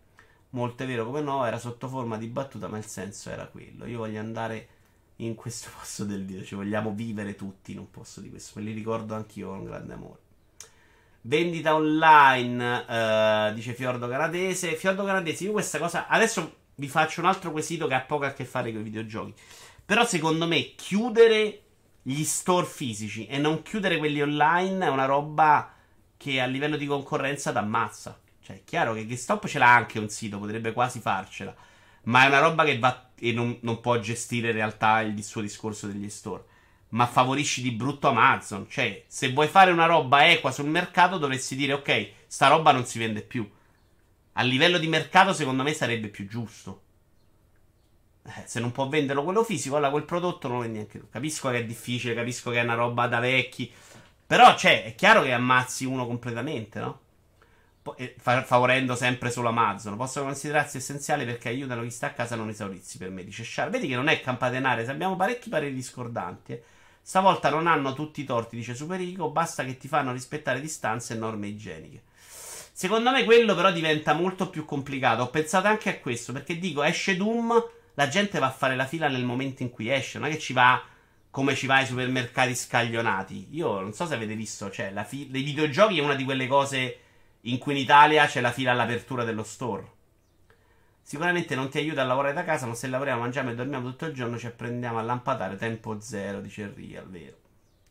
Molto 0.51 0.83
è 0.83 0.85
vero 0.85 1.05
come 1.05 1.21
no, 1.21 1.43
era 1.43 1.57
sotto 1.57 1.87
forma 1.87 2.17
di 2.17 2.27
battuta, 2.27 2.67
ma 2.67 2.77
il 2.77 2.85
senso 2.85 3.31
era 3.31 3.47
quello. 3.47 3.87
Io 3.87 3.97
voglio 3.97 4.19
andare 4.19 4.67
in 5.17 5.33
questo 5.33 5.69
posto 5.75 6.05
del 6.05 6.23
video. 6.23 6.43
Ci 6.43 6.53
vogliamo 6.53 6.91
vivere 6.93 7.33
tutti 7.33 7.71
in 7.71 7.79
un 7.79 7.89
posto 7.89 8.21
di 8.21 8.29
questo. 8.29 8.59
Me 8.59 8.65
li 8.65 8.73
ricordo 8.73 9.15
anch'io 9.15 9.47
con 9.49 9.63
grande 9.63 9.93
amore. 9.93 10.19
Vendita 11.21 11.73
online, 11.73 12.85
eh, 12.87 13.53
dice 13.55 13.73
Fiordo 13.73 14.07
Canadese. 14.07 14.75
Fiordo 14.75 15.03
Canadese, 15.03 15.45
io 15.45 15.51
questa 15.51 15.79
cosa. 15.79 16.05
Adesso 16.07 16.57
vi 16.79 16.87
faccio 16.87 17.19
un 17.19 17.27
altro 17.27 17.51
quesito 17.51 17.87
che 17.87 17.93
ha 17.93 18.01
poco 18.01 18.25
a 18.25 18.31
che 18.31 18.45
fare 18.45 18.71
con 18.71 18.81
i 18.81 18.83
videogiochi. 18.83 19.33
Però 19.85 20.05
secondo 20.05 20.47
me 20.47 20.75
chiudere 20.75 21.61
gli 22.01 22.23
store 22.23 22.65
fisici 22.65 23.27
e 23.27 23.37
non 23.37 23.61
chiudere 23.61 23.97
quelli 23.97 24.21
online 24.21 24.85
è 24.85 24.89
una 24.89 25.05
roba 25.05 25.73
che 26.15 26.39
a 26.39 26.45
livello 26.45 26.77
di 26.77 26.85
concorrenza 26.85 27.51
t'ammazza. 27.51 28.19
Cioè, 28.41 28.57
è 28.57 28.63
chiaro 28.63 28.93
che 28.93 29.05
GameStop 29.05 29.45
ce 29.47 29.59
l'ha 29.59 29.75
anche 29.75 29.99
un 29.99 30.09
sito, 30.09 30.39
potrebbe 30.39 30.71
quasi 30.71 30.99
farcela. 30.99 31.53
Ma 32.03 32.23
è 32.23 32.27
una 32.27 32.39
roba 32.39 32.63
che 32.63 32.79
va 32.79 33.09
e 33.19 33.33
non, 33.33 33.57
non 33.61 33.81
può 33.81 33.99
gestire 33.99 34.47
in 34.47 34.53
realtà 34.53 35.01
il 35.01 35.21
suo 35.23 35.41
discorso 35.41 35.87
degli 35.87 36.09
store. 36.09 36.45
Ma 36.89 37.05
favorisci 37.05 37.61
di 37.61 37.71
brutto 37.71 38.07
Amazon. 38.07 38.67
Cioè, 38.69 39.03
se 39.07 39.31
vuoi 39.33 39.47
fare 39.47 39.71
una 39.71 39.85
roba 39.85 40.29
equa 40.29 40.51
sul 40.51 40.67
mercato, 40.67 41.17
dovresti 41.17 41.55
dire: 41.55 41.73
Ok, 41.73 42.11
sta 42.27 42.47
roba 42.47 42.71
non 42.71 42.85
si 42.85 42.97
vende 42.97 43.21
più. 43.21 43.47
A 44.33 44.43
livello 44.43 44.77
di 44.77 44.87
mercato, 44.87 45.33
secondo 45.33 45.63
me 45.63 45.73
sarebbe 45.73 46.07
più 46.07 46.27
giusto. 46.27 46.81
Eh, 48.23 48.43
se 48.45 48.59
non 48.59 48.71
può 48.71 48.87
venderlo 48.87 49.23
quello 49.23 49.43
fisico, 49.43 49.75
allora 49.75 49.91
quel 49.91 50.03
prodotto 50.03 50.47
non 50.47 50.57
lo 50.57 50.63
vendi 50.63 50.77
neanche 50.77 50.99
tu. 50.99 51.09
Capisco 51.09 51.49
che 51.49 51.59
è 51.59 51.65
difficile, 51.65 52.13
capisco 52.13 52.51
che 52.51 52.59
è 52.59 52.63
una 52.63 52.75
roba 52.75 53.07
da 53.07 53.19
vecchi. 53.19 53.71
Però, 54.25 54.55
cioè, 54.55 54.83
è 54.85 54.95
chiaro 54.95 55.23
che 55.23 55.33
ammazzi 55.33 55.85
uno 55.85 56.05
completamente, 56.05 56.79
no? 56.79 56.99
E 57.97 58.15
fa- 58.19 58.43
favorendo 58.43 58.95
sempre 58.95 59.31
solo 59.31 59.49
Amazon. 59.49 59.97
Possono 59.97 60.25
considerarsi 60.25 60.77
essenziali 60.77 61.25
perché 61.25 61.49
aiutano 61.49 61.81
chi 61.81 61.89
sta 61.89 62.07
a 62.07 62.13
casa 62.13 62.35
a 62.35 62.37
non 62.37 62.49
esaurirsi 62.49 62.97
per 62.99 63.09
me, 63.09 63.23
dice 63.23 63.43
Sciar. 63.43 63.69
Vedi 63.69 63.87
che 63.87 63.95
non 63.95 64.07
è 64.07 64.21
campatenare, 64.21 64.85
abbiamo 64.87 65.15
parecchi 65.15 65.49
pareri 65.49 65.73
discordanti. 65.73 66.53
eh. 66.53 66.63
Stavolta 67.01 67.49
non 67.49 67.65
hanno 67.65 67.93
tutti 67.93 68.21
i 68.21 68.25
torti, 68.25 68.55
dice 68.55 68.75
Superico, 68.75 69.31
basta 69.31 69.65
che 69.65 69.77
ti 69.77 69.87
fanno 69.87 70.11
rispettare 70.11 70.61
distanze 70.61 71.13
e 71.13 71.17
norme 71.17 71.47
igieniche. 71.47 72.03
Secondo 72.79 73.11
me 73.11 73.25
quello 73.25 73.55
però 73.55 73.73
diventa 73.73 74.13
molto 74.13 74.49
più 74.49 74.63
complicato. 74.63 75.23
Ho 75.23 75.29
pensato 75.29 75.67
anche 75.67 75.89
a 75.89 75.99
questo, 75.99 76.31
perché 76.31 76.57
dico, 76.57 76.81
esce 76.81 77.17
Doom, 77.17 77.51
la 77.95 78.07
gente 78.07 78.39
va 78.39 78.45
a 78.45 78.51
fare 78.51 78.77
la 78.77 78.85
fila 78.85 79.09
nel 79.09 79.25
momento 79.25 79.63
in 79.63 79.69
cui 79.69 79.91
esce, 79.91 80.17
non 80.17 80.29
è 80.29 80.31
che 80.31 80.39
ci 80.39 80.53
va 80.53 80.81
come 81.29 81.55
ci 81.55 81.67
va 81.67 81.75
ai 81.75 81.85
supermercati 81.85 82.55
scaglionati. 82.55 83.49
Io 83.51 83.81
non 83.81 83.91
so 83.91 84.05
se 84.05 84.13
avete 84.13 84.33
visto, 84.33 84.71
cioè, 84.71 84.91
la 84.93 85.03
fi- 85.03 85.29
dei 85.29 85.43
videogiochi 85.43 85.97
è 85.97 86.01
una 86.01 86.15
di 86.15 86.23
quelle 86.23 86.47
cose 86.47 86.99
in 87.41 87.57
cui 87.57 87.73
in 87.73 87.79
Italia 87.79 88.25
c'è 88.27 88.39
la 88.39 88.53
fila 88.53 88.71
all'apertura 88.71 89.25
dello 89.25 89.43
store. 89.43 89.91
Sicuramente 91.01 91.55
non 91.55 91.67
ti 91.67 91.79
aiuta 91.79 92.03
a 92.03 92.05
lavorare 92.05 92.33
da 92.33 92.45
casa, 92.45 92.65
ma 92.65 92.75
se 92.75 92.87
lavoriamo, 92.87 93.19
mangiamo 93.19 93.49
e 93.49 93.55
dormiamo 93.55 93.89
tutto 93.89 94.05
il 94.05 94.13
giorno 94.13 94.37
ci 94.37 94.47
apprendiamo 94.47 94.99
a 94.99 95.01
lampadare 95.01 95.57
tempo 95.57 95.99
zero, 95.99 96.39
dice 96.39 96.71
Real, 96.73 97.09
vero? 97.09 97.35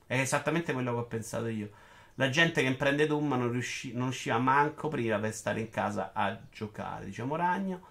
È 0.07 0.18
esattamente 0.18 0.72
quello 0.72 0.95
che 0.95 0.99
ho 0.99 1.05
pensato 1.05 1.49
io. 1.49 1.72
La 2.19 2.31
gente 2.31 2.64
che 2.64 2.75
prende 2.75 3.07
Doom 3.07 3.29
non, 3.29 3.53
riusci- 3.53 3.93
non 3.95 4.09
usciva 4.09 4.39
manco 4.39 4.89
prima 4.89 5.19
per 5.21 5.33
stare 5.33 5.61
in 5.61 5.71
casa 5.71 6.11
a 6.12 6.37
giocare. 6.51 7.05
Diciamo 7.05 7.37
Ragno. 7.37 7.87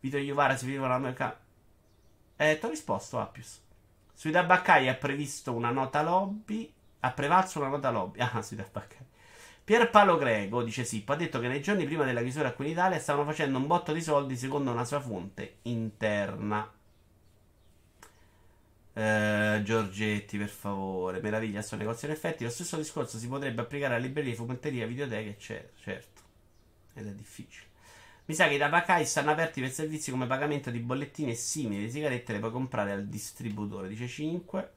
Vito 0.00 0.16
Iovara 0.16 0.56
si 0.56 0.66
veniva 0.66 0.88
la 0.88 0.98
merca. 0.98 1.38
Eh, 2.36 2.58
ti 2.58 2.66
ho 2.66 2.68
risposto, 2.70 3.20
Appius. 3.20 3.60
Sui 4.12 4.32
tabaccai 4.32 4.88
ha 4.88 4.94
previsto 4.94 5.52
una 5.54 5.70
nota 5.70 6.02
lobby. 6.02 6.72
Ha 7.00 7.12
prevalso 7.12 7.60
una 7.60 7.68
nota 7.68 7.90
lobby. 7.90 8.18
Ah, 8.32 8.42
sui 8.42 8.56
tabaccai. 8.56 9.06
Pierpaolo 9.62 10.16
Greco, 10.16 10.62
dice 10.62 10.82
Sippo, 10.84 11.12
ha 11.12 11.16
detto 11.16 11.38
che 11.38 11.46
nei 11.46 11.62
giorni 11.62 11.84
prima 11.84 12.04
della 12.04 12.22
chiusura 12.22 12.52
qui 12.52 12.64
in 12.66 12.70
Italia 12.72 12.98
stavano 12.98 13.26
facendo 13.30 13.58
un 13.58 13.66
botto 13.66 13.92
di 13.92 14.00
soldi 14.02 14.36
secondo 14.36 14.72
una 14.72 14.84
sua 14.84 14.98
fonte 14.98 15.58
interna. 15.62 16.68
Eh, 18.98 19.62
Giorgetti, 19.62 20.36
per 20.38 20.48
favore, 20.48 21.20
meraviglia, 21.20 21.62
sono 21.62 21.82
negozi 21.82 22.06
in 22.06 22.10
effetti. 22.10 22.42
Lo 22.42 22.50
stesso 22.50 22.76
discorso 22.76 23.16
si 23.16 23.28
potrebbe 23.28 23.60
applicare 23.60 23.94
a 23.94 23.98
librerie, 23.98 24.34
fumetteria, 24.34 24.88
videoteche, 24.88 25.28
eccetera. 25.28 25.68
Certo, 25.80 26.22
ed 26.94 27.06
è 27.06 27.12
difficile. 27.12 27.66
Mi 28.24 28.34
sa 28.34 28.48
che 28.48 28.54
i 28.54 28.58
tabaccai 28.58 29.06
stanno 29.06 29.30
aperti 29.30 29.60
per 29.60 29.70
servizi 29.70 30.10
come 30.10 30.26
pagamento 30.26 30.70
di 30.70 30.80
bollettini 30.80 31.30
e 31.30 31.34
simili. 31.36 31.82
Le 31.82 31.90
sigarette 31.90 32.32
le 32.32 32.40
puoi 32.40 32.50
comprare 32.50 32.90
al 32.90 33.06
distributore, 33.06 33.86
dice 33.86 34.08
5. 34.08 34.70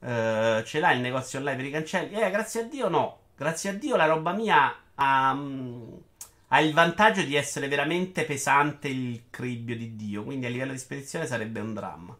Eh, 0.00 0.62
ce 0.66 0.80
l'hai 0.80 0.96
il 0.96 1.00
negozio 1.02 1.38
online 1.38 1.56
per 1.58 1.66
i 1.66 1.70
cancelli? 1.70 2.14
Eh, 2.20 2.30
grazie 2.30 2.62
a 2.62 2.64
Dio 2.64 2.88
no. 2.88 3.18
Grazie 3.36 3.70
a 3.70 3.72
Dio 3.74 3.94
la 3.94 4.06
roba 4.06 4.32
mia 4.32 4.74
ha, 4.96 5.32
mm, 5.32 5.92
ha 6.48 6.60
il 6.60 6.72
vantaggio 6.74 7.22
di 7.22 7.36
essere 7.36 7.68
veramente 7.68 8.24
pesante 8.24 8.88
il 8.88 9.26
cribbio 9.30 9.76
di 9.76 9.94
Dio. 9.94 10.24
Quindi 10.24 10.46
a 10.46 10.48
livello 10.48 10.72
di 10.72 10.78
spedizione 10.78 11.24
sarebbe 11.24 11.60
un 11.60 11.72
dramma. 11.72 12.18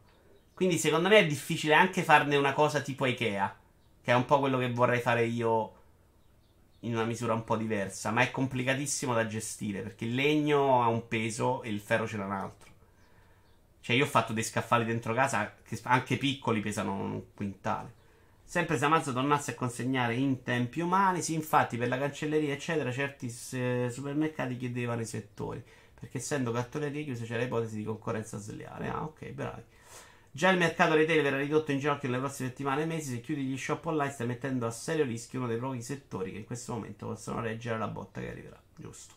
Quindi 0.59 0.77
secondo 0.77 1.09
me 1.09 1.19
è 1.19 1.27
difficile 1.27 1.75
anche 1.75 2.03
farne 2.03 2.35
una 2.35 2.53
cosa 2.53 2.81
tipo 2.81 3.07
Ikea. 3.07 3.57
Che 4.03 4.11
è 4.11 4.15
un 4.17 4.25
po' 4.25 4.41
quello 4.41 4.59
che 4.59 4.73
vorrei 4.73 4.99
fare 4.99 5.25
io 5.25 5.73
in 6.81 6.95
una 6.95 7.05
misura 7.05 7.33
un 7.33 7.45
po' 7.45 7.55
diversa. 7.55 8.11
Ma 8.11 8.23
è 8.23 8.33
complicatissimo 8.33 9.15
da 9.15 9.25
gestire 9.29 9.83
perché 9.83 10.05
il 10.05 10.17
legno 10.17 10.83
ha 10.83 10.89
un 10.89 11.07
peso 11.07 11.63
e 11.63 11.69
il 11.69 11.79
ferro 11.79 12.09
ce 12.09 12.17
l'ha 12.17 12.25
un 12.25 12.33
altro. 12.33 12.73
Cioè, 13.79 13.95
io 13.95 14.03
ho 14.03 14.09
fatto 14.09 14.33
dei 14.33 14.43
scaffali 14.43 14.85
dentro 14.85 15.15
casa 15.15 15.55
che 15.63 15.79
anche 15.85 16.17
piccoli 16.17 16.61
pesano 16.61 16.93
un 16.93 17.23
quintale. 17.37 17.95
Sempre 18.43 18.79
se 18.79 18.85
Amazon 18.85 19.15
tornasse 19.15 19.53
a 19.53 19.55
consegnare 19.55 20.17
in 20.17 20.43
tempi 20.43 20.81
umani, 20.81 21.23
sì, 21.23 21.35
infatti 21.35 21.77
per 21.77 21.87
la 21.87 21.99
cancelleria, 21.99 22.53
eccetera, 22.53 22.91
certi 22.91 23.33
eh, 23.53 23.91
supermercati 23.93 24.57
chiedevano 24.57 25.03
i 25.03 25.07
settori. 25.07 25.63
Perché 25.95 26.19
essendo 26.19 26.51
cartolerie 26.51 27.05
chiuse 27.05 27.27
c'era 27.27 27.45
ipotesi 27.45 27.77
di 27.77 27.85
concorrenza 27.85 28.39
sleale. 28.39 28.89
Ah, 28.89 29.05
ok, 29.05 29.29
bravi. 29.31 29.63
Già 30.31 30.51
il 30.51 30.59
mercato 30.59 30.95
retail 30.95 31.23
verrà 31.23 31.39
ridotto 31.39 31.73
in 31.73 31.79
ginocchio 31.79 32.09
nelle 32.09 32.21
prossime 32.21 32.49
settimane 32.49 32.83
e 32.83 32.87
mesi. 32.87 33.11
Se 33.11 33.21
chiudi 33.21 33.43
gli 33.43 33.57
shop 33.57 33.87
online, 33.87 34.13
stai 34.13 34.27
mettendo 34.27 34.67
a 34.67 34.71
serio 34.71 35.05
rischio 35.05 35.41
uno 35.41 35.49
dei 35.49 35.59
pochi 35.59 35.83
settori 35.83 36.31
che 36.31 36.39
in 36.39 36.45
questo 36.45 36.75
momento 36.75 37.07
possono 37.07 37.41
reggere 37.41 37.79
la 37.79 37.89
botta 37.89 38.21
che 38.21 38.31
arriverà. 38.31 38.61
Giusto. 38.77 39.15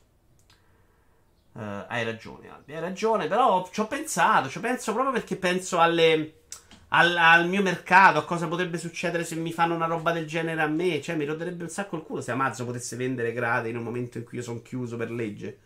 Eh, 1.54 1.86
hai 1.88 2.04
ragione, 2.04 2.50
Albi, 2.50 2.74
hai 2.74 2.80
ragione. 2.80 3.28
Però 3.28 3.70
ci 3.72 3.80
ho 3.82 3.88
pensato, 3.88 4.50
ci 4.50 4.60
penso 4.60 4.94
proprio 4.94 5.14
perché 5.14 5.36
penso 5.36 5.80
alle, 5.80 6.42
al, 6.90 7.16
al 7.18 7.48
mio 7.48 7.62
mercato, 7.62 8.18
a 8.18 8.26
cosa 8.26 8.48
potrebbe 8.48 8.78
succedere 8.78 9.24
se 9.24 9.36
mi 9.36 9.52
fanno 9.52 9.76
una 9.76 9.86
roba 9.86 10.12
del 10.12 10.26
genere 10.26 10.62
a 10.62 10.68
me. 10.68 11.02
Cioè, 11.02 11.16
mi 11.16 11.26
roderebbe 11.26 11.64
un 11.64 11.70
sacco 11.70 11.98
il 11.98 12.04
culo 12.04 12.22
se 12.22 12.32
Amazon 12.32 12.66
potesse 12.66 12.96
vendere 12.96 13.34
grade 13.34 13.70
in 13.70 13.78
un 13.78 13.84
momento 13.84 14.18
in 14.18 14.24
cui 14.24 14.38
io 14.38 14.44
sono 14.44 14.62
chiuso 14.62 14.98
per 14.98 15.12
legge. 15.12 15.60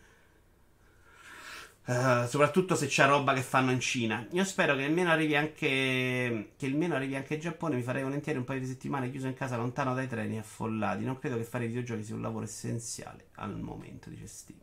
Uh, 1.87 2.25
soprattutto 2.27 2.73
se 2.73 2.87
c'è 2.87 3.05
roba 3.05 3.33
che 3.33 3.41
fanno 3.41 3.69
in 3.69 3.79
Cina. 3.79 4.25
Io 4.31 4.43
spero 4.43 4.75
che 4.75 4.85
almeno 4.85 5.11
arrivi 5.11 5.35
anche. 5.35 6.53
Che 6.57 6.65
almeno 6.65 6.95
arrivi 6.95 7.15
anche 7.15 7.35
in 7.35 7.39
Giappone. 7.39 7.75
Mi 7.75 7.83
farei 7.83 8.01
volentieri 8.01 8.39
un 8.39 8.43
paio 8.43 8.59
di 8.59 8.65
settimane 8.65 9.11
chiuso 9.11 9.27
in 9.27 9.35
casa, 9.35 9.55
lontano 9.55 9.93
dai 9.93 10.07
treni 10.07 10.39
affollati. 10.39 11.03
Non 11.03 11.19
credo 11.19 11.37
che 11.37 11.43
fare 11.43 11.67
videogiochi 11.67 12.03
sia 12.03 12.15
un 12.15 12.21
lavoro 12.21 12.45
essenziale 12.45 13.27
al 13.35 13.59
momento, 13.59 14.09
dice 14.09 14.25
Sting. 14.25 14.59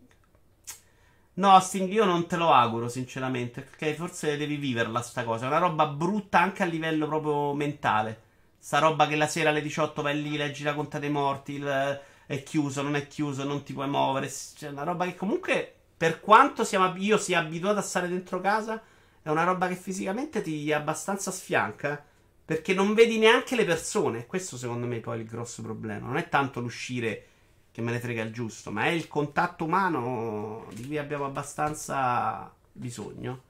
No, 1.35 1.59
Sting, 1.61 1.91
io 1.93 2.05
non 2.05 2.27
te 2.27 2.37
lo 2.37 2.53
auguro, 2.53 2.89
sinceramente. 2.89 3.63
Perché 3.63 3.95
forse 3.95 4.37
devi 4.37 4.57
viverla 4.57 5.01
sta 5.01 5.23
cosa. 5.23 5.45
È 5.45 5.49
una 5.49 5.59
roba 5.59 5.87
brutta 5.87 6.41
anche 6.41 6.65
a 6.65 6.67
livello 6.67 7.07
proprio 7.07 7.55
mentale. 7.55 8.21
Sta 8.59 8.81
roba 8.81 9.07
che 9.07 9.15
la 9.15 9.29
sera 9.29 9.51
alle 9.51 9.63
18 9.63 10.03
vai 10.03 10.21
lì, 10.21 10.37
leggi 10.37 10.65
la 10.65 10.75
conta 10.75 10.99
dei 10.99 11.11
morti. 11.11 11.53
Il, 11.53 12.01
è 12.27 12.43
chiuso, 12.43 12.83
non 12.83 12.97
è 12.97 13.07
chiuso, 13.07 13.45
non 13.45 13.63
ti 13.63 13.73
puoi 13.73 13.89
muovere. 13.89 14.29
Cioè, 14.29 14.71
una 14.71 14.83
roba 14.83 15.05
che 15.05 15.15
comunque 15.15 15.75
per 16.03 16.19
quanto 16.19 16.65
siamo, 16.65 16.93
io 16.97 17.17
sia 17.17 17.39
abituato 17.39 17.79
a 17.79 17.83
stare 17.83 18.09
dentro 18.09 18.41
casa, 18.41 18.83
è 19.23 19.29
una 19.29 19.45
roba 19.45 19.69
che 19.69 19.77
fisicamente 19.77 20.43
ti 20.43 20.73
abbastanza 20.73 21.31
sfianca. 21.31 22.05
Perché 22.45 22.75
non 22.75 22.93
vedi 22.93 23.19
neanche 23.19 23.55
le 23.55 23.65
persone. 23.65 24.27
Questo 24.27 24.57
secondo 24.57 24.89
me 24.89 24.97
è 24.97 25.01
poi 25.01 25.21
il 25.21 25.27
grosso 25.29 25.63
problema. 25.63 26.09
Non 26.09 26.17
è 26.17 26.29
tanto 26.29 26.59
l'uscire 26.59 27.27
che 27.71 27.83
me 27.83 27.93
ne 27.93 28.01
frega 28.01 28.25
il 28.25 28.33
giusto, 28.33 28.73
ma 28.73 28.87
è 28.87 28.89
il 28.89 29.07
contatto 29.07 29.63
umano 29.63 30.67
di 30.73 30.85
cui 30.89 30.99
abbiamo 30.99 31.25
abbastanza 31.25 32.53
bisogno. 32.73 33.43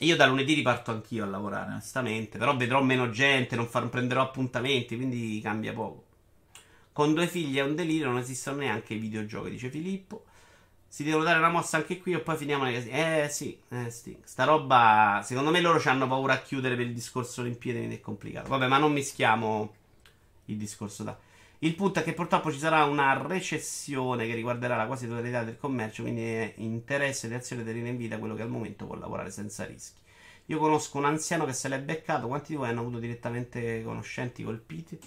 Io 0.00 0.14
da 0.14 0.26
lunedì 0.26 0.52
riparto 0.52 0.90
anch'io 0.90 1.24
a 1.24 1.26
lavorare, 1.26 1.70
onestamente. 1.70 2.36
Però 2.36 2.54
vedrò 2.54 2.82
meno 2.82 3.08
gente, 3.08 3.56
non, 3.56 3.66
far, 3.66 3.88
prenderò 3.88 4.20
appuntamenti, 4.20 4.96
quindi 4.96 5.40
cambia 5.42 5.72
poco. 5.72 6.04
Con 6.92 7.14
due 7.14 7.28
figli 7.28 7.56
è 7.56 7.62
un 7.62 7.74
delirio, 7.74 8.08
non 8.08 8.18
esistono 8.18 8.58
neanche 8.58 8.92
i 8.92 8.98
videogiochi, 8.98 9.48
dice 9.48 9.70
Filippo. 9.70 10.25
Si 10.96 11.04
devono 11.04 11.24
dare 11.24 11.36
una 11.36 11.50
mossa 11.50 11.76
anche 11.76 11.98
qui 11.98 12.14
e 12.14 12.20
poi 12.20 12.38
finiamo 12.38 12.64
nei 12.64 12.72
casini. 12.72 12.92
Eh 12.92 13.28
sì, 13.28 13.60
eh 13.68 13.90
sì. 13.90 14.16
Sta 14.24 14.44
roba. 14.44 15.20
Secondo 15.22 15.50
me 15.50 15.60
loro 15.60 15.78
hanno 15.90 16.08
paura 16.08 16.32
a 16.32 16.40
chiudere 16.40 16.74
per 16.74 16.86
il 16.86 16.94
discorso 16.94 17.42
Olimpiadi, 17.42 17.76
quindi 17.76 17.96
è 17.96 18.00
complicato. 18.00 18.48
Vabbè, 18.48 18.66
ma 18.66 18.78
non 18.78 18.94
mischiamo 18.94 19.74
il 20.46 20.56
discorso 20.56 21.02
da. 21.02 21.14
Il 21.58 21.74
punto 21.74 21.98
è 21.98 22.02
che 22.02 22.14
purtroppo 22.14 22.50
ci 22.50 22.58
sarà 22.58 22.84
una 22.84 23.12
recessione 23.26 24.26
che 24.26 24.34
riguarderà 24.34 24.74
la 24.74 24.86
quasi 24.86 25.06
totalità 25.06 25.44
del 25.44 25.58
commercio, 25.58 26.00
quindi 26.00 26.22
è 26.22 26.54
interesse 26.56 27.26
ed 27.26 27.34
azione 27.34 27.62
tenere 27.62 27.90
in 27.90 27.98
vita 27.98 28.16
quello 28.16 28.34
che 28.34 28.40
al 28.40 28.48
momento 28.48 28.86
può 28.86 28.94
lavorare 28.94 29.30
senza 29.30 29.66
rischi. 29.66 30.00
Io 30.46 30.58
conosco 30.58 30.96
un 30.96 31.04
anziano 31.04 31.44
che 31.44 31.52
se 31.52 31.68
l'è 31.68 31.78
beccato. 31.78 32.26
Quanti 32.26 32.52
di 32.52 32.56
voi 32.56 32.70
hanno 32.70 32.80
avuto 32.80 33.00
direttamente 33.00 33.82
conoscenti 33.84 34.42
colpiti? 34.42 34.98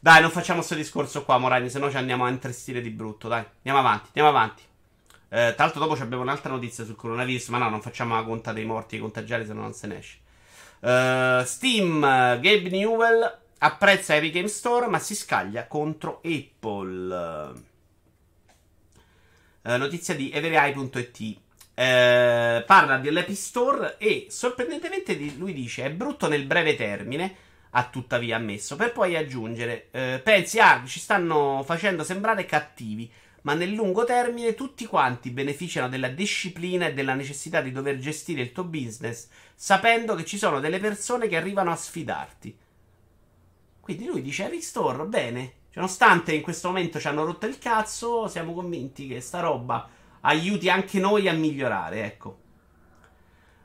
Dai, 0.00 0.20
non 0.20 0.32
facciamo 0.32 0.58
questo 0.58 0.74
discorso 0.74 1.24
qua, 1.24 1.38
Morani, 1.38 1.70
se 1.70 1.78
no 1.78 1.88
ci 1.88 1.96
andiamo 1.96 2.24
a 2.24 2.28
intristire 2.28 2.80
di 2.80 2.90
brutto. 2.90 3.28
Dai, 3.28 3.44
andiamo 3.58 3.78
avanti, 3.78 4.06
andiamo 4.06 4.30
avanti. 4.30 4.62
Eh, 5.30 5.52
tra 5.54 5.64
l'altro, 5.64 5.80
dopo 5.80 6.00
abbiamo 6.00 6.22
un'altra 6.22 6.50
notizia 6.50 6.84
sul 6.84 6.96
coronavirus. 6.96 7.48
Ma 7.48 7.58
no, 7.58 7.68
non 7.68 7.80
facciamo 7.82 8.14
la 8.14 8.22
conta 8.22 8.52
dei 8.52 8.64
morti 8.64 8.96
e 8.96 9.00
contagiati, 9.00 9.46
se 9.46 9.52
no 9.52 9.62
non 9.62 9.74
se 9.74 9.86
ne 9.86 9.98
esce. 9.98 10.18
Eh, 10.80 11.42
Steam, 11.44 12.00
Gabe 12.00 12.68
Newell 12.70 13.38
apprezza 13.58 14.14
Epic 14.14 14.32
Game 14.32 14.48
Store, 14.48 14.86
ma 14.86 14.98
si 14.98 15.14
scaglia 15.14 15.66
contro 15.66 16.20
Apple. 16.24 17.52
Eh, 19.62 19.76
notizia 19.76 20.14
di 20.14 20.30
everyeye.it. 20.30 21.38
Eh, 21.74 22.64
parla 22.66 22.96
dell'Epic 22.96 23.36
Store 23.36 23.96
e 23.98 24.26
sorprendentemente 24.30 25.16
lui 25.36 25.52
dice 25.52 25.84
è 25.84 25.90
brutto 25.90 26.26
nel 26.26 26.44
breve 26.44 26.74
termine, 26.74 27.34
ha 27.70 27.84
tuttavia 27.84 28.34
ammesso, 28.34 28.74
per 28.74 28.90
poi 28.90 29.14
aggiungere 29.14 29.88
pensi 30.24 30.58
ah 30.58 30.82
ci 30.84 30.98
stanno 30.98 31.62
facendo 31.64 32.02
sembrare 32.02 32.46
cattivi, 32.46 33.08
ma 33.42 33.54
nel 33.54 33.72
lungo 33.72 34.04
termine 34.04 34.54
tutti 34.54 34.86
quanti 34.86 35.30
beneficiano 35.30 35.88
della 35.88 36.08
disciplina 36.08 36.86
e 36.86 36.94
della 36.94 37.14
necessità 37.14 37.60
di 37.60 37.72
dover 37.72 37.98
gestire 37.98 38.42
il 38.42 38.52
tuo 38.52 38.64
business 38.64 39.28
sapendo 39.54 40.14
che 40.14 40.24
ci 40.24 40.38
sono 40.38 40.60
delle 40.60 40.78
persone 40.78 41.28
che 41.28 41.36
arrivano 41.36 41.70
a 41.70 41.76
sfidarti. 41.76 42.56
Quindi 43.80 44.04
lui 44.04 44.22
dice 44.22 44.46
Epic 44.46 44.62
Store, 44.62 45.04
bene, 45.06 45.52
nonostante 45.74 46.32
in 46.32 46.42
questo 46.42 46.68
momento 46.68 47.00
ci 47.00 47.08
hanno 47.08 47.24
rotto 47.24 47.46
il 47.46 47.58
cazzo, 47.58 48.28
siamo 48.28 48.52
convinti 48.52 49.06
che 49.06 49.20
sta 49.20 49.40
roba 49.40 49.88
aiuti 50.20 50.68
anche 50.68 50.98
noi 50.98 51.28
a 51.28 51.32
migliorare, 51.32 52.04
ecco. 52.04 52.38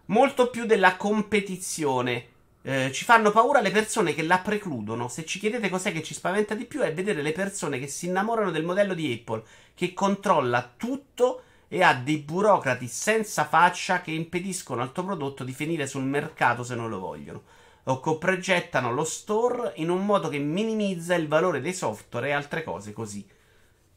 Molto 0.06 0.50
più 0.50 0.66
della 0.66 0.96
competizione. 0.96 2.28
Eh, 2.66 2.94
ci 2.94 3.04
fanno 3.04 3.32
paura 3.32 3.60
le 3.60 3.72
persone 3.72 4.14
che 4.14 4.24
la 4.24 4.40
precludono. 4.40 5.10
Se 5.10 5.26
ci 5.26 5.38
chiedete 5.38 5.70
cos'è 5.70 5.92
che 5.92 6.02
ci 6.02 6.14
spaventa 6.14 6.56
di 6.56 6.64
più, 6.64 6.80
è 6.80 6.94
vedere 6.94 7.22
le 7.22 7.34
persone 7.34 7.78
che 7.78 7.88
si 7.88 8.06
innamorano 8.08 8.52
del 8.52 8.64
modello 8.64 8.94
di 8.94 9.12
Apple, 9.12 9.44
che 9.76 9.94
controlla 9.94 10.74
tutto 10.78 11.44
e 11.68 11.84
ha 11.84 11.94
dei 11.94 12.18
burocrati 12.18 12.88
senza 12.88 13.46
faccia 13.46 14.02
che 14.02 14.12
impediscono 14.12 14.82
al 14.82 14.94
tuo 14.94 15.04
prodotto 15.04 15.44
di 15.44 15.52
finire 15.52 15.88
sul 15.88 16.04
mercato 16.04 16.64
se 16.64 16.76
non 16.76 16.90
lo 16.90 17.00
vogliono. 17.00 17.44
O 17.86 18.00
che 18.00 18.18
progettano 18.18 18.94
lo 18.94 19.04
store 19.04 19.74
in 19.78 19.90
un 19.90 20.06
modo 20.06 20.30
che 20.30 20.38
minimizza 20.38 21.16
il 21.16 21.28
valore 21.28 21.60
dei 21.60 21.74
software 21.74 22.30
e 22.30 22.32
altre 22.32 22.64
cose 22.64 22.94
così, 22.94 23.28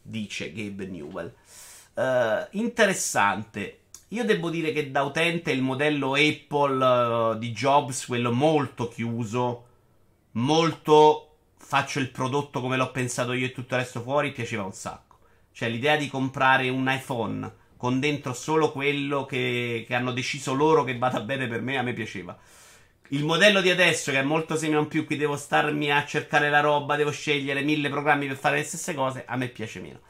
dice 0.03 0.53
Gabe 0.53 0.87
Newell. 0.87 1.33
Uh, 1.95 2.47
interessante. 2.59 3.83
Io 4.11 4.25
devo 4.25 4.51
dire 4.51 4.71
che 4.71 4.93
da 4.93 5.03
utente 5.03 5.51
il 5.51 5.63
modello 5.63 6.15
Apple 6.15 7.33
uh, 7.35 7.39
di 7.39 7.51
Jobs, 7.51 8.07
quello 8.07 8.33
molto 8.33 8.87
chiuso, 8.87 9.67
molto 10.33 11.39
faccio 11.59 11.99
il 11.99 12.11
prodotto 12.11 12.61
come 12.61 12.77
l'ho 12.77 12.93
pensato 12.93 13.33
io 13.33 13.47
e 13.47 13.53
tutto 13.53 13.75
il 13.75 13.81
resto 13.81 14.01
fuori, 14.01 14.31
piaceva 14.31 14.63
un 14.63 14.73
sacco. 14.73 15.19
Cioè 15.51 15.69
l'idea 15.69 15.97
di 15.97 16.09
comprare 16.09 16.69
un 16.69 16.89
iPhone 16.89 17.53
con 17.77 17.99
dentro 17.99 18.33
solo 18.33 18.71
quello 18.71 19.27
che, 19.27 19.85
che 19.85 19.95
hanno 19.97 20.13
deciso 20.13 20.55
loro 20.55 20.85
che 20.85 20.97
vada 20.97 21.21
bene 21.21 21.49
per 21.49 21.61
me, 21.63 21.77
a 21.77 21.83
me 21.83 21.93
piaceva. 21.93 22.39
Il 23.09 23.25
modello 23.25 23.61
di 23.61 23.71
adesso, 23.71 24.13
che 24.13 24.21
è 24.21 24.23
molto 24.23 24.57
simile 24.57 24.87
più, 24.87 25.05
qui 25.05 25.17
devo 25.17 25.37
starmi 25.37 25.91
a 25.91 26.05
cercare 26.05 26.49
la 26.49 26.61
roba, 26.61 26.95
devo 26.95 27.11
scegliere 27.11 27.63
mille 27.63 27.89
programmi 27.89 28.29
per 28.29 28.37
fare 28.37 28.59
le 28.59 28.65
stesse 28.65 28.95
cose, 28.95 29.25
a 29.27 29.37
me 29.37 29.49
piace 29.49 29.81
meno. 29.81 30.01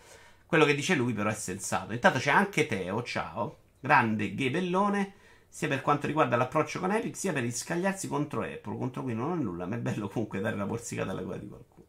Quello 0.45 0.67
che 0.67 0.75
dice 0.75 0.95
lui, 0.95 1.15
però, 1.15 1.31
è 1.31 1.35
sensato. 1.35 1.95
Intanto 1.95 2.19
c'è 2.19 2.31
anche 2.31 2.67
Teo, 2.67 3.03
ciao, 3.03 3.57
grande 3.81 4.35
ghebellone, 4.35 5.15
sia 5.49 5.69
per 5.69 5.81
quanto 5.83 6.07
riguarda 6.07 6.37
l'approccio 6.37 6.81
con 6.81 6.93
Epic, 6.93 7.17
sia 7.17 7.33
per 7.33 7.43
riscagliarsi 7.43 8.09
contro 8.09 8.43
Apple. 8.43 8.77
Contro 8.77 9.03
cui 9.03 9.15
non 9.15 9.31
ho 9.31 9.35
nulla, 9.35 9.67
ma 9.67 9.77
è 9.77 9.79
bello 9.79 10.09
comunque 10.09 10.41
dare 10.41 10.55
una 10.55 10.67
borsicata 10.67 11.11
alla 11.11 11.23
gola 11.23 11.39
di 11.39 11.49
qualcuno. 11.49 11.87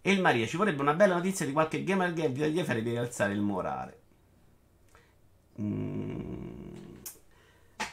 E 0.00 0.12
il 0.12 0.20
Maria, 0.20 0.46
ci 0.46 0.56
vorrebbe 0.56 0.80
una 0.80 0.94
bella 0.94 1.14
notizia 1.14 1.44
di 1.44 1.52
qualche 1.52 1.84
gamer 1.84 2.12
game 2.14 2.30
vi 2.30 2.40
dagli 2.40 2.62
farebbe 2.62 2.90
rialzare 2.90 3.32
il 3.32 3.40
morale. 3.40 4.00
Mm. 5.60 6.68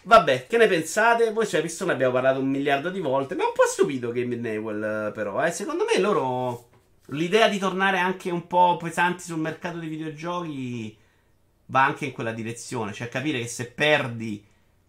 Vabbè, 0.04 0.46
che 0.48 0.58
ne 0.58 0.68
pensate? 0.68 1.32
Voi 1.32 1.46
sulle 1.46 1.62
persone 1.62 1.92
abbiamo 1.92 2.14
parlato 2.14 2.40
un 2.40 2.48
miliardo 2.48 2.90
di 2.90 3.00
volte. 3.00 3.36
Mi 3.36 3.42
ha 3.42 3.48
un 3.48 3.54
po' 3.54 3.66
stupito 3.68 4.12
Game 4.12 4.36
Newell, 4.36 5.12
però. 5.12 5.44
Eh. 5.44 5.52
Secondo 5.52 5.84
me 5.84 6.00
loro. 6.00 6.70
L'idea 7.10 7.48
di 7.50 7.58
tornare 7.60 8.00
anche 8.00 8.32
un 8.32 8.48
po' 8.48 8.78
pesanti 8.78 9.24
sul 9.24 9.40
mercato 9.40 9.78
dei 9.78 9.90
videogiochi 9.90 10.98
va 11.68 11.84
anche 11.86 12.06
in 12.06 12.12
quella 12.12 12.32
direzione. 12.32 12.94
Cioè, 12.94 13.10
capire 13.10 13.40
che 13.40 13.48
se 13.48 13.72
perdi 13.72 14.44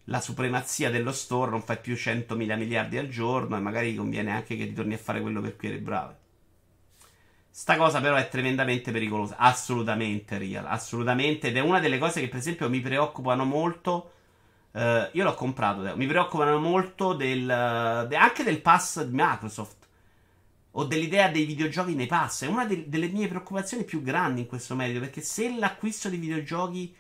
la 0.05 0.21
supremazia 0.21 0.91
dello 0.91 1.13
store 1.13 1.51
non 1.51 1.63
fai 1.63 1.79
più 1.79 1.95
100.000 1.95 2.57
miliardi 2.57 2.97
al 2.99 3.09
giorno 3.09 3.57
e 3.57 3.61
magari 3.61 3.95
conviene 3.95 4.33
anche 4.33 4.57
che 4.57 4.65
ritorni 4.65 4.95
a 4.95 4.99
fare 4.99 5.21
quello 5.21 5.41
per 5.41 5.57
cui 5.57 5.69
eri 5.69 5.79
bravo. 5.79 6.17
Sta 7.51 7.77
cosa 7.77 8.01
però 8.01 8.17
è 8.17 8.29
tremendamente 8.29 8.93
pericolosa. 8.93 9.37
Assolutamente 9.39 10.39
real. 10.39 10.67
Assolutamente. 10.67 11.49
Ed 11.49 11.57
è 11.57 11.61
una 11.61 11.81
delle 11.81 11.99
cose 11.99 12.21
che, 12.21 12.29
per 12.29 12.39
esempio, 12.39 12.69
mi 12.69 12.81
preoccupano 12.81 13.45
molto 13.45 14.11
Uh, 14.77 15.09
io 15.13 15.25
l'ho 15.25 15.33
comprato. 15.33 15.97
Mi 15.97 16.07
preoccupano 16.07 16.59
molto 16.59 17.15
del, 17.15 17.47
de, 17.47 18.15
anche 18.15 18.43
del 18.43 18.61
pass 18.61 19.03
di 19.05 19.15
Microsoft. 19.15 19.76
O 20.79 20.85
dell'idea 20.85 21.29
dei 21.29 21.47
videogiochi 21.47 21.95
nei 21.95 22.07
pass. 22.07 22.45
È 22.45 22.47
una 22.47 22.67
de, 22.67 22.89
delle 22.89 23.09
mie 23.09 23.29
preoccupazioni 23.29 23.85
più 23.85 24.03
grandi 24.03 24.43
in 24.43 24.47
questo 24.47 24.75
merito. 24.75 25.01
Perché 25.01 25.23
se 25.23 25.57
l'acquisto 25.57 26.09
di 26.09 26.19
videogiochi 26.19 26.95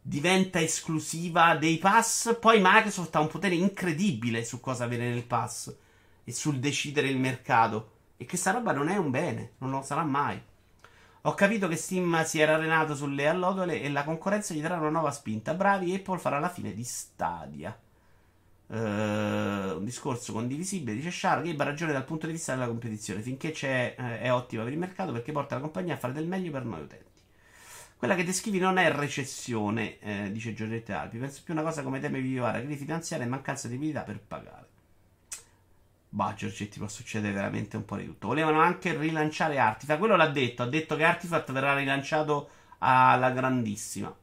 diventa 0.00 0.60
esclusiva 0.60 1.54
dei 1.56 1.76
pass, 1.76 2.38
poi 2.38 2.60
Microsoft 2.62 3.14
ha 3.14 3.20
un 3.20 3.28
potere 3.28 3.54
incredibile 3.54 4.42
su 4.44 4.58
cosa 4.60 4.84
avere 4.84 5.10
nel 5.10 5.24
pass 5.24 5.74
e 6.24 6.32
sul 6.32 6.58
decidere 6.58 7.08
il 7.08 7.18
mercato. 7.18 7.92
E 8.16 8.26
questa 8.26 8.52
roba 8.52 8.72
non 8.72 8.88
è 8.88 8.96
un 8.96 9.10
bene, 9.10 9.52
non 9.58 9.70
lo 9.70 9.82
sarà 9.82 10.02
mai. 10.02 10.40
Ho 11.22 11.34
capito 11.34 11.68
che 11.68 11.76
Steam 11.76 12.24
si 12.24 12.40
era 12.40 12.54
arenato 12.54 12.94
sulle 12.94 13.28
allodole 13.28 13.82
e 13.82 13.90
la 13.90 14.04
concorrenza 14.04 14.54
gli 14.54 14.62
darà 14.62 14.78
una 14.78 14.88
nuova 14.88 15.10
spinta. 15.10 15.52
Bravi, 15.52 15.94
Apple 15.94 16.18
farà 16.18 16.38
la 16.38 16.48
fine 16.48 16.72
di 16.72 16.84
Stadia. 16.84 17.78
Uh, 18.72 19.78
un 19.78 19.84
discorso 19.84 20.32
condivisibile, 20.32 20.94
dice 20.94 21.10
Shark. 21.10 21.42
Gabe 21.44 21.62
ha 21.62 21.66
ragione 21.66 21.92
dal 21.92 22.04
punto 22.04 22.26
di 22.26 22.32
vista 22.32 22.54
della 22.54 22.68
competizione. 22.68 23.20
Finché 23.20 23.50
c'è, 23.50 23.96
eh, 23.98 24.20
è 24.20 24.32
ottima 24.32 24.62
per 24.62 24.72
il 24.72 24.78
mercato 24.78 25.10
perché 25.10 25.32
porta 25.32 25.56
la 25.56 25.60
compagnia 25.60 25.94
a 25.94 25.96
fare 25.96 26.12
del 26.12 26.28
meglio 26.28 26.52
per 26.52 26.64
noi 26.64 26.82
utenti. 26.82 27.08
Quella 27.96 28.14
che 28.14 28.24
descrivi 28.24 28.58
non 28.58 28.78
è 28.78 28.90
recessione, 28.92 29.98
eh, 29.98 30.30
dice 30.30 30.54
Giorgette 30.54 30.92
Alpi. 30.92 31.18
Penso 31.18 31.42
più 31.44 31.52
una 31.52 31.64
cosa 31.64 31.82
come 31.82 31.98
teme 31.98 32.20
vivare, 32.20 32.62
crisi 32.62 32.84
finanziaria 32.84 33.26
e 33.26 33.28
mancanza 33.28 33.66
di 33.66 33.74
abilità 33.74 34.02
per 34.02 34.20
pagare. 34.20 34.68
Bah, 36.08 36.34
Giorgetti, 36.34 36.78
può 36.78 36.88
succedere 36.88 37.32
veramente 37.32 37.76
un 37.76 37.84
po' 37.84 37.96
di 37.96 38.06
tutto. 38.06 38.28
Volevano 38.28 38.60
anche 38.60 38.96
rilanciare 38.96 39.58
Artifact. 39.58 39.98
Quello 39.98 40.16
l'ha 40.16 40.28
detto. 40.28 40.62
Ha 40.62 40.68
detto 40.68 40.96
che 40.96 41.04
Artifact 41.04 41.52
verrà 41.52 41.74
rilanciato 41.74 42.50
alla 42.78 43.30
grandissima. 43.30 44.14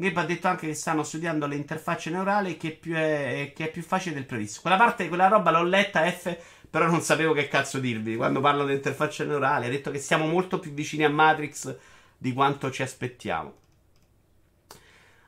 Gabe 0.00 0.20
ha 0.20 0.24
detto 0.24 0.46
anche 0.46 0.68
che 0.68 0.74
stanno 0.74 1.02
studiando 1.02 1.48
le 1.48 1.56
interfacce 1.56 2.10
neurali 2.10 2.56
che, 2.56 2.70
più 2.70 2.94
è, 2.94 3.52
che 3.52 3.64
è 3.64 3.70
più 3.70 3.82
facile 3.82 4.14
del 4.14 4.26
previsto. 4.26 4.60
Quella 4.60 4.76
parte, 4.76 5.08
quella 5.08 5.26
roba 5.26 5.50
l'ho 5.50 5.64
letta 5.64 6.08
F, 6.08 6.36
però 6.70 6.86
non 6.86 7.00
sapevo 7.00 7.32
che 7.32 7.48
cazzo 7.48 7.80
dirvi. 7.80 8.14
Quando 8.14 8.40
parlo 8.40 8.64
di 8.64 8.74
interfacce 8.74 9.24
neurali, 9.24 9.66
ha 9.66 9.68
detto 9.68 9.90
che 9.90 9.98
siamo 9.98 10.26
molto 10.26 10.60
più 10.60 10.70
vicini 10.70 11.02
a 11.02 11.10
Matrix 11.10 11.76
di 12.16 12.32
quanto 12.32 12.70
ci 12.70 12.82
aspettiamo. 12.82 13.52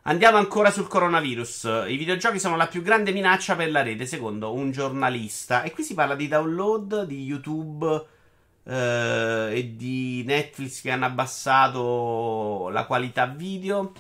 Andiamo 0.02 0.36
ancora 0.36 0.70
sul 0.70 0.86
coronavirus. 0.86 1.86
I 1.88 1.96
videogiochi 1.96 2.38
sono 2.38 2.56
la 2.56 2.68
più 2.68 2.82
grande 2.82 3.10
minaccia 3.10 3.56
per 3.56 3.72
la 3.72 3.82
rete, 3.82 4.06
secondo 4.06 4.54
un 4.54 4.70
giornalista. 4.70 5.64
E 5.64 5.72
qui 5.72 5.82
si 5.82 5.94
parla 5.94 6.14
di 6.14 6.28
download, 6.28 7.06
di 7.06 7.24
YouTube 7.24 8.06
eh, 8.62 9.50
e 9.52 9.74
di 9.74 10.22
Netflix 10.24 10.80
che 10.80 10.92
hanno 10.92 11.06
abbassato 11.06 12.68
la 12.68 12.84
qualità 12.86 13.26
video. 13.26 13.92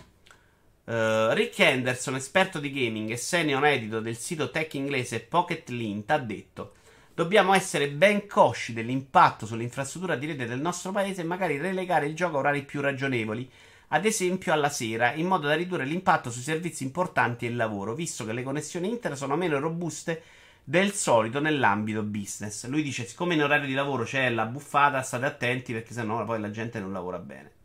Uh, 0.90 1.30
Rick 1.34 1.56
Henderson, 1.60 2.16
esperto 2.16 2.58
di 2.58 2.72
gaming 2.72 3.10
e 3.10 3.16
senior 3.16 3.64
editor 3.64 4.02
del 4.02 4.16
sito 4.16 4.50
tech 4.50 4.74
inglese 4.74 5.20
Pocket 5.20 5.68
Lint, 5.68 6.10
ha 6.10 6.18
detto: 6.18 6.72
Dobbiamo 7.14 7.54
essere 7.54 7.88
ben 7.90 8.26
consci 8.26 8.72
dell'impatto 8.72 9.46
sull'infrastruttura 9.46 10.16
di 10.16 10.26
rete 10.26 10.46
del 10.46 10.60
nostro 10.60 10.90
paese 10.90 11.20
e 11.20 11.24
magari 11.24 11.58
relegare 11.58 12.06
il 12.06 12.16
gioco 12.16 12.34
a 12.34 12.38
orari 12.40 12.64
più 12.64 12.80
ragionevoli 12.80 13.48
ad 13.92 14.04
esempio 14.04 14.52
alla 14.52 14.68
sera, 14.68 15.12
in 15.12 15.28
modo 15.28 15.46
da 15.46 15.54
ridurre 15.54 15.84
l'impatto 15.84 16.28
sui 16.28 16.42
servizi 16.42 16.82
importanti 16.82 17.46
e 17.46 17.50
il 17.50 17.56
lavoro, 17.56 17.94
visto 17.94 18.24
che 18.24 18.32
le 18.32 18.42
connessioni 18.42 18.88
internet 18.88 19.16
sono 19.16 19.36
meno 19.36 19.60
robuste 19.60 20.22
del 20.64 20.92
solito 20.92 21.38
nell'ambito 21.38 22.02
business. 22.02 22.66
Lui 22.66 22.82
dice: 22.82 23.06
Siccome 23.06 23.34
in 23.34 23.44
orario 23.44 23.68
di 23.68 23.74
lavoro 23.74 24.02
c'è 24.02 24.28
la 24.28 24.46
buffata, 24.46 25.02
state 25.02 25.24
attenti 25.24 25.72
perché 25.72 25.92
sennò 25.92 26.24
poi 26.24 26.40
la 26.40 26.50
gente 26.50 26.80
non 26.80 26.90
lavora 26.92 27.18
bene. 27.18 27.58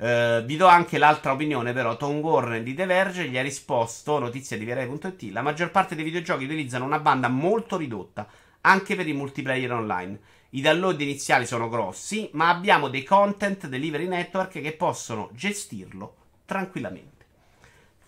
Uh, 0.00 0.42
vi 0.46 0.56
do 0.56 0.66
anche 0.66 0.96
l'altra 0.96 1.32
opinione, 1.32 1.74
però. 1.74 1.98
Tom 1.98 2.20
Warner 2.20 2.62
di 2.62 2.72
The 2.72 2.86
Verge 2.86 3.28
gli 3.28 3.36
ha 3.36 3.42
risposto, 3.42 4.18
notizia 4.18 4.56
di 4.56 4.64
Virai.it, 4.64 5.24
la 5.24 5.42
maggior 5.42 5.70
parte 5.70 5.94
dei 5.94 6.04
videogiochi 6.04 6.44
utilizzano 6.44 6.86
una 6.86 6.98
banda 6.98 7.28
molto 7.28 7.76
ridotta, 7.76 8.26
anche 8.62 8.96
per 8.96 9.06
i 9.06 9.12
multiplayer 9.12 9.70
online. 9.70 10.18
I 10.50 10.62
download 10.62 10.98
iniziali 11.02 11.44
sono 11.44 11.68
grossi, 11.68 12.30
ma 12.32 12.48
abbiamo 12.48 12.88
dei 12.88 13.04
content 13.04 13.66
delivery 13.66 14.06
network 14.06 14.62
che 14.62 14.72
possono 14.72 15.28
gestirlo 15.34 16.14
tranquillamente. 16.46 17.26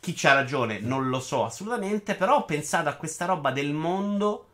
Chi 0.00 0.14
c'ha 0.14 0.32
ragione 0.32 0.80
non 0.80 1.10
lo 1.10 1.20
so 1.20 1.44
assolutamente, 1.44 2.14
però 2.14 2.36
ho 2.36 2.44
pensato 2.46 2.88
a 2.88 2.94
questa 2.94 3.26
roba 3.26 3.50
del 3.50 3.74
mondo 3.74 4.46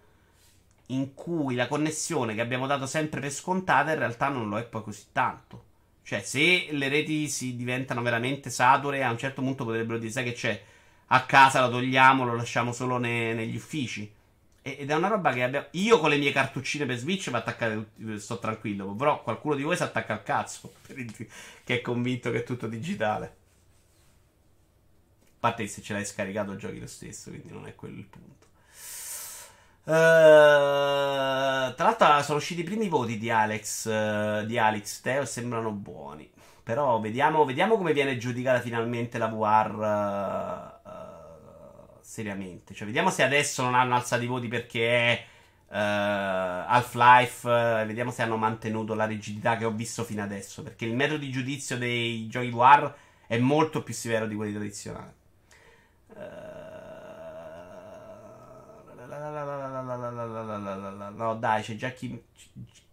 in 0.86 1.14
cui 1.14 1.54
la 1.54 1.68
connessione 1.68 2.34
che 2.34 2.40
abbiamo 2.40 2.66
dato 2.66 2.86
sempre 2.86 3.20
per 3.20 3.30
scontata 3.30 3.92
in 3.92 3.98
realtà 3.98 4.26
non 4.26 4.48
lo 4.48 4.58
è 4.58 4.64
poi 4.64 4.82
così 4.82 5.04
tanto. 5.12 5.66
Cioè, 6.08 6.22
se 6.22 6.68
le 6.70 6.88
reti 6.88 7.28
si 7.28 7.54
diventano 7.54 8.00
veramente 8.00 8.48
sature, 8.48 9.04
a 9.04 9.10
un 9.10 9.18
certo 9.18 9.42
punto 9.42 9.66
potrebbero 9.66 9.98
dire, 9.98 10.10
sai 10.10 10.24
che 10.24 10.32
c'è, 10.32 10.64
a 11.08 11.26
casa 11.26 11.60
lo 11.60 11.68
togliamo, 11.68 12.24
lo 12.24 12.34
lasciamo 12.34 12.72
solo 12.72 12.96
ne- 12.96 13.34
negli 13.34 13.56
uffici. 13.56 14.10
Ed 14.62 14.88
è 14.88 14.94
una 14.94 15.08
roba 15.08 15.34
che 15.34 15.42
abbiamo. 15.42 15.66
Io 15.72 15.98
con 16.00 16.08
le 16.08 16.16
mie 16.16 16.32
cartuccine 16.32 16.86
per 16.86 16.96
Switch 16.96 17.28
attaccare. 17.30 17.90
Sto 18.16 18.38
tranquillo. 18.38 18.94
Però 18.94 19.22
qualcuno 19.22 19.54
di 19.54 19.62
voi 19.62 19.76
si 19.76 19.82
attacca 19.82 20.14
al 20.14 20.22
cazzo. 20.22 20.72
Che 21.62 21.74
è 21.74 21.82
convinto 21.82 22.30
che 22.30 22.38
è 22.38 22.42
tutto 22.42 22.68
digitale. 22.68 23.26
A 25.26 25.36
parte 25.40 25.64
che 25.64 25.68
se 25.68 25.82
ce 25.82 25.92
l'hai 25.92 26.06
scaricato 26.06 26.56
giochi 26.56 26.80
lo 26.80 26.86
stesso. 26.86 27.28
Quindi 27.28 27.52
non 27.52 27.66
è 27.66 27.74
quello 27.74 27.98
il 27.98 28.06
punto. 28.06 28.46
Uh, 29.88 31.72
tra 31.74 31.74
l'altro 31.78 32.22
sono 32.22 32.36
usciti 32.36 32.60
i 32.60 32.64
primi 32.64 32.88
voti 32.88 33.16
di 33.16 33.30
Alex. 33.30 33.86
Uh, 33.86 34.44
di 34.44 34.58
Alex 34.58 35.00
Teo 35.00 35.24
sembrano 35.24 35.70
buoni. 35.70 36.30
Però 36.62 37.00
vediamo, 37.00 37.46
vediamo 37.46 37.78
come 37.78 37.94
viene 37.94 38.18
giudicata 38.18 38.60
finalmente 38.60 39.16
la 39.16 39.28
VR. 39.28 40.78
Uh, 40.84 42.00
seriamente. 42.02 42.74
Cioè, 42.74 42.86
vediamo 42.86 43.08
se 43.08 43.22
adesso 43.22 43.62
non 43.62 43.74
hanno 43.74 43.94
alzato 43.94 44.22
i 44.22 44.26
voti 44.26 44.48
perché 44.48 44.90
è 44.90 45.24
uh, 45.68 46.68
Half-Life. 46.68 47.48
Uh, 47.48 47.86
vediamo 47.86 48.10
se 48.10 48.20
hanno 48.20 48.36
mantenuto 48.36 48.92
la 48.92 49.06
rigidità 49.06 49.56
che 49.56 49.64
ho 49.64 49.70
visto 49.70 50.04
fino 50.04 50.22
adesso. 50.22 50.62
Perché 50.62 50.84
il 50.84 50.94
metodo 50.94 51.20
di 51.20 51.30
giudizio 51.30 51.78
dei 51.78 52.26
giochi 52.28 52.50
VR 52.50 52.92
è 53.26 53.38
molto 53.38 53.82
più 53.82 53.94
severo 53.94 54.26
di 54.26 54.34
quelli 54.34 54.52
tradizionali. 54.52 55.16
No, 61.14 61.34
dai, 61.36 61.62
c'è 61.62 61.76
già 61.76 61.90
chi. 61.90 62.22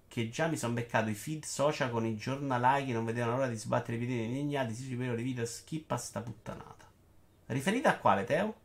Che 0.08 0.30
già 0.30 0.48
mi 0.48 0.56
sono 0.56 0.74
beccato 0.74 1.10
i 1.10 1.14
feed 1.14 1.44
social 1.44 1.90
con 1.90 2.06
i 2.06 2.16
giornalai 2.16 2.86
che 2.86 2.94
non 2.94 3.04
vedevano 3.04 3.36
l'ora 3.36 3.48
di 3.48 3.58
sbattere 3.58 3.98
i 3.98 4.00
piedi 4.00 4.24
indignati. 4.24 4.74
Si 4.74 4.88
superiore 4.90 5.22
video, 5.22 5.46
schippa 5.46 5.98
sta 5.98 6.22
puttanata. 6.22 6.86
Riferita 7.48 7.90
a 7.90 7.98
quale, 7.98 8.24
Teo? 8.24 8.56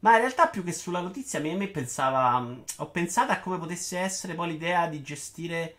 Ma 0.00 0.14
in 0.14 0.18
realtà 0.18 0.48
più 0.48 0.64
che 0.64 0.72
sulla 0.72 1.00
notizia, 1.00 1.38
a 1.38 1.42
me 1.42 1.68
pensava. 1.68 2.44
Ho 2.78 2.90
pensato 2.90 3.30
a 3.32 3.38
come 3.38 3.58
potesse 3.58 3.98
essere 3.98 4.34
poi 4.34 4.48
l'idea 4.48 4.88
di 4.88 5.02
gestire 5.02 5.76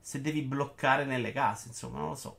se 0.00 0.22
devi 0.22 0.40
bloccare 0.42 1.04
nelle 1.04 1.32
case. 1.32 1.68
Insomma, 1.68 1.98
non 1.98 2.08
lo 2.08 2.14
so. 2.14 2.36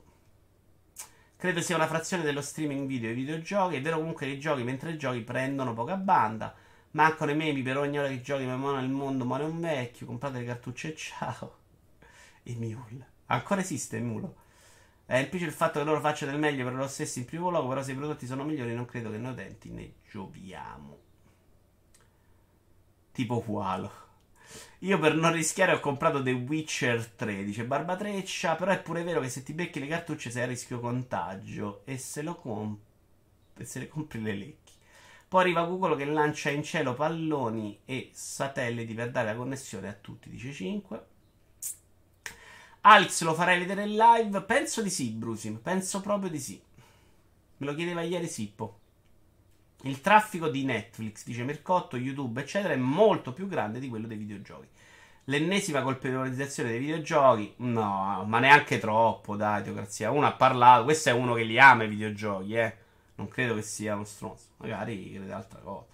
Credo 1.39 1.61
sia 1.61 1.77
una 1.77 1.87
frazione 1.87 2.23
dello 2.23 2.41
streaming 2.41 2.85
video 2.85 3.11
e 3.11 3.13
videogiochi. 3.13 3.77
È 3.77 3.81
vero 3.81 3.95
comunque 3.95 4.25
che 4.25 4.33
i 4.33 4.39
giochi 4.41 4.61
mentre 4.63 4.97
giochi 4.97 5.21
prendono 5.21 5.73
poca 5.73 5.95
banda. 5.95 6.53
Mancano 6.91 7.31
i 7.31 7.35
meme 7.35 7.61
per 7.61 7.77
ogni 7.77 7.97
ora 7.97 8.09
che 8.09 8.19
giochi, 8.19 8.43
ma 8.43 8.57
muore 8.57 8.81
il 8.81 8.89
mondo, 8.89 9.23
muore 9.23 9.45
un 9.45 9.57
vecchio. 9.57 10.05
Comprate 10.05 10.39
le 10.39 10.43
cartucce 10.43 10.89
e 10.89 10.95
ciao. 10.97 11.57
E 12.43 12.55
Mule. 12.55 13.07
Ancora 13.27 13.61
esiste 13.61 14.01
Mulo. 14.01 14.35
È 15.05 15.15
implice 15.15 15.45
il 15.45 15.53
fatto 15.53 15.79
che 15.79 15.85
loro 15.85 16.01
facciano 16.01 16.31
del 16.31 16.41
meglio 16.41 16.65
per 16.65 16.73
loro 16.73 16.89
stessi 16.89 17.19
in 17.19 17.25
primo 17.25 17.49
luogo, 17.49 17.69
però 17.69 17.83
se 17.83 17.93
i 17.93 17.95
prodotti 17.95 18.25
sono 18.25 18.43
migliori 18.43 18.75
non 18.75 18.83
credo 18.83 19.09
che 19.09 19.17
noi 19.17 19.31
utenti 19.31 19.69
ne 19.69 19.93
gioviamo. 20.11 20.97
Tipo 23.13 23.39
Qualo. 23.39 24.08
Io 24.79 24.97
per 24.97 25.13
non 25.15 25.33
rischiare 25.33 25.73
ho 25.73 25.79
comprato 25.79 26.23
The 26.23 26.31
Witcher 26.31 27.05
3, 27.07 27.43
dice 27.43 27.65
Barbatreccia, 27.65 28.55
però 28.55 28.71
è 28.71 28.81
pure 28.81 29.03
vero 29.03 29.19
che 29.19 29.29
se 29.29 29.43
ti 29.43 29.53
becchi 29.53 29.79
le 29.79 29.87
cartucce 29.87 30.31
sei 30.31 30.43
a 30.43 30.45
rischio 30.47 30.79
contagio 30.79 31.81
e 31.85 31.97
se 31.97 32.21
lo 32.21 32.35
comp- 32.35 32.79
e 33.57 33.65
se 33.65 33.79
le 33.79 33.87
compri 33.89 34.21
le 34.21 34.33
lecchi. 34.35 34.73
Poi 35.27 35.41
arriva 35.41 35.65
Google 35.65 35.97
che 35.97 36.05
lancia 36.05 36.49
in 36.49 36.63
cielo 36.63 36.93
palloni 36.93 37.81
e 37.85 38.09
satelliti 38.13 38.93
per 38.93 39.11
dare 39.11 39.27
la 39.27 39.35
connessione 39.35 39.89
a 39.89 39.93
tutti, 39.93 40.29
dice 40.29 40.53
5. 40.53 41.05
Alex 42.81 43.21
lo 43.23 43.33
farai 43.33 43.59
vedere 43.59 43.83
in 43.83 43.95
live? 43.95 44.41
Penso 44.43 44.81
di 44.81 44.89
sì, 44.89 45.11
Brusim, 45.11 45.57
penso 45.57 45.99
proprio 46.01 46.29
di 46.29 46.39
sì. 46.39 46.61
Me 47.57 47.65
lo 47.65 47.75
chiedeva 47.75 48.01
ieri 48.01 48.27
Sippo. 48.27 48.79
Il 49.83 50.01
traffico 50.01 50.49
di 50.49 50.65
Netflix, 50.65 51.23
dice 51.23 51.43
Mercotto, 51.43 51.95
YouTube, 51.95 52.41
eccetera, 52.41 52.73
è 52.73 52.77
molto 52.77 53.31
più 53.31 53.47
grande 53.47 53.79
di 53.79 53.87
quello 53.87 54.07
dei 54.07 54.17
videogiochi. 54.17 54.67
L'ennesima 55.25 55.81
colpevolizzazione 55.81 56.71
dei 56.71 56.79
videogiochi, 56.79 57.53
no, 57.57 58.25
ma 58.27 58.39
neanche 58.39 58.77
troppo, 58.77 59.35
dai, 59.37 59.63
teocrazia. 59.63 60.11
Uno 60.11 60.25
ha 60.25 60.33
parlato, 60.33 60.83
questo 60.83 61.09
è 61.09 61.13
uno 61.13 61.33
che 61.33 61.43
li 61.43 61.57
ama 61.57 61.83
i 61.83 61.87
videogiochi, 61.87 62.55
eh. 62.55 62.75
Non 63.15 63.29
credo 63.29 63.55
che 63.55 63.61
sia 63.61 63.95
uno 63.95 64.03
stronzo, 64.03 64.45
magari 64.57 65.13
crede 65.13 65.31
altra 65.31 65.59
cosa. 65.59 65.85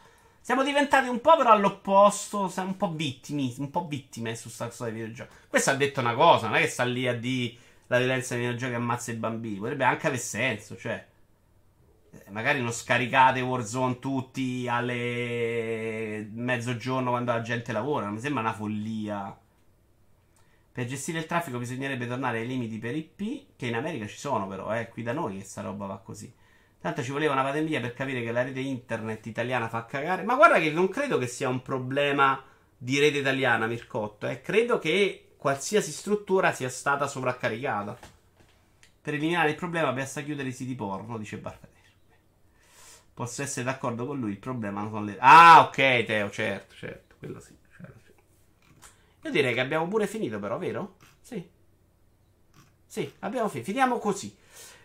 Siamo 0.42 0.64
diventati 0.64 1.08
un 1.08 1.22
po' 1.22 1.38
però 1.38 1.52
all'opposto, 1.52 2.48
siamo 2.50 2.70
un 2.70 2.78
po' 2.78 2.92
vittimi, 2.92 3.54
un 3.58 3.70
po' 3.70 3.88
vittime 3.88 4.36
su 4.36 4.50
sta 4.50 4.68
cosa 4.68 4.86
dei 4.86 4.94
videogiochi. 4.94 5.34
Questo 5.48 5.70
ha 5.72 5.76
detto 5.76 6.00
una 6.00 6.14
cosa, 6.14 6.48
non 6.48 6.58
è 6.58 6.62
che 6.62 6.68
sta 6.68 6.84
lì 6.84 7.08
a 7.08 7.16
dire 7.16 7.56
la 7.88 7.98
violenza 7.98 8.36
dei 8.36 8.44
videogiochi 8.46 8.74
ammazza 8.74 9.12
i 9.12 9.16
bambini, 9.16 9.58
potrebbe 9.58 9.84
anche 9.84 10.08
avere 10.08 10.22
senso, 10.22 10.76
cioè 10.78 11.06
magari 12.30 12.62
non 12.62 12.72
scaricate 12.72 13.42
Warzone 13.42 14.00
tutti 14.00 14.68
alle 14.68 16.30
mezzogiorno 16.34 17.12
quando 17.12 17.32
la 17.32 17.42
gente 17.42 17.72
lavora. 17.72 18.10
Mi 18.10 18.20
sembra 18.20 18.42
una 18.42 18.54
follia. 18.54 19.38
Per 20.72 20.86
gestire 20.86 21.20
il 21.20 21.26
traffico 21.26 21.58
bisognerebbe 21.58 22.08
tornare 22.08 22.40
ai 22.40 22.48
limiti 22.48 22.78
per 22.78 22.96
IP, 22.96 23.56
che 23.56 23.68
in 23.68 23.76
America 23.76 24.08
ci 24.08 24.18
sono 24.18 24.46
però, 24.48 24.76
eh, 24.76 24.90
qui 24.90 25.04
da 25.04 25.14
noi 25.14 25.38
che 25.38 25.46
sta 25.46 25.62
roba 25.62 25.86
va 25.86 25.98
così. 26.00 26.32
Tanto 26.82 27.02
ci 27.02 27.12
voleva 27.12 27.34
una 27.34 27.44
pandemia 27.44 27.80
per 27.80 27.94
capire 27.94 28.22
che 28.22 28.32
la 28.32 28.44
rete 28.44 28.60
internet 28.60 29.26
italiana 29.26 29.70
fa 29.70 29.86
cagare. 29.86 30.24
Ma 30.24 30.36
guarda 30.36 30.60
che 30.60 30.72
non 30.72 30.90
credo 30.90 31.18
che 31.18 31.28
sia 31.28 31.48
un 31.50 31.62
problema 31.62 32.44
di 32.78 33.00
rete 33.00 33.20
italiana, 33.20 33.68
Mircotto. 33.68 34.28
Eh. 34.28 34.42
Credo 34.42 34.78
che 34.78 35.36
qualsiasi 35.38 35.92
struttura 35.92 36.52
sia 36.52 36.70
stata 36.70 37.08
sovraccaricata. 37.08 37.98
Per 39.02 39.14
eliminare 39.14 39.50
il 39.52 39.56
problema 39.56 39.92
basta 39.94 40.22
chiudere 40.22 40.50
i 40.50 40.52
siti 40.52 40.76
porno, 40.76 41.18
dice 41.18 41.38
Barfatero. 41.38 41.75
Posso 43.16 43.42
essere 43.44 43.64
d'accordo 43.64 44.06
con 44.06 44.20
lui, 44.20 44.32
il 44.32 44.40
problema 44.40 44.82
non 44.82 44.90
sono 44.90 45.06
le... 45.06 45.16
Ah, 45.20 45.62
ok, 45.62 46.04
Teo, 46.04 46.30
certo, 46.30 46.76
certo, 46.76 47.16
quello 47.18 47.40
sì. 47.40 47.56
certo, 47.78 48.00
certo. 48.04 48.22
Io 49.22 49.32
direi 49.32 49.54
che 49.54 49.62
abbiamo 49.62 49.88
pure 49.88 50.06
finito 50.06 50.38
però, 50.38 50.58
vero? 50.58 50.98
Sì. 51.22 51.42
Sì, 52.86 53.10
abbiamo 53.20 53.48
finito. 53.48 53.70
Finiamo 53.70 54.00
così. 54.00 54.36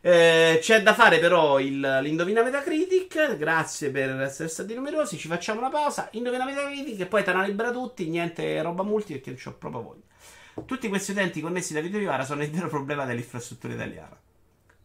Eh, 0.00 0.60
c'è 0.62 0.80
da 0.80 0.94
fare 0.94 1.18
però 1.18 1.58
il, 1.58 1.98
l'Indovina 2.02 2.44
Metacritic. 2.44 3.36
Grazie 3.36 3.90
per 3.90 4.20
essere 4.20 4.48
stati 4.48 4.74
numerosi. 4.74 5.18
Ci 5.18 5.26
facciamo 5.26 5.58
una 5.58 5.68
pausa. 5.68 6.08
Indovina 6.12 6.44
Metacritic 6.44 7.00
e 7.00 7.06
poi 7.06 7.24
te 7.24 7.32
ne 7.32 7.46
libera 7.46 7.72
tutti. 7.72 8.08
Niente 8.08 8.62
roba 8.62 8.84
multi 8.84 9.12
perché 9.14 9.30
non 9.30 9.40
c'ho 9.42 9.54
proprio 9.54 9.82
voglia. 9.82 10.64
Tutti 10.64 10.88
questi 10.88 11.10
utenti 11.10 11.40
connessi 11.40 11.72
da 11.72 11.80
Videovivara 11.80 12.24
sono 12.24 12.44
il 12.44 12.50
vero 12.50 12.68
problema 12.68 13.04
dell'infrastruttura 13.04 13.74
italiana. 13.74 14.16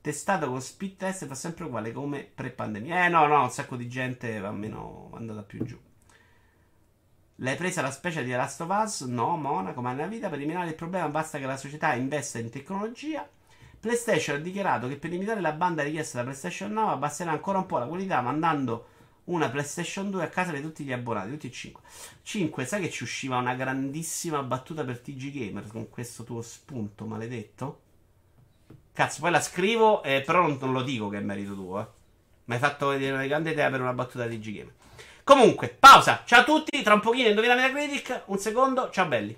Testato 0.06 0.48
con 0.48 0.61
speed 0.61 0.98
test 0.98 1.26
fa 1.26 1.34
sempre 1.34 1.64
uguale 1.64 1.91
come 1.91 2.30
pre-pandemia. 2.32 3.06
Eh 3.06 3.10
no, 3.10 3.26
no, 3.26 3.41
un 3.41 3.49
sacco 3.49 3.76
di 3.76 3.90
gente 3.90 4.38
va 4.38 4.52
meno 4.52 5.10
andata 5.15 5.41
più 5.41 5.64
giù. 5.64 5.80
L'hai 7.38 7.56
presa 7.56 7.82
la 7.82 7.90
specie 7.90 8.23
di 8.23 8.30
The 8.30 8.36
Last 8.36 8.61
of 8.61 8.69
Us? 8.69 9.02
No, 9.02 9.36
Monaco, 9.36 9.82
ma 9.82 9.94
nella 9.94 10.06
vita 10.06 10.30
per 10.30 10.38
eliminare 10.38 10.69
il 10.69 10.76
problema 10.76 11.10
basta 11.10 11.40
che 11.40 11.48
la 11.48 11.57
società 11.57 11.95
investa 11.95 12.38
in 12.38 12.52
tecnologia. 12.52 13.27
PlayStation 13.80 14.36
ha 14.36 14.40
dichiarato 14.41 14.88
che 14.88 14.98
per 14.98 15.10
limitare 15.10 15.41
la 15.41 15.53
banda 15.53 15.82
richiesta 15.82 16.19
da 16.19 16.23
PlayStation 16.26 16.72
9 16.72 16.91
abbasserà 16.91 17.32
ancora 17.32 17.57
un 17.57 17.65
po' 17.65 17.80
la 17.80 17.88
qualità 17.88 18.22
mandando 18.22 18.88
una 19.23 19.49
PlayStation 19.49 20.11
2 20.11 20.22
a 20.22 20.30
casa 20.30 20.52
di 20.52 20.61
tutti 20.61 20.84
gli 20.84 20.94
abbonati, 20.94 21.32
tutti 21.32 21.48
e 21.48 21.52
5. 21.52 21.82
5, 22.22 22.65
sai 22.68 22.82
che 22.82 22.91
ci 22.91 23.02
usciva 23.02 23.38
una 23.38 23.56
grandissima 23.56 24.44
battuta 24.44 24.86
per 24.86 24.99
TG 24.99 25.32
Gamer 25.32 25.65
con 25.65 25.90
questo 25.90 26.23
tuo 26.23 26.44
spunto 26.44 27.07
maledetto? 27.07 27.85
Cazzo, 28.96 29.20
poi 29.20 29.32
la 29.32 29.42
scrivo, 29.42 30.02
eh, 30.04 30.22
però 30.22 30.42
non, 30.42 30.58
non 30.58 30.72
lo 30.72 30.82
dico 30.82 31.10
che 31.10 31.18
è 31.18 31.22
merito 31.22 31.54
tuo, 31.54 31.82
eh. 31.82 31.86
Mi 32.46 32.54
hai 32.54 32.62
fatto 32.62 32.88
vedere 32.88 33.12
una 33.12 33.26
grande 33.26 33.52
idea 33.52 33.70
per 33.70 33.82
una 33.82 33.92
battuta 33.92 34.26
di 34.26 34.40
TG 34.40 34.52
Gamer. 34.54 34.74
Comunque, 35.26 35.68
pausa. 35.68 36.22
Ciao 36.24 36.40
a 36.40 36.44
tutti, 36.46 36.82
tra 36.82 36.94
un 36.94 37.02
pochino 37.02 37.28
indovina 37.28 37.56
Metacritic. 37.56 38.22
Un 38.28 38.38
secondo, 38.38 38.90
ciao 38.92 39.06
belli. 39.08 39.38